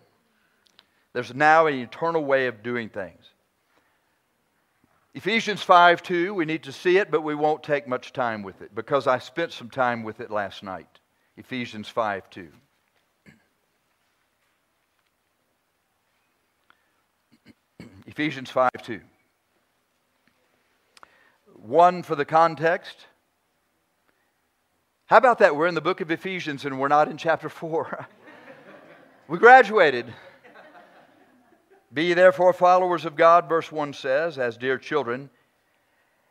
There's 1.14 1.34
now 1.34 1.68
an 1.68 1.76
eternal 1.76 2.26
way 2.26 2.48
of 2.48 2.64
doing 2.64 2.90
things. 2.90 3.24
Ephesians 5.14 5.62
5 5.62 6.02
2, 6.02 6.34
we 6.34 6.46
need 6.46 6.64
to 6.64 6.72
see 6.72 6.98
it, 6.98 7.12
but 7.12 7.22
we 7.22 7.36
won't 7.36 7.62
take 7.62 7.88
much 7.88 8.14
time 8.14 8.42
with 8.42 8.64
it 8.64 8.74
because 8.74 9.06
I 9.06 9.20
spent 9.20 9.52
some 9.52 9.70
time 9.70 10.02
with 10.02 10.20
it 10.22 10.32
last 10.32 10.64
night. 10.64 10.88
Ephesians 11.38 11.88
5 11.88 12.32
2. 12.32 12.48
Ephesians 18.08 18.50
5 18.50 18.72
2. 18.82 19.02
One 21.64 22.04
for 22.04 22.16
the 22.16 22.26
context. 22.26 23.08
How 25.06 25.16
about 25.16 25.38
that? 25.38 25.56
We're 25.56 25.68
in 25.68 25.76
the 25.76 25.82
book 25.82 26.02
of 26.02 26.12
Ephesians 26.12 26.66
and 26.66 26.78
we're 26.78 26.90
not 26.90 27.08
in 27.08 27.16
chapter 27.16 27.48
4. 27.48 28.06
we 29.30 29.38
graduated. 29.38 30.14
Be 31.94 32.14
therefore 32.14 32.52
followers 32.52 33.06
of 33.06 33.16
God, 33.16 33.48
verse 33.48 33.72
1 33.72 33.94
says, 33.94 34.38
as 34.38 34.58
dear 34.58 34.78
children, 34.78 35.30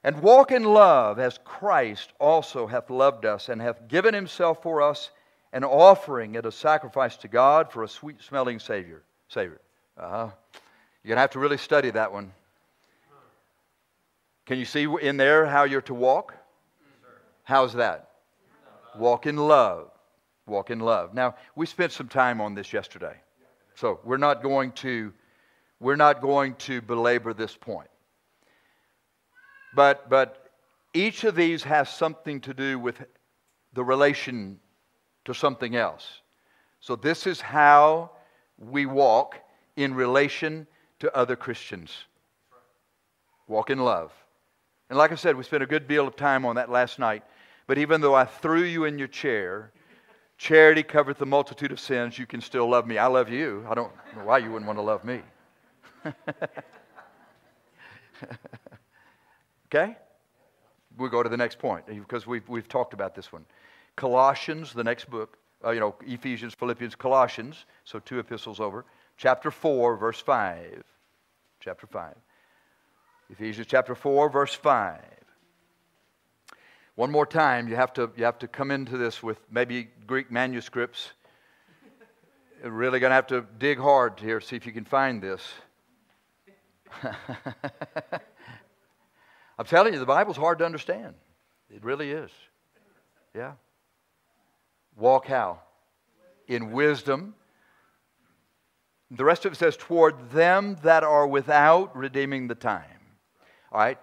and 0.04 0.20
walk 0.20 0.52
in 0.52 0.64
love 0.64 1.18
as 1.18 1.38
Christ 1.42 2.12
also 2.20 2.66
hath 2.66 2.90
loved 2.90 3.24
us 3.24 3.48
and 3.48 3.58
hath 3.58 3.88
given 3.88 4.12
himself 4.12 4.62
for 4.62 4.82
us 4.82 5.10
an 5.54 5.64
offering 5.64 6.36
and 6.36 6.44
a 6.44 6.52
sacrifice 6.52 7.16
to 7.16 7.28
God 7.28 7.72
for 7.72 7.84
a 7.84 7.88
sweet 7.88 8.20
smelling 8.20 8.58
Savior. 8.58 9.02
Savior. 9.28 9.62
Uh-huh. 9.96 10.28
You're 11.02 11.08
going 11.08 11.16
to 11.16 11.22
have 11.22 11.30
to 11.30 11.38
really 11.38 11.56
study 11.56 11.90
that 11.90 12.12
one. 12.12 12.32
Can 14.47 14.59
you 14.59 14.64
see 14.64 14.86
in 15.01 15.16
there 15.16 15.47
how 15.47 15.64
you're 15.64 15.82
to 15.82 15.95
walk? 15.95 16.34
How's 17.45 17.74
that? 17.74 18.11
Walk 18.97 19.26
in 19.26 19.36
love. 19.36 19.90
Walk 20.47 20.70
in 20.70 20.80
love. 20.80 21.14
Now, 21.14 21.36
we 21.55 21.66
spent 21.66 21.93
some 21.93 22.09
time 22.09 22.40
on 22.40 22.55
this 22.55 22.72
yesterday. 22.72 23.16
So, 23.74 24.01
we're 24.05 24.16
not 24.16 24.43
going 24.43 24.72
to 24.72 25.12
we're 25.80 25.97
not 25.97 26.20
going 26.20 26.55
to 26.55 26.80
belabor 26.80 27.34
this 27.34 27.57
point. 27.57 27.88
But 29.74 30.09
but 30.09 30.51
each 30.95 31.24
of 31.24 31.34
these 31.34 31.62
has 31.64 31.88
something 31.88 32.40
to 32.43 32.55
do 32.55 32.78
with 32.78 33.03
the 33.72 33.82
relation 33.82 34.61
to 35.24 35.34
something 35.34 35.74
else. 35.76 36.20
So 36.80 36.97
this 36.97 37.26
is 37.26 37.40
how 37.40 38.11
we 38.59 38.86
walk 38.86 39.38
in 39.76 39.95
relation 39.95 40.66
to 40.99 41.14
other 41.16 41.36
Christians. 41.36 41.93
Walk 43.49 43.70
in 43.70 43.78
love. 43.78 44.12
And 44.93 44.99
like 44.99 45.11
I 45.11 45.14
said, 45.14 45.36
we 45.36 45.43
spent 45.43 45.62
a 45.62 45.66
good 45.66 45.88
deal 45.88 46.07
of 46.07 46.16
time 46.16 46.45
on 46.45 46.57
that 46.57 46.68
last 46.68 46.99
night. 46.99 47.22
But 47.66 47.78
even 47.78 48.03
though 48.03 48.14
I 48.14 48.26
threw 48.26 48.62
you 48.62 48.84
in 48.84 48.99
your 48.99 49.09
chair, 49.09 49.72
charity 50.36 50.82
covereth 50.82 51.16
the 51.16 51.24
multitude 51.24 51.72
of 51.72 51.80
sins, 51.80 52.18
you 52.18 52.26
can 52.26 52.43
still 52.43 52.68
love 52.68 52.86
me. 52.86 52.99
I 52.99 53.07
love 53.07 53.30
you. 53.30 53.64
I 53.70 53.72
don't 53.72 53.90
know 54.14 54.24
why 54.24 54.36
you 54.36 54.53
wouldn't 54.53 54.66
want 54.66 54.78
to 54.78 54.82
love 54.82 55.03
me. 55.03 55.22
okay? 59.74 59.97
We'll 60.99 61.09
go 61.09 61.22
to 61.22 61.28
the 61.30 61.38
next 61.38 61.59
point 61.59 61.86
because 61.86 62.26
we've, 62.26 62.47
we've 62.47 62.68
talked 62.68 62.93
about 62.93 63.14
this 63.14 63.32
one. 63.32 63.47
Colossians, 63.97 64.74
the 64.74 64.84
next 64.84 65.09
book, 65.09 65.38
uh, 65.64 65.70
you 65.70 65.80
know, 65.80 65.95
Ephesians, 66.07 66.53
Philippians, 66.53 66.97
Colossians, 66.97 67.64
so 67.84 67.99
two 67.99 68.18
epistles 68.18 68.61
over. 68.61 68.84
Chapter 69.16 69.51
4, 69.51 69.97
verse 69.97 70.20
5. 70.20 70.84
Chapter 71.61 71.86
5. 71.86 72.14
Ephesians 73.32 73.66
chapter 73.66 73.94
4, 73.94 74.28
verse 74.28 74.54
5. 74.54 75.00
One 76.96 77.10
more 77.10 77.24
time, 77.24 77.66
you 77.66 77.76
have 77.76 77.94
to, 77.94 78.10
you 78.14 78.24
have 78.24 78.38
to 78.40 78.46
come 78.46 78.70
into 78.70 78.98
this 78.98 79.22
with 79.22 79.38
maybe 79.50 79.88
Greek 80.06 80.30
manuscripts. 80.30 81.12
You're 82.62 82.70
really 82.70 83.00
going 83.00 83.10
to 83.10 83.14
have 83.14 83.28
to 83.28 83.46
dig 83.58 83.78
hard 83.78 84.20
here, 84.20 84.38
see 84.42 84.56
if 84.56 84.66
you 84.66 84.72
can 84.72 84.84
find 84.84 85.22
this. 85.22 85.40
I'm 87.02 87.14
telling 89.64 89.94
you, 89.94 89.98
the 89.98 90.04
Bible's 90.04 90.36
hard 90.36 90.58
to 90.58 90.66
understand. 90.66 91.14
It 91.74 91.82
really 91.82 92.10
is. 92.10 92.30
Yeah. 93.34 93.52
Walk 94.94 95.26
how? 95.26 95.60
In 96.48 96.72
wisdom. 96.72 97.34
The 99.10 99.24
rest 99.24 99.46
of 99.46 99.52
it 99.52 99.56
says, 99.56 99.78
toward 99.78 100.32
them 100.32 100.76
that 100.82 101.02
are 101.02 101.26
without, 101.26 101.96
redeeming 101.96 102.48
the 102.48 102.54
time. 102.54 102.84
All 103.72 103.80
right? 103.80 103.98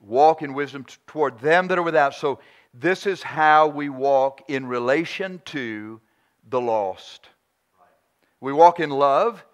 Walk 0.00 0.42
in 0.42 0.54
wisdom 0.54 0.84
t- 0.84 0.96
toward 1.06 1.38
them 1.40 1.68
that 1.68 1.78
are 1.78 1.82
without. 1.82 2.14
So, 2.14 2.40
this 2.72 3.06
is 3.06 3.22
how 3.22 3.68
we 3.68 3.88
walk 3.88 4.42
in 4.48 4.66
relation 4.66 5.40
to 5.46 6.00
the 6.48 6.60
lost. 6.60 7.28
We 8.40 8.52
walk 8.52 8.80
in 8.80 8.90
love, 8.90 9.44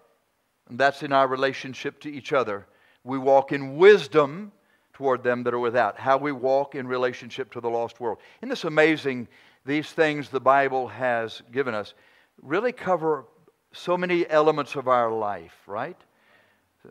and 0.67 0.79
that's 0.79 1.03
in 1.03 1.13
our 1.13 1.27
relationship 1.27 1.99
to 2.01 2.11
each 2.11 2.33
other. 2.33 2.65
We 3.03 3.19
walk 3.19 3.51
in 3.51 3.77
wisdom 3.77 4.51
toward 4.93 5.23
them 5.23 5.43
that 5.43 5.53
are 5.53 5.59
without. 5.59 5.99
How 5.99 6.17
we 6.17 6.31
walk 6.31 6.75
in 6.75 6.87
relationship 6.87 7.51
to 7.53 7.61
the 7.61 7.69
lost 7.69 7.99
world. 7.99 8.17
Isn't 8.41 8.49
this 8.49 8.63
amazing? 8.63 9.27
These 9.65 9.91
things 9.91 10.29
the 10.29 10.39
Bible 10.39 10.87
has 10.87 11.41
given 11.51 11.75
us 11.75 11.93
really 12.41 12.71
cover 12.71 13.25
so 13.71 13.95
many 13.95 14.27
elements 14.29 14.75
of 14.75 14.87
our 14.87 15.11
life, 15.11 15.55
right? 15.67 15.97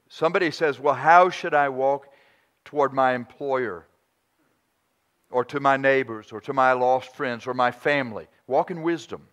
Somebody 0.09 0.51
says, 0.51 0.79
Well, 0.79 0.95
how 0.95 1.31
should 1.31 1.55
I 1.55 1.69
walk? 1.69 2.09
Toward 2.65 2.93
my 2.93 3.15
employer 3.15 3.87
or 5.31 5.45
to 5.45 5.61
my 5.61 5.77
neighbors 5.77 6.33
or 6.33 6.41
to 6.41 6.53
my 6.53 6.73
lost 6.73 7.15
friends 7.15 7.47
or 7.47 7.55
my 7.55 7.71
family. 7.71 8.27
Walk 8.47 8.71
in 8.71 8.83
wisdom. 8.83 9.27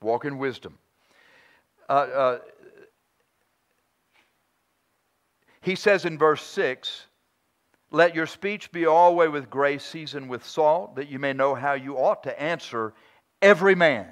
Walk 0.00 0.24
in 0.24 0.38
wisdom. 0.38 0.78
Uh, 1.88 1.92
uh, 1.92 2.38
he 5.60 5.74
says 5.74 6.04
in 6.04 6.18
verse 6.18 6.42
6 6.42 7.06
Let 7.90 8.14
your 8.14 8.26
speech 8.26 8.72
be 8.72 8.86
always 8.86 9.30
with 9.30 9.50
grace, 9.50 9.84
seasoned 9.84 10.28
with 10.28 10.44
salt, 10.44 10.96
that 10.96 11.08
you 11.08 11.18
may 11.18 11.32
know 11.32 11.54
how 11.54 11.74
you 11.74 11.96
ought 11.96 12.22
to 12.24 12.42
answer 12.42 12.94
every 13.42 13.74
man. 13.74 14.08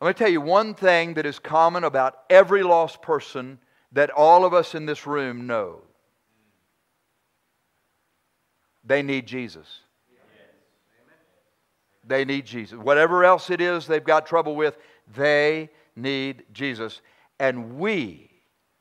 Let 0.00 0.08
me 0.08 0.14
tell 0.14 0.30
you 0.30 0.40
one 0.40 0.74
thing 0.74 1.14
that 1.14 1.26
is 1.26 1.38
common 1.38 1.84
about 1.84 2.18
every 2.28 2.62
lost 2.62 3.00
person 3.00 3.58
that 3.92 4.10
all 4.10 4.44
of 4.44 4.52
us 4.52 4.74
in 4.74 4.86
this 4.86 5.06
room 5.06 5.46
know 5.46 5.80
they 8.84 9.02
need 9.02 9.26
Jesus. 9.26 9.80
They 12.06 12.24
need 12.24 12.44
Jesus. 12.44 12.78
Whatever 12.78 13.24
else 13.24 13.50
it 13.50 13.60
is 13.60 13.86
they've 13.86 14.04
got 14.04 14.26
trouble 14.26 14.56
with, 14.56 14.76
they 15.14 15.70
need 15.96 16.44
Jesus. 16.52 17.00
And 17.38 17.78
we 17.78 18.30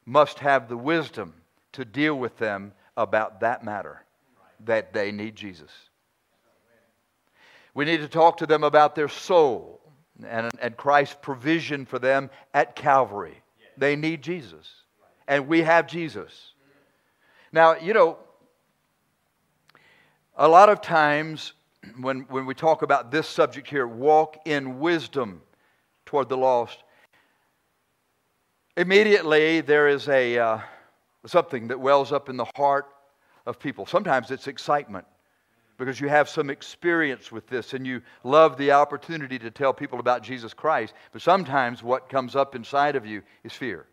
must 0.06 0.40
have 0.40 0.68
the 0.68 0.78
wisdom 0.78 1.34
to 1.74 1.86
deal 1.86 2.16
with 2.16 2.38
them 2.38 2.74
about 2.98 3.40
that 3.40 3.64
matter 3.64 4.04
that 4.66 4.94
they 4.94 5.12
need 5.12 5.36
Jesus. 5.36 5.72
We 7.74 7.86
need 7.86 7.98
to 7.98 8.08
talk 8.08 8.38
to 8.38 8.46
them 8.46 8.64
about 8.64 8.96
their 8.96 9.08
soul 9.08 9.82
and, 10.28 10.52
and 10.62 10.78
Christ's 10.78 11.18
provision 11.22 11.86
for 11.86 11.98
them 11.98 12.30
at 12.54 12.76
Calvary. 12.76 13.42
They 13.78 13.96
need 13.96 14.22
Jesus. 14.22 14.70
And 15.28 15.48
we 15.48 15.62
have 15.62 15.88
Jesus. 15.88 16.54
Now, 17.52 17.76
you 17.76 17.94
know, 17.94 18.18
a 20.36 20.48
lot 20.48 20.70
of 20.70 20.82
times 20.82 21.54
when, 22.00 22.22
when 22.30 22.46
we 22.46 22.54
talk 22.54 22.82
about 22.82 23.12
this 23.12 23.28
subject 23.28 23.68
here, 23.68 23.88
walk 23.88 24.38
in 24.46 24.80
wisdom 24.80 25.42
toward 26.06 26.30
the 26.30 26.38
lost, 26.38 26.84
immediately 28.78 29.62
there 29.62 29.88
is 29.88 30.08
a, 30.10 30.38
uh, 30.38 30.60
something 31.26 31.68
that 31.68 31.80
wells 31.80 32.12
up 32.12 32.30
in 32.30 32.38
the 32.38 32.48
heart 32.56 32.88
of 33.46 33.60
people. 33.60 33.86
Sometimes 33.86 34.32
it's 34.32 34.48
excitement 34.48 35.06
because 35.78 36.00
you 36.00 36.08
have 36.08 36.30
some 36.30 36.50
experience 36.50 37.32
with 37.32 37.48
this 37.48 37.74
and 37.74 37.86
you 37.86 38.02
love 38.24 38.58
the 38.58 38.72
opportunity 38.72 39.38
to 39.40 39.52
tell 39.52 39.74
people 39.74 40.00
about 40.00 40.24
Jesus 40.24 40.54
Christ. 40.54 40.94
But 41.12 41.22
sometimes 41.22 41.84
what 41.84 42.10
comes 42.10 42.36
up 42.36 42.56
inside 42.56 42.96
of 42.96 43.06
you 43.06 43.22
is 43.44 43.54
fear. 43.54 43.88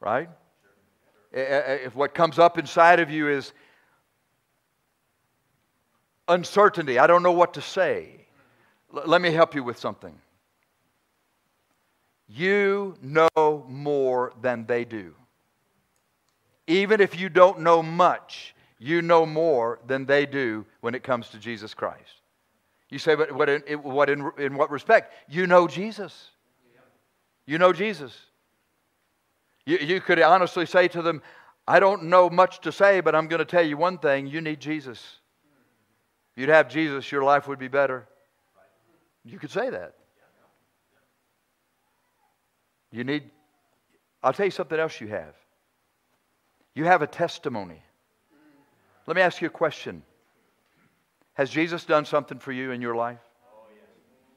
Right? 0.00 0.28
If 1.32 1.94
what 1.94 2.14
comes 2.14 2.38
up 2.38 2.58
inside 2.58 3.00
of 3.00 3.10
you 3.10 3.28
is 3.28 3.52
uncertainty. 6.30 6.98
I 6.98 7.06
don't 7.06 7.22
know 7.22 7.32
what 7.32 7.54
to 7.54 7.60
say. 7.60 8.26
L- 8.94 9.02
let 9.06 9.20
me 9.20 9.30
help 9.30 9.54
you 9.54 9.62
with 9.62 9.78
something. 9.78 10.18
You 12.28 12.96
know 13.02 13.66
more 13.68 14.32
than 14.40 14.64
they 14.66 14.84
do. 14.84 15.14
Even 16.66 17.00
if 17.00 17.18
you 17.18 17.28
don't 17.28 17.60
know 17.60 17.82
much, 17.82 18.54
you 18.78 19.02
know 19.02 19.26
more 19.26 19.80
than 19.86 20.06
they 20.06 20.24
do 20.26 20.64
when 20.80 20.94
it 20.94 21.02
comes 21.02 21.28
to 21.30 21.38
Jesus 21.38 21.74
Christ. 21.74 22.22
You 22.88 22.98
say, 22.98 23.14
but 23.14 23.32
what 23.32 23.48
in, 23.48 23.62
what 23.82 24.08
in, 24.08 24.30
in 24.38 24.56
what 24.56 24.70
respect? 24.70 25.12
You 25.28 25.46
know 25.46 25.66
Jesus. 25.66 26.30
You 27.46 27.58
know 27.58 27.72
Jesus. 27.72 28.16
You, 29.66 29.78
you 29.78 30.00
could 30.00 30.20
honestly 30.20 30.66
say 30.66 30.88
to 30.88 31.02
them, 31.02 31.22
I 31.66 31.80
don't 31.80 32.04
know 32.04 32.30
much 32.30 32.60
to 32.60 32.72
say, 32.72 33.00
but 33.00 33.14
I'm 33.14 33.28
going 33.28 33.38
to 33.38 33.44
tell 33.44 33.62
you 33.62 33.76
one 33.76 33.98
thing 33.98 34.26
you 34.26 34.40
need 34.40 34.60
Jesus 34.60 35.19
you'd 36.36 36.48
have 36.48 36.68
Jesus, 36.68 37.10
your 37.10 37.22
life 37.22 37.48
would 37.48 37.58
be 37.58 37.68
better. 37.68 38.06
You 39.24 39.38
could 39.38 39.50
say 39.50 39.70
that. 39.70 39.94
You 42.92 43.04
need, 43.04 43.30
I'll 44.22 44.32
tell 44.32 44.46
you 44.46 44.50
something 44.50 44.78
else 44.78 45.00
you 45.00 45.08
have. 45.08 45.34
You 46.74 46.84
have 46.84 47.02
a 47.02 47.06
testimony. 47.06 47.82
Let 49.06 49.16
me 49.16 49.22
ask 49.22 49.40
you 49.40 49.48
a 49.48 49.50
question 49.50 50.02
Has 51.34 51.50
Jesus 51.50 51.84
done 51.84 52.04
something 52.04 52.38
for 52.38 52.52
you 52.52 52.70
in 52.70 52.80
your 52.80 52.94
life? 52.94 53.18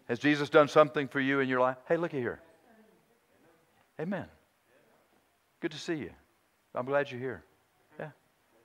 Has 0.08 0.20
Jesus 0.20 0.50
done 0.50 0.68
something 0.68 1.08
for 1.08 1.20
you 1.20 1.39
in 1.39 1.48
your 1.48 1.62
life? 1.62 1.78
Hey, 1.88 1.98
look 1.98 2.14
at 2.14 2.20
here. 2.20 2.41
Amen. 4.00 4.26
Good 5.62 5.72
to 5.72 5.78
see 5.78 5.96
you. 5.96 6.10
I'm 6.76 6.86
glad 6.86 7.10
you're 7.10 7.20
here. 7.20 7.44
Yeah. 8.00 8.10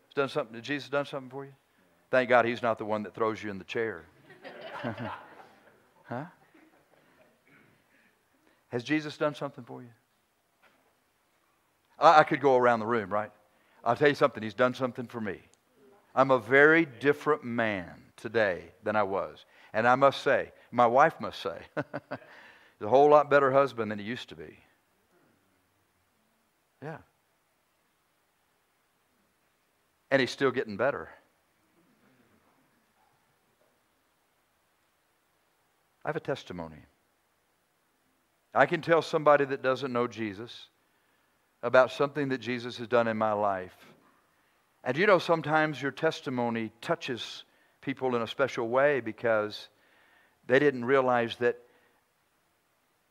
He's 0.07 0.15
done 0.15 0.29
something. 0.29 0.61
Jesus 0.63 0.89
done 0.89 1.07
something 1.07 1.31
for 1.31 1.45
you? 1.45 1.53
Thank 2.11 2.29
God 2.29 2.45
he's 2.45 2.63
not 2.63 2.79
the 2.79 2.85
one 2.85 3.03
that 3.03 3.15
throws 3.15 3.43
you 3.43 3.51
in 3.51 3.59
the 3.59 3.65
chair. 3.65 4.05
huh? 6.05 6.25
Has 8.69 8.83
Jesus 8.83 9.17
done 9.17 9.35
something 9.35 9.65
for 9.65 9.83
you? 9.83 9.89
I, 11.99 12.21
I, 12.21 12.25
could 12.25 12.41
go 12.41 12.57
around 12.57 12.81
the 12.81 12.87
room, 12.87 13.13
right? 13.13 13.31
I'll 13.85 13.97
tell 13.97 14.09
you 14.09 14.15
something. 14.15 14.43
He's 14.43 14.55
done 14.55 14.75
something 14.75 15.07
for 15.07 15.21
me. 15.21 15.39
I'm 16.15 16.31
a 16.31 16.39
very 16.39 16.87
different 16.87 17.45
man 17.45 17.93
today 18.17 18.65
than 18.83 18.97
I 18.97 19.03
was. 19.03 19.45
And 19.73 19.87
I 19.87 19.95
must 19.95 20.23
say, 20.23 20.53
my 20.71 20.87
wife 20.87 21.21
must 21.21 21.41
say, 21.41 21.59
he's 21.77 22.83
a 22.83 22.89
whole 22.89 23.09
lot 23.09 23.31
better 23.31 23.53
husband 23.53 23.91
than 23.91 23.99
he 23.99 24.05
used 24.05 24.29
to 24.31 24.37
be. 24.37 24.59
Yeah. 26.83 26.99
And 30.11 30.21
he's 30.21 30.31
still 30.31 30.51
getting 30.51 30.77
better. 30.77 31.11
I 36.09 36.11
have 36.11 36.17
a 36.17 36.21
testimony. 36.21 36.79
I 38.55 38.65
can 38.65 38.81
tell 38.81 39.03
somebody 39.03 39.45
that 39.45 39.63
doesn't 39.63 39.93
know 39.93 40.07
Jesus 40.07 40.69
about 41.63 41.93
something 41.93 42.31
that 42.31 42.39
Jesus 42.39 42.79
has 42.79 42.89
done 42.89 43.09
in 43.09 43.19
my 43.19 43.33
life. 43.33 43.77
And 44.83 44.97
you 44.97 45.07
know, 45.07 45.19
sometimes 45.19 45.83
your 45.83 45.91
testimony 45.91 46.73
touches 46.81 47.45
people 47.83 48.17
in 48.17 48.23
a 48.23 48.27
special 48.27 48.71
way 48.71 49.01
because 49.01 49.69
they 50.47 50.59
didn't 50.59 50.87
realize 50.87 51.37
that 51.41 51.59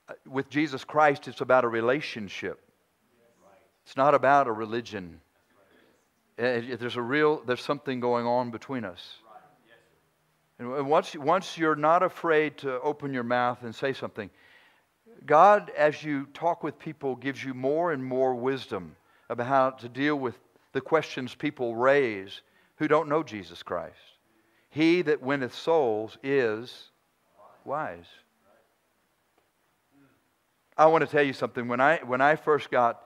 uh, 0.10 0.14
with 0.28 0.50
Jesus 0.50 0.84
Christ, 0.84 1.28
it's 1.28 1.42
about 1.42 1.66
a 1.66 1.70
relationship. 1.70 2.60
It's 3.86 3.96
not 3.96 4.16
about 4.16 4.48
a 4.48 4.52
religion. 4.52 5.22
There's 6.36 6.96
a 6.96 7.02
real, 7.04 7.44
there's 7.46 7.62
something 7.62 8.00
going 8.00 8.26
on 8.26 8.50
between 8.50 8.86
us. 8.86 9.18
And 10.60 10.90
once, 10.90 11.16
once 11.16 11.58
you're 11.58 11.76
not 11.76 12.02
afraid 12.02 12.58
to 12.60 12.80
open 12.82 13.14
your 13.14 13.24
mouth 13.24 13.60
and 13.62 13.74
say 13.74 13.94
something, 13.94 14.30
God, 15.26 15.72
as 15.78 16.04
you 16.04 16.28
talk 16.34 16.64
with 16.64 16.80
people, 16.80 17.16
gives 17.16 17.44
you 17.44 17.54
more 17.54 17.92
and 17.92 18.04
more 18.04 18.36
wisdom 18.36 18.96
about 19.30 19.48
how 19.48 19.70
to 19.72 19.90
deal 19.90 20.16
with 20.16 20.40
the 20.74 20.82
questions 20.82 21.36
people 21.36 21.76
raise 21.76 22.42
who 22.78 22.88
don't 22.88 23.10
know 23.10 23.24
Jesus 23.24 23.64
Christ. 23.64 23.96
He 24.70 25.02
that 25.04 25.22
winneth 25.22 25.54
souls 25.54 26.18
is 26.24 26.90
wise. 27.66 28.06
I 30.78 30.86
want 30.86 31.04
to 31.04 31.10
tell 31.10 31.24
you 31.24 31.34
something. 31.34 31.68
When 31.68 31.82
I, 31.82 32.00
when 32.06 32.22
I 32.22 32.36
first 32.36 32.70
got 32.70 33.02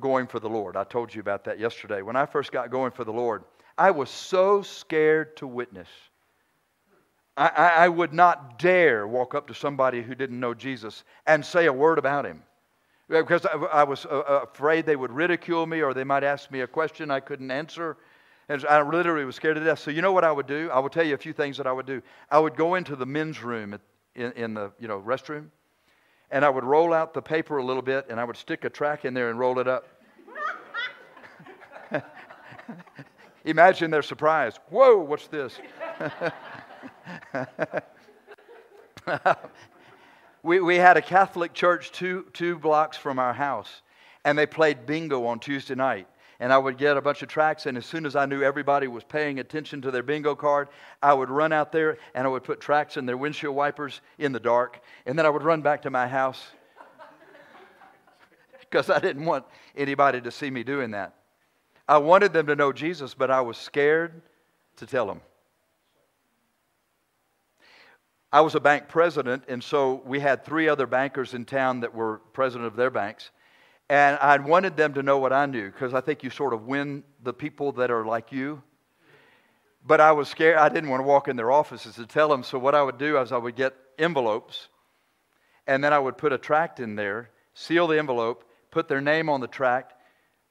going 0.00 0.26
for 0.26 0.40
the 0.40 0.48
Lord, 0.48 0.76
I 0.76 0.84
told 0.84 1.14
you 1.14 1.20
about 1.20 1.44
that 1.44 1.58
yesterday. 1.58 2.00
When 2.00 2.16
I 2.16 2.24
first 2.24 2.52
got 2.52 2.70
going 2.70 2.92
for 2.92 3.04
the 3.04 3.12
Lord, 3.12 3.44
I 3.76 3.90
was 3.90 4.08
so 4.08 4.62
scared 4.62 5.36
to 5.38 5.46
witness. 5.46 5.88
I, 7.36 7.48
I 7.48 7.88
would 7.88 8.12
not 8.12 8.58
dare 8.58 9.06
walk 9.06 9.34
up 9.34 9.46
to 9.48 9.54
somebody 9.54 10.02
who 10.02 10.14
didn't 10.14 10.38
know 10.38 10.52
Jesus 10.52 11.04
and 11.26 11.44
say 11.44 11.66
a 11.66 11.72
word 11.72 11.98
about 11.98 12.26
him 12.26 12.42
because 13.08 13.46
I, 13.46 13.56
I 13.56 13.84
was 13.84 14.06
uh, 14.06 14.20
uh, 14.20 14.40
afraid 14.44 14.86
they 14.86 14.96
would 14.96 15.12
ridicule 15.12 15.66
me 15.66 15.82
or 15.82 15.94
they 15.94 16.04
might 16.04 16.24
ask 16.24 16.50
me 16.50 16.60
a 16.60 16.66
question 16.66 17.10
I 17.10 17.20
couldn't 17.20 17.50
answer. 17.50 17.96
And 18.48 18.64
I 18.66 18.82
literally 18.82 19.24
was 19.24 19.36
scared 19.36 19.56
to 19.56 19.64
death. 19.64 19.78
So, 19.78 19.90
you 19.90 20.02
know 20.02 20.12
what 20.12 20.24
I 20.24 20.32
would 20.32 20.46
do? 20.46 20.70
I 20.72 20.80
will 20.80 20.88
tell 20.88 21.04
you 21.04 21.14
a 21.14 21.18
few 21.18 21.32
things 21.32 21.56
that 21.56 21.66
I 21.66 21.72
would 21.72 21.86
do. 21.86 22.02
I 22.30 22.38
would 22.38 22.56
go 22.56 22.74
into 22.74 22.96
the 22.96 23.06
men's 23.06 23.42
room 23.42 23.78
in, 24.14 24.32
in 24.32 24.54
the 24.54 24.72
you 24.80 24.88
know, 24.88 25.00
restroom, 25.00 25.46
and 26.32 26.44
I 26.44 26.48
would 26.48 26.64
roll 26.64 26.92
out 26.92 27.14
the 27.14 27.22
paper 27.22 27.58
a 27.58 27.64
little 27.64 27.82
bit, 27.82 28.06
and 28.10 28.18
I 28.18 28.24
would 28.24 28.36
stick 28.36 28.64
a 28.64 28.70
track 28.70 29.04
in 29.04 29.14
there 29.14 29.30
and 29.30 29.38
roll 29.38 29.60
it 29.60 29.68
up. 29.68 29.86
Imagine 33.44 33.90
their 33.90 34.02
surprise. 34.02 34.58
Whoa, 34.68 34.98
what's 34.98 35.28
this? 35.28 35.58
we, 40.42 40.60
we 40.60 40.76
had 40.76 40.96
a 40.96 41.02
Catholic 41.02 41.52
church 41.52 41.92
two, 41.92 42.26
two 42.32 42.58
blocks 42.58 42.96
from 42.96 43.18
our 43.18 43.32
house, 43.32 43.82
and 44.24 44.38
they 44.38 44.46
played 44.46 44.86
bingo 44.86 45.26
on 45.26 45.38
Tuesday 45.38 45.74
night. 45.74 46.06
And 46.42 46.54
I 46.54 46.58
would 46.58 46.78
get 46.78 46.96
a 46.96 47.02
bunch 47.02 47.20
of 47.20 47.28
tracks, 47.28 47.66
and 47.66 47.76
as 47.76 47.84
soon 47.84 48.06
as 48.06 48.16
I 48.16 48.24
knew 48.24 48.42
everybody 48.42 48.88
was 48.88 49.04
paying 49.04 49.40
attention 49.40 49.82
to 49.82 49.90
their 49.90 50.02
bingo 50.02 50.34
card, 50.34 50.68
I 51.02 51.12
would 51.12 51.28
run 51.28 51.52
out 51.52 51.70
there 51.70 51.98
and 52.14 52.26
I 52.26 52.30
would 52.30 52.44
put 52.44 52.60
tracks 52.60 52.96
in 52.96 53.04
their 53.04 53.18
windshield 53.18 53.54
wipers 53.54 54.00
in 54.18 54.32
the 54.32 54.40
dark, 54.40 54.80
and 55.04 55.18
then 55.18 55.26
I 55.26 55.28
would 55.28 55.42
run 55.42 55.60
back 55.60 55.82
to 55.82 55.90
my 55.90 56.08
house 56.08 56.42
because 58.60 58.88
I 58.88 59.00
didn't 59.00 59.26
want 59.26 59.44
anybody 59.76 60.22
to 60.22 60.30
see 60.30 60.50
me 60.50 60.62
doing 60.62 60.92
that. 60.92 61.14
I 61.86 61.98
wanted 61.98 62.32
them 62.32 62.46
to 62.46 62.56
know 62.56 62.72
Jesus, 62.72 63.12
but 63.12 63.30
I 63.30 63.42
was 63.42 63.58
scared 63.58 64.22
to 64.76 64.86
tell 64.86 65.06
them. 65.06 65.20
I 68.32 68.42
was 68.42 68.54
a 68.54 68.60
bank 68.60 68.88
president, 68.88 69.44
and 69.48 69.62
so 69.62 70.02
we 70.04 70.20
had 70.20 70.44
three 70.44 70.68
other 70.68 70.86
bankers 70.86 71.34
in 71.34 71.44
town 71.44 71.80
that 71.80 71.92
were 71.92 72.18
president 72.32 72.68
of 72.68 72.76
their 72.76 72.90
banks. 72.90 73.30
And 73.88 74.16
I 74.20 74.38
wanted 74.38 74.76
them 74.76 74.94
to 74.94 75.02
know 75.02 75.18
what 75.18 75.32
I 75.32 75.46
knew 75.46 75.68
because 75.68 75.94
I 75.94 76.00
think 76.00 76.22
you 76.22 76.30
sort 76.30 76.54
of 76.54 76.66
win 76.66 77.02
the 77.24 77.32
people 77.32 77.72
that 77.72 77.90
are 77.90 78.04
like 78.04 78.30
you. 78.30 78.62
But 79.84 80.00
I 80.00 80.12
was 80.12 80.28
scared. 80.28 80.58
I 80.58 80.68
didn't 80.68 80.90
want 80.90 81.00
to 81.00 81.06
walk 81.06 81.26
in 81.26 81.34
their 81.34 81.50
offices 81.50 81.96
to 81.96 82.06
tell 82.06 82.28
them. 82.28 82.44
So 82.44 82.56
what 82.56 82.76
I 82.76 82.82
would 82.82 82.98
do 82.98 83.18
is 83.18 83.32
I 83.32 83.36
would 83.36 83.56
get 83.56 83.74
envelopes, 83.98 84.68
and 85.66 85.82
then 85.82 85.92
I 85.92 85.98
would 85.98 86.16
put 86.16 86.32
a 86.32 86.38
tract 86.38 86.78
in 86.78 86.94
there, 86.94 87.30
seal 87.54 87.88
the 87.88 87.98
envelope, 87.98 88.44
put 88.70 88.86
their 88.86 89.00
name 89.00 89.28
on 89.28 89.40
the 89.40 89.48
tract, 89.48 89.94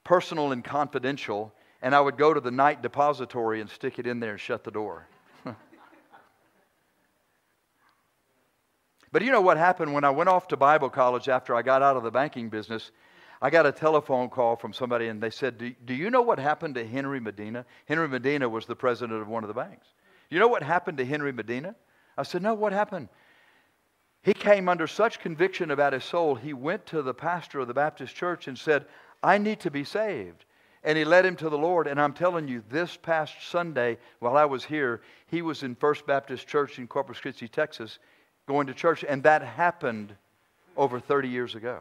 personal 0.03 0.51
and 0.51 0.63
confidential, 0.63 1.53
and 1.81 1.95
I 1.95 2.01
would 2.01 2.17
go 2.17 2.33
to 2.33 2.41
the 2.41 2.51
night 2.51 2.81
depository 2.81 3.61
and 3.61 3.69
stick 3.69 3.99
it 3.99 4.07
in 4.07 4.19
there 4.19 4.31
and 4.31 4.39
shut 4.39 4.65
the 4.65 4.71
door. 4.71 5.07
But 9.11 9.21
you 9.21 9.31
know 9.31 9.41
what 9.41 9.57
happened 9.57 9.93
when 9.93 10.03
I 10.03 10.09
went 10.09 10.29
off 10.29 10.47
to 10.49 10.57
Bible 10.57 10.89
college 10.89 11.29
after 11.29 11.55
I 11.55 11.61
got 11.61 11.81
out 11.81 11.97
of 11.97 12.03
the 12.03 12.11
banking 12.11 12.49
business? 12.49 12.91
I 13.41 13.49
got 13.49 13.65
a 13.65 13.71
telephone 13.71 14.29
call 14.29 14.55
from 14.55 14.73
somebody 14.73 15.07
and 15.07 15.21
they 15.23 15.29
said, 15.29 15.57
do, 15.57 15.73
do, 15.85 15.93
you 15.93 16.09
know 16.09 16.21
what 16.21 16.39
happened 16.39 16.75
to 16.75 16.85
Henry 16.85 17.19
Medina? 17.19 17.65
Henry 17.85 18.07
Medina 18.07 18.49
was 18.49 18.65
the 18.65 18.75
president 18.75 19.21
of 19.21 19.27
one 19.29 19.43
of 19.43 19.47
the 19.47 19.53
banks. 19.53 19.87
You 20.29 20.39
know 20.39 20.47
what 20.47 20.61
happened 20.61 20.97
to 20.97 21.05
Henry 21.05 21.31
Medina? 21.31 21.75
I 22.17 22.23
said, 22.23 22.43
No, 22.43 22.53
what 22.53 22.73
happened? 22.73 23.09
He 24.21 24.33
came 24.33 24.67
under 24.67 24.85
such 24.85 25.19
conviction 25.19 25.71
about 25.71 25.93
his 25.93 26.03
soul, 26.03 26.35
he 26.35 26.53
went 26.53 26.85
to 26.87 27.01
the 27.01 27.13
pastor 27.13 27.59
of 27.59 27.67
the 27.67 27.73
Baptist 27.73 28.15
church 28.15 28.47
and 28.47 28.57
said, 28.57 28.85
I 29.23 29.37
need 29.37 29.61
to 29.61 29.71
be 29.71 29.83
saved. 29.83 30.45
And 30.83 30.97
he 30.97 31.03
led 31.03 31.25
him 31.25 31.35
to 31.37 31.49
the 31.49 31.57
Lord. 31.57 31.87
And 31.87 31.99
I'm 31.99 32.13
telling 32.13 32.47
you, 32.47 32.63
this 32.69 32.97
past 32.97 33.33
Sunday, 33.49 33.97
while 34.19 34.37
I 34.37 34.45
was 34.45 34.63
here, 34.63 35.01
he 35.27 35.41
was 35.41 35.63
in 35.63 35.75
First 35.75 36.05
Baptist 36.05 36.47
Church 36.47 36.79
in 36.79 36.87
Corpus 36.87 37.19
Christi, 37.19 37.47
Texas, 37.47 37.99
going 38.49 38.67
to 38.67 38.73
church. 38.73 39.05
And 39.07 39.23
that 39.23 39.43
happened 39.43 40.13
over 40.75 40.99
30 40.99 41.29
years 41.29 41.55
ago. 41.55 41.79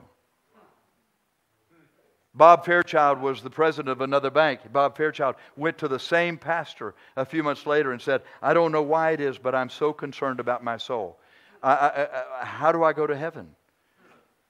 Bob 2.34 2.64
Fairchild 2.64 3.20
was 3.20 3.42
the 3.42 3.50
president 3.50 3.88
of 3.88 4.02
another 4.02 4.30
bank. 4.30 4.60
Bob 4.70 4.96
Fairchild 4.96 5.34
went 5.56 5.78
to 5.78 5.88
the 5.88 5.98
same 5.98 6.36
pastor 6.36 6.94
a 7.16 7.24
few 7.24 7.42
months 7.42 7.66
later 7.66 7.90
and 7.90 8.00
said, 8.00 8.22
I 8.42 8.52
don't 8.52 8.70
know 8.70 8.82
why 8.82 9.12
it 9.12 9.20
is, 9.20 9.38
but 9.38 9.54
I'm 9.54 9.70
so 9.70 9.92
concerned 9.92 10.38
about 10.38 10.62
my 10.62 10.76
soul. 10.76 11.18
I, 11.62 11.72
I, 11.72 12.42
I, 12.42 12.44
how 12.44 12.70
do 12.70 12.84
I 12.84 12.92
go 12.92 13.06
to 13.06 13.16
heaven? 13.16 13.48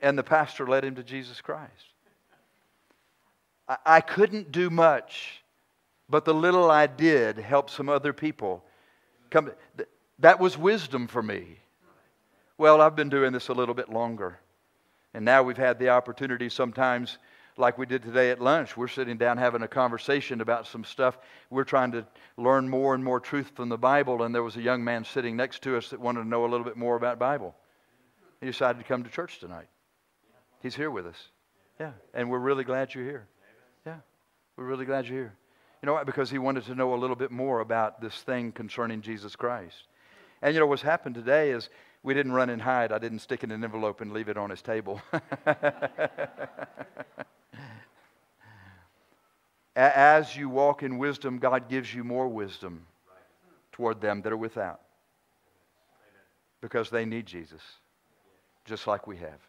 And 0.01 0.19
the 0.19 0.25
pastor 0.25 0.67
led 0.67 0.85
him 0.85 0.97
to 0.97 1.05
Jesus 1.05 1.41
Christ. 1.41 1.71
I 3.87 4.01
couldn't 4.01 4.51
do 4.51 4.71
much, 4.71 5.43
but 6.09 6.25
the 6.25 6.35
little 6.35 6.71
I 6.71 6.87
did 6.87 7.39
helped 7.39 7.71
some 7.71 7.89
other 7.89 8.13
people 8.13 8.65
come. 9.31 9.53
That 10.19 10.41
was 10.41 10.59
wisdom 10.59 11.07
for 11.07 11.23
me. 11.23 11.59
Well, 12.59 12.81
I've 12.81 12.97
been 12.97 13.09
doing 13.09 13.33
this 13.33 13.49
a 13.49 13.53
little 13.53 13.75
bit 13.75 13.89
longer. 13.89 14.41
And 15.15 15.25
now 15.25 15.45
we've 15.45 15.57
had 15.57 15.79
the 15.79 15.91
opportunity 15.91 16.49
sometimes 16.49 17.19
like 17.57 17.79
we 17.79 17.87
did 17.87 18.03
today 18.03 18.31
at 18.31 18.41
lunch. 18.41 18.77
We're 18.77 18.89
sitting 18.89 19.17
down 19.17 19.39
having 19.39 19.63
a 19.63 19.69
conversation 19.69 20.41
about 20.41 20.67
some 20.67 20.83
stuff. 20.83 21.19
We're 21.51 21.63
trying 21.63 21.93
to 21.93 22.05
learn 22.37 22.69
more 22.69 22.95
and 22.95 23.05
more 23.05 23.21
truth 23.21 23.53
from 23.55 23.69
the 23.69 23.79
Bible, 23.79 24.25
and 24.25 24.35
there 24.35 24.43
was 24.43 24.57
a 24.57 24.63
young 24.63 24.83
man 24.83 25.05
sitting 25.05 25.37
next 25.37 25.63
to 25.63 25.77
us 25.77 25.91
that 25.91 26.01
wanted 26.01 26.23
to 26.23 26.29
know 26.29 26.45
a 26.45 26.51
little 26.51 26.65
bit 26.65 26.77
more 26.77 26.97
about 26.97 27.19
Bible. 27.19 27.55
He 28.41 28.47
decided 28.47 28.79
to 28.79 28.85
come 28.85 29.05
to 29.05 29.11
church 29.11 29.39
tonight. 29.39 29.69
He's 30.61 30.75
here 30.75 30.91
with 30.91 31.07
us. 31.07 31.29
Yeah, 31.79 31.93
and 32.13 32.29
we're 32.29 32.39
really 32.39 32.65
glad 32.65 32.93
you're 32.93 33.05
here. 33.05 33.29
Yeah, 33.87 33.99
we're 34.57 34.65
really 34.65 34.85
glad 34.85 35.07
you're 35.07 35.19
here. 35.19 35.35
You 35.81 35.87
know 35.87 35.95
what? 35.95 36.07
Because 36.07 36.29
he 36.29 36.39
wanted 36.39 36.65
to 36.65 36.75
know 36.75 36.95
a 36.95 36.97
little 36.97 37.17
bit 37.17 37.31
more 37.31 37.61
about 37.61 38.01
this 38.01 38.21
thing 38.23 38.51
concerning 38.51 39.01
Jesus 39.01 39.37
Christ. 39.37 39.85
And 40.43 40.55
you 40.55 40.61
know 40.61 40.67
what's 40.67 40.83
happened 40.83 41.15
today 41.15 41.51
is 41.51 41.69
we 42.03 42.15
didn't 42.15 42.33
run 42.33 42.51
and 42.51 42.63
hide. 42.63 42.93
I 42.93 42.99
didn't 42.99 43.21
stick 43.21 43.43
it 43.43 43.47
in 43.47 43.53
an 43.53 43.65
envelope 43.65 44.01
and 44.01 44.13
leave 44.13 44.29
it 44.29 44.37
on 44.37 44.51
his 44.51 44.63
table. 44.63 45.01
As 49.77 50.37
you 50.37 50.49
walk 50.49 50.83
in 50.83 50.99
wisdom, 50.99 51.39
God 51.39 51.69
gives 51.69 51.95
you 51.95 52.03
more 52.03 52.27
wisdom 52.29 52.87
toward 53.73 54.01
them 54.01 54.23
that 54.23 54.33
are 54.33 54.37
without 54.37 54.81
because 56.61 56.91
they 56.91 57.05
need 57.05 57.27
Jesus, 57.27 57.63
just 58.65 58.87
like 58.89 59.07
we 59.07 59.17
have. 59.19 59.41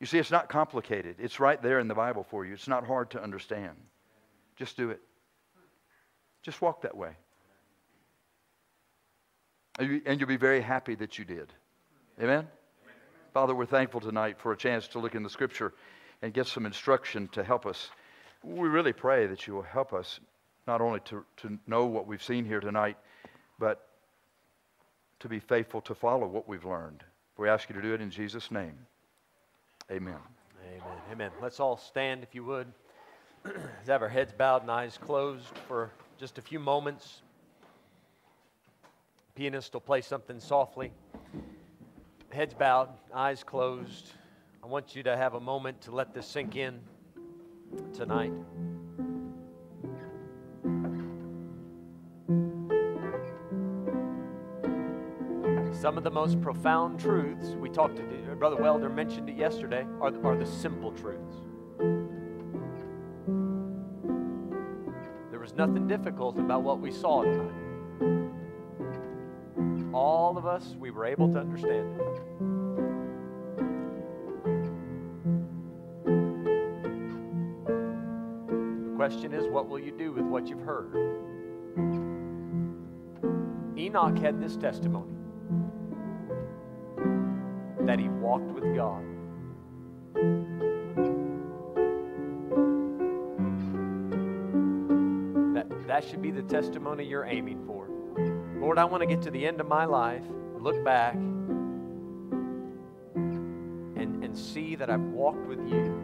You 0.00 0.06
see, 0.06 0.18
it's 0.18 0.30
not 0.30 0.48
complicated. 0.48 1.16
It's 1.18 1.40
right 1.40 1.62
there 1.62 1.78
in 1.78 1.88
the 1.88 1.94
Bible 1.94 2.26
for 2.28 2.44
you. 2.44 2.52
It's 2.52 2.68
not 2.68 2.86
hard 2.86 3.10
to 3.12 3.22
understand. 3.22 3.76
Just 4.56 4.76
do 4.76 4.90
it. 4.90 5.00
Just 6.42 6.60
walk 6.60 6.82
that 6.82 6.96
way. 6.96 7.12
And 9.78 10.20
you'll 10.20 10.28
be 10.28 10.36
very 10.36 10.60
happy 10.60 10.94
that 10.96 11.18
you 11.18 11.24
did. 11.24 11.52
Amen? 12.20 12.46
Father, 13.32 13.54
we're 13.54 13.66
thankful 13.66 14.00
tonight 14.00 14.38
for 14.38 14.52
a 14.52 14.56
chance 14.56 14.88
to 14.88 14.98
look 14.98 15.14
in 15.14 15.22
the 15.22 15.30
Scripture 15.30 15.72
and 16.20 16.32
get 16.34 16.46
some 16.46 16.66
instruction 16.66 17.28
to 17.28 17.42
help 17.42 17.66
us 17.66 17.90
we 18.42 18.68
really 18.68 18.92
pray 18.92 19.26
that 19.26 19.46
you 19.46 19.54
will 19.54 19.62
help 19.62 19.92
us 19.92 20.20
not 20.66 20.80
only 20.80 21.00
to, 21.00 21.24
to 21.38 21.58
know 21.66 21.86
what 21.86 22.06
we've 22.06 22.22
seen 22.22 22.44
here 22.44 22.60
tonight, 22.60 22.96
but 23.58 23.86
to 25.20 25.28
be 25.28 25.38
faithful 25.38 25.80
to 25.82 25.94
follow 25.94 26.26
what 26.26 26.48
we've 26.48 26.64
learned. 26.64 27.04
We 27.36 27.48
ask 27.48 27.68
you 27.68 27.76
to 27.76 27.82
do 27.82 27.94
it 27.94 28.00
in 28.00 28.10
Jesus' 28.10 28.50
name. 28.50 28.74
Amen. 29.90 30.16
Amen. 30.68 30.82
Amen. 31.10 31.30
Let's 31.40 31.60
all 31.60 31.76
stand, 31.76 32.22
if 32.22 32.34
you 32.34 32.44
would. 32.44 32.66
Have 33.86 34.02
our 34.02 34.08
heads 34.08 34.32
bowed 34.32 34.62
and 34.62 34.70
eyes 34.70 34.98
closed 34.98 35.56
for 35.66 35.90
just 36.18 36.38
a 36.38 36.42
few 36.42 36.58
moments. 36.58 37.22
Pianist 39.34 39.72
will 39.72 39.80
play 39.80 40.02
something 40.02 40.38
softly. 40.38 40.92
Heads 42.30 42.52
bowed, 42.52 42.90
eyes 43.14 43.42
closed. 43.42 44.12
I 44.62 44.66
want 44.66 44.94
you 44.94 45.02
to 45.04 45.16
have 45.16 45.32
a 45.32 45.40
moment 45.40 45.80
to 45.82 45.90
let 45.90 46.12
this 46.12 46.26
sink 46.26 46.54
in 46.54 46.80
tonight. 47.94 48.32
Some 55.72 55.96
of 55.96 56.04
the 56.04 56.10
most 56.10 56.38
profound 56.42 57.00
truths, 57.00 57.56
we 57.58 57.70
talked 57.70 57.96
to 57.96 58.02
uh, 58.02 58.34
Brother 58.34 58.56
Welder 58.56 58.90
mentioned 58.90 59.30
it 59.30 59.36
yesterday, 59.36 59.86
are, 60.02 60.12
are 60.24 60.36
the 60.36 60.44
simple 60.46 60.92
truths. 60.92 61.36
There 65.30 65.40
was 65.40 65.54
nothing 65.54 65.88
difficult 65.88 66.38
about 66.38 66.62
what 66.62 66.80
we 66.80 66.90
saw 66.90 67.22
tonight. 67.24 67.61
All 69.94 70.38
of 70.38 70.46
us, 70.46 70.74
we 70.80 70.90
were 70.90 71.04
able 71.04 71.30
to 71.32 71.38
understand 71.38 72.00
it. 72.00 72.06
The 78.88 78.96
question 78.96 79.34
is, 79.34 79.46
what 79.48 79.68
will 79.68 79.78
you 79.78 79.92
do 79.92 80.12
with 80.12 80.24
what 80.24 80.48
you've 80.48 80.62
heard? 80.62 80.94
Enoch 83.76 84.16
had 84.18 84.40
this 84.40 84.56
testimony 84.56 85.12
that 87.80 87.98
he 87.98 88.08
walked 88.08 88.50
with 88.52 88.74
God. 88.74 89.04
That, 95.54 95.86
that 95.86 96.04
should 96.04 96.22
be 96.22 96.30
the 96.30 96.42
testimony 96.42 97.04
you're 97.04 97.26
aiming. 97.26 97.51
Lord, 98.62 98.78
I 98.78 98.84
want 98.84 99.00
to 99.00 99.06
get 99.06 99.20
to 99.22 99.30
the 99.32 99.44
end 99.44 99.60
of 99.60 99.66
my 99.66 99.84
life, 99.86 100.22
look 100.60 100.84
back, 100.84 101.14
and, 101.14 101.42
and 103.96 104.38
see 104.38 104.76
that 104.76 104.88
I've 104.88 105.00
walked 105.00 105.44
with 105.48 105.58
you. 105.68 106.00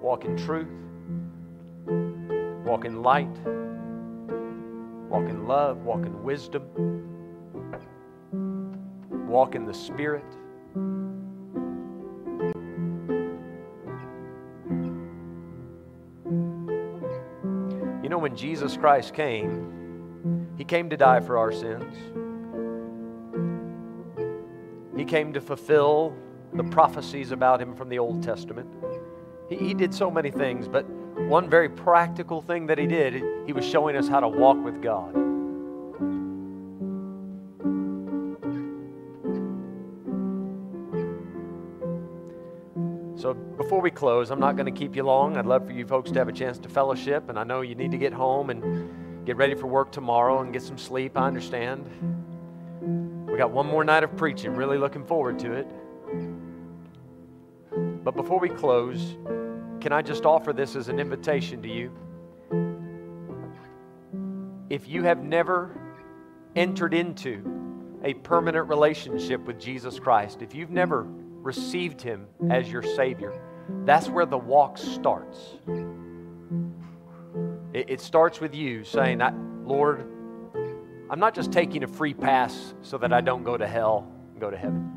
walk 0.00 0.24
in 0.24 0.36
truth, 0.36 0.68
walk 2.66 2.84
in 2.84 3.02
light, 3.02 3.36
walk 5.08 5.28
in 5.28 5.46
love, 5.46 5.78
walk 5.84 6.04
in 6.06 6.24
wisdom, 6.24 6.62
walk 9.28 9.54
in 9.54 9.64
the 9.64 9.74
Spirit. 9.74 10.24
When 18.24 18.34
Jesus 18.34 18.74
Christ 18.74 19.12
came, 19.12 20.48
He 20.56 20.64
came 20.64 20.88
to 20.88 20.96
die 20.96 21.20
for 21.20 21.36
our 21.36 21.52
sins. 21.52 21.94
He 24.96 25.04
came 25.04 25.34
to 25.34 25.42
fulfill 25.42 26.16
the 26.54 26.64
prophecies 26.64 27.32
about 27.32 27.60
Him 27.60 27.76
from 27.76 27.90
the 27.90 27.98
Old 27.98 28.22
Testament. 28.22 28.66
He, 29.50 29.56
he 29.56 29.74
did 29.74 29.92
so 29.92 30.10
many 30.10 30.30
things, 30.30 30.66
but 30.66 30.88
one 31.28 31.50
very 31.50 31.68
practical 31.68 32.40
thing 32.40 32.66
that 32.68 32.78
he 32.78 32.86
did, 32.86 33.22
he 33.44 33.52
was 33.52 33.62
showing 33.62 33.94
us 33.94 34.08
how 34.08 34.20
to 34.20 34.28
walk 34.28 34.56
with 34.64 34.80
God. 34.80 35.23
Before 43.64 43.80
we 43.80 43.90
close, 43.90 44.30
I'm 44.30 44.40
not 44.40 44.56
going 44.56 44.66
to 44.66 44.78
keep 44.78 44.94
you 44.94 45.04
long. 45.04 45.38
I'd 45.38 45.46
love 45.46 45.64
for 45.64 45.72
you 45.72 45.86
folks 45.86 46.10
to 46.10 46.18
have 46.18 46.28
a 46.28 46.32
chance 46.32 46.58
to 46.58 46.68
fellowship, 46.68 47.30
and 47.30 47.38
I 47.38 47.44
know 47.44 47.62
you 47.62 47.74
need 47.74 47.92
to 47.92 47.96
get 47.96 48.12
home 48.12 48.50
and 48.50 49.24
get 49.24 49.38
ready 49.38 49.54
for 49.54 49.66
work 49.66 49.90
tomorrow 49.90 50.42
and 50.42 50.52
get 50.52 50.60
some 50.60 50.76
sleep. 50.76 51.16
I 51.16 51.26
understand. 51.26 51.86
We 53.26 53.38
got 53.38 53.52
one 53.52 53.66
more 53.66 53.82
night 53.82 54.04
of 54.04 54.14
preaching. 54.18 54.54
Really 54.54 54.76
looking 54.76 55.02
forward 55.02 55.38
to 55.38 55.52
it. 55.54 55.66
But 58.04 58.14
before 58.14 58.38
we 58.38 58.50
close, 58.50 59.16
can 59.80 59.92
I 59.92 60.02
just 60.02 60.26
offer 60.26 60.52
this 60.52 60.76
as 60.76 60.88
an 60.88 61.00
invitation 61.00 61.62
to 61.62 61.68
you? 61.68 61.90
If 64.68 64.86
you 64.86 65.04
have 65.04 65.24
never 65.24 65.70
entered 66.54 66.92
into 66.92 67.42
a 68.04 68.12
permanent 68.12 68.68
relationship 68.68 69.40
with 69.46 69.58
Jesus 69.58 69.98
Christ, 69.98 70.42
if 70.42 70.54
you've 70.54 70.68
never 70.68 71.06
received 71.08 72.02
Him 72.02 72.26
as 72.50 72.70
your 72.70 72.82
Savior, 72.82 73.32
that's 73.84 74.08
where 74.08 74.26
the 74.26 74.38
walk 74.38 74.78
starts. 74.78 75.38
It, 77.72 77.90
it 77.90 78.00
starts 78.00 78.40
with 78.40 78.54
you 78.54 78.84
saying, 78.84 79.20
Lord, 79.64 80.06
I'm 81.10 81.20
not 81.20 81.34
just 81.34 81.52
taking 81.52 81.82
a 81.84 81.86
free 81.86 82.14
pass 82.14 82.74
so 82.82 82.98
that 82.98 83.12
I 83.12 83.20
don't 83.20 83.44
go 83.44 83.56
to 83.56 83.66
hell 83.66 84.10
and 84.32 84.40
go 84.40 84.50
to 84.50 84.56
heaven. 84.56 84.90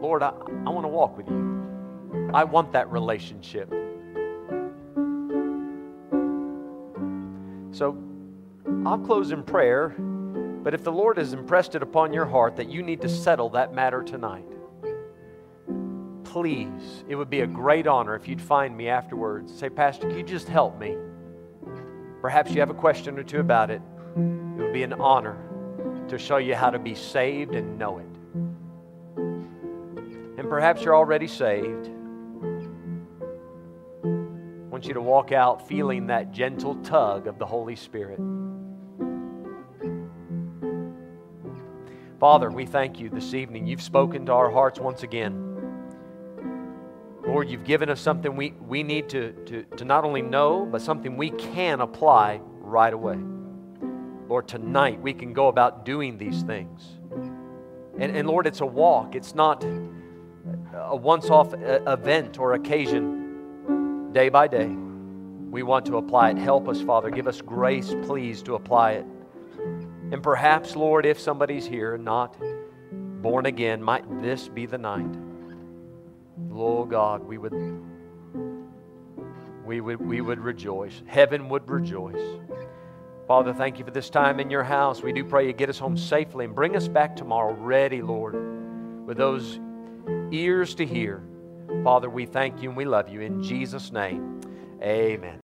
Lord, 0.00 0.22
I, 0.22 0.30
I 0.30 0.70
want 0.70 0.84
to 0.84 0.88
walk 0.88 1.16
with 1.16 1.28
you. 1.28 2.30
I 2.34 2.44
want 2.44 2.72
that 2.72 2.90
relationship. 2.90 3.70
So 7.72 7.96
I'll 8.84 8.98
close 8.98 9.30
in 9.30 9.42
prayer, 9.42 9.90
but 10.62 10.74
if 10.74 10.84
the 10.84 10.92
Lord 10.92 11.18
has 11.18 11.32
impressed 11.32 11.74
it 11.74 11.82
upon 11.82 12.12
your 12.12 12.26
heart 12.26 12.56
that 12.56 12.68
you 12.68 12.82
need 12.82 13.00
to 13.02 13.08
settle 13.08 13.50
that 13.50 13.72
matter 13.74 14.02
tonight, 14.02 14.44
please, 16.30 17.04
it 17.08 17.16
would 17.16 17.28
be 17.28 17.40
a 17.40 17.46
great 17.46 17.88
honor 17.88 18.14
if 18.14 18.28
you'd 18.28 18.40
find 18.40 18.76
me 18.76 18.88
afterwards. 18.88 19.52
Say, 19.52 19.68
Pastor, 19.68 20.08
can 20.08 20.16
you 20.16 20.22
just 20.22 20.46
help 20.48 20.78
me? 20.78 20.96
Perhaps 22.20 22.52
you 22.52 22.60
have 22.60 22.70
a 22.70 22.74
question 22.74 23.18
or 23.18 23.24
two 23.24 23.40
about 23.40 23.68
it. 23.70 23.82
It 24.16 24.62
would 24.62 24.72
be 24.72 24.84
an 24.84 24.92
honor 24.92 25.36
to 26.08 26.18
show 26.18 26.36
you 26.36 26.54
how 26.54 26.70
to 26.70 26.78
be 26.78 26.94
saved 26.94 27.56
and 27.56 27.76
know 27.78 27.98
it. 27.98 28.06
And 30.38 30.48
perhaps 30.48 30.82
you're 30.82 30.94
already 30.94 31.26
saved. 31.26 31.90
I 34.04 34.68
want 34.68 34.86
you 34.86 34.94
to 34.94 35.00
walk 35.00 35.32
out 35.32 35.66
feeling 35.66 36.06
that 36.06 36.30
gentle 36.30 36.76
tug 36.76 37.26
of 37.26 37.40
the 37.40 37.46
Holy 37.46 37.74
Spirit. 37.74 38.20
Father, 42.20 42.50
we 42.50 42.66
thank 42.66 43.00
you 43.00 43.08
this 43.08 43.34
evening. 43.34 43.66
You've 43.66 43.82
spoken 43.82 44.26
to 44.26 44.32
our 44.32 44.50
hearts 44.50 44.78
once 44.78 45.02
again. 45.02 45.49
Lord, 47.30 47.48
you've 47.48 47.64
given 47.64 47.88
us 47.88 48.00
something 48.00 48.34
we, 48.34 48.54
we 48.66 48.82
need 48.82 49.08
to, 49.10 49.30
to, 49.46 49.62
to 49.76 49.84
not 49.84 50.04
only 50.04 50.20
know, 50.20 50.66
but 50.66 50.82
something 50.82 51.16
we 51.16 51.30
can 51.30 51.80
apply 51.80 52.40
right 52.58 52.92
away. 52.92 53.18
Lord, 54.28 54.48
tonight 54.48 55.00
we 55.00 55.14
can 55.14 55.32
go 55.32 55.46
about 55.46 55.84
doing 55.84 56.18
these 56.18 56.42
things. 56.42 56.98
And, 58.00 58.16
and 58.16 58.26
Lord, 58.26 58.48
it's 58.48 58.62
a 58.62 58.66
walk, 58.66 59.14
it's 59.14 59.32
not 59.32 59.62
a 60.74 60.96
once 60.96 61.30
off 61.30 61.54
event 61.54 62.36
or 62.40 62.54
occasion 62.54 64.10
day 64.12 64.28
by 64.28 64.48
day. 64.48 64.66
We 64.66 65.62
want 65.62 65.86
to 65.86 65.98
apply 65.98 66.30
it. 66.30 66.36
Help 66.36 66.68
us, 66.68 66.80
Father. 66.80 67.10
Give 67.10 67.28
us 67.28 67.40
grace, 67.40 67.94
please, 68.02 68.42
to 68.42 68.56
apply 68.56 68.92
it. 68.94 69.06
And 70.10 70.20
perhaps, 70.20 70.74
Lord, 70.74 71.06
if 71.06 71.20
somebody's 71.20 71.64
here 71.64 71.96
not 71.96 72.36
born 73.22 73.46
again, 73.46 73.80
might 73.80 74.20
this 74.20 74.48
be 74.48 74.66
the 74.66 74.78
night? 74.78 75.29
Oh 76.52 76.84
God, 76.84 77.24
we 77.24 77.38
would 77.38 77.54
we 79.64 79.80
would 79.80 80.00
we 80.00 80.20
would 80.20 80.40
rejoice. 80.40 81.02
Heaven 81.06 81.48
would 81.48 81.68
rejoice. 81.70 82.40
Father, 83.28 83.54
thank 83.54 83.78
you 83.78 83.84
for 83.84 83.92
this 83.92 84.10
time 84.10 84.40
in 84.40 84.50
your 84.50 84.64
house. 84.64 85.02
We 85.02 85.12
do 85.12 85.24
pray 85.24 85.46
you 85.46 85.52
get 85.52 85.68
us 85.68 85.78
home 85.78 85.96
safely 85.96 86.44
and 86.44 86.52
bring 86.52 86.74
us 86.74 86.88
back 86.88 87.14
tomorrow 87.14 87.52
ready, 87.52 88.02
Lord, 88.02 88.34
with 89.06 89.16
those 89.16 89.60
ears 90.32 90.74
to 90.74 90.84
hear. 90.84 91.22
Father, 91.84 92.10
we 92.10 92.26
thank 92.26 92.60
you 92.60 92.70
and 92.70 92.76
we 92.76 92.84
love 92.84 93.08
you. 93.08 93.20
In 93.20 93.40
Jesus' 93.40 93.92
name, 93.92 94.40
amen. 94.82 95.38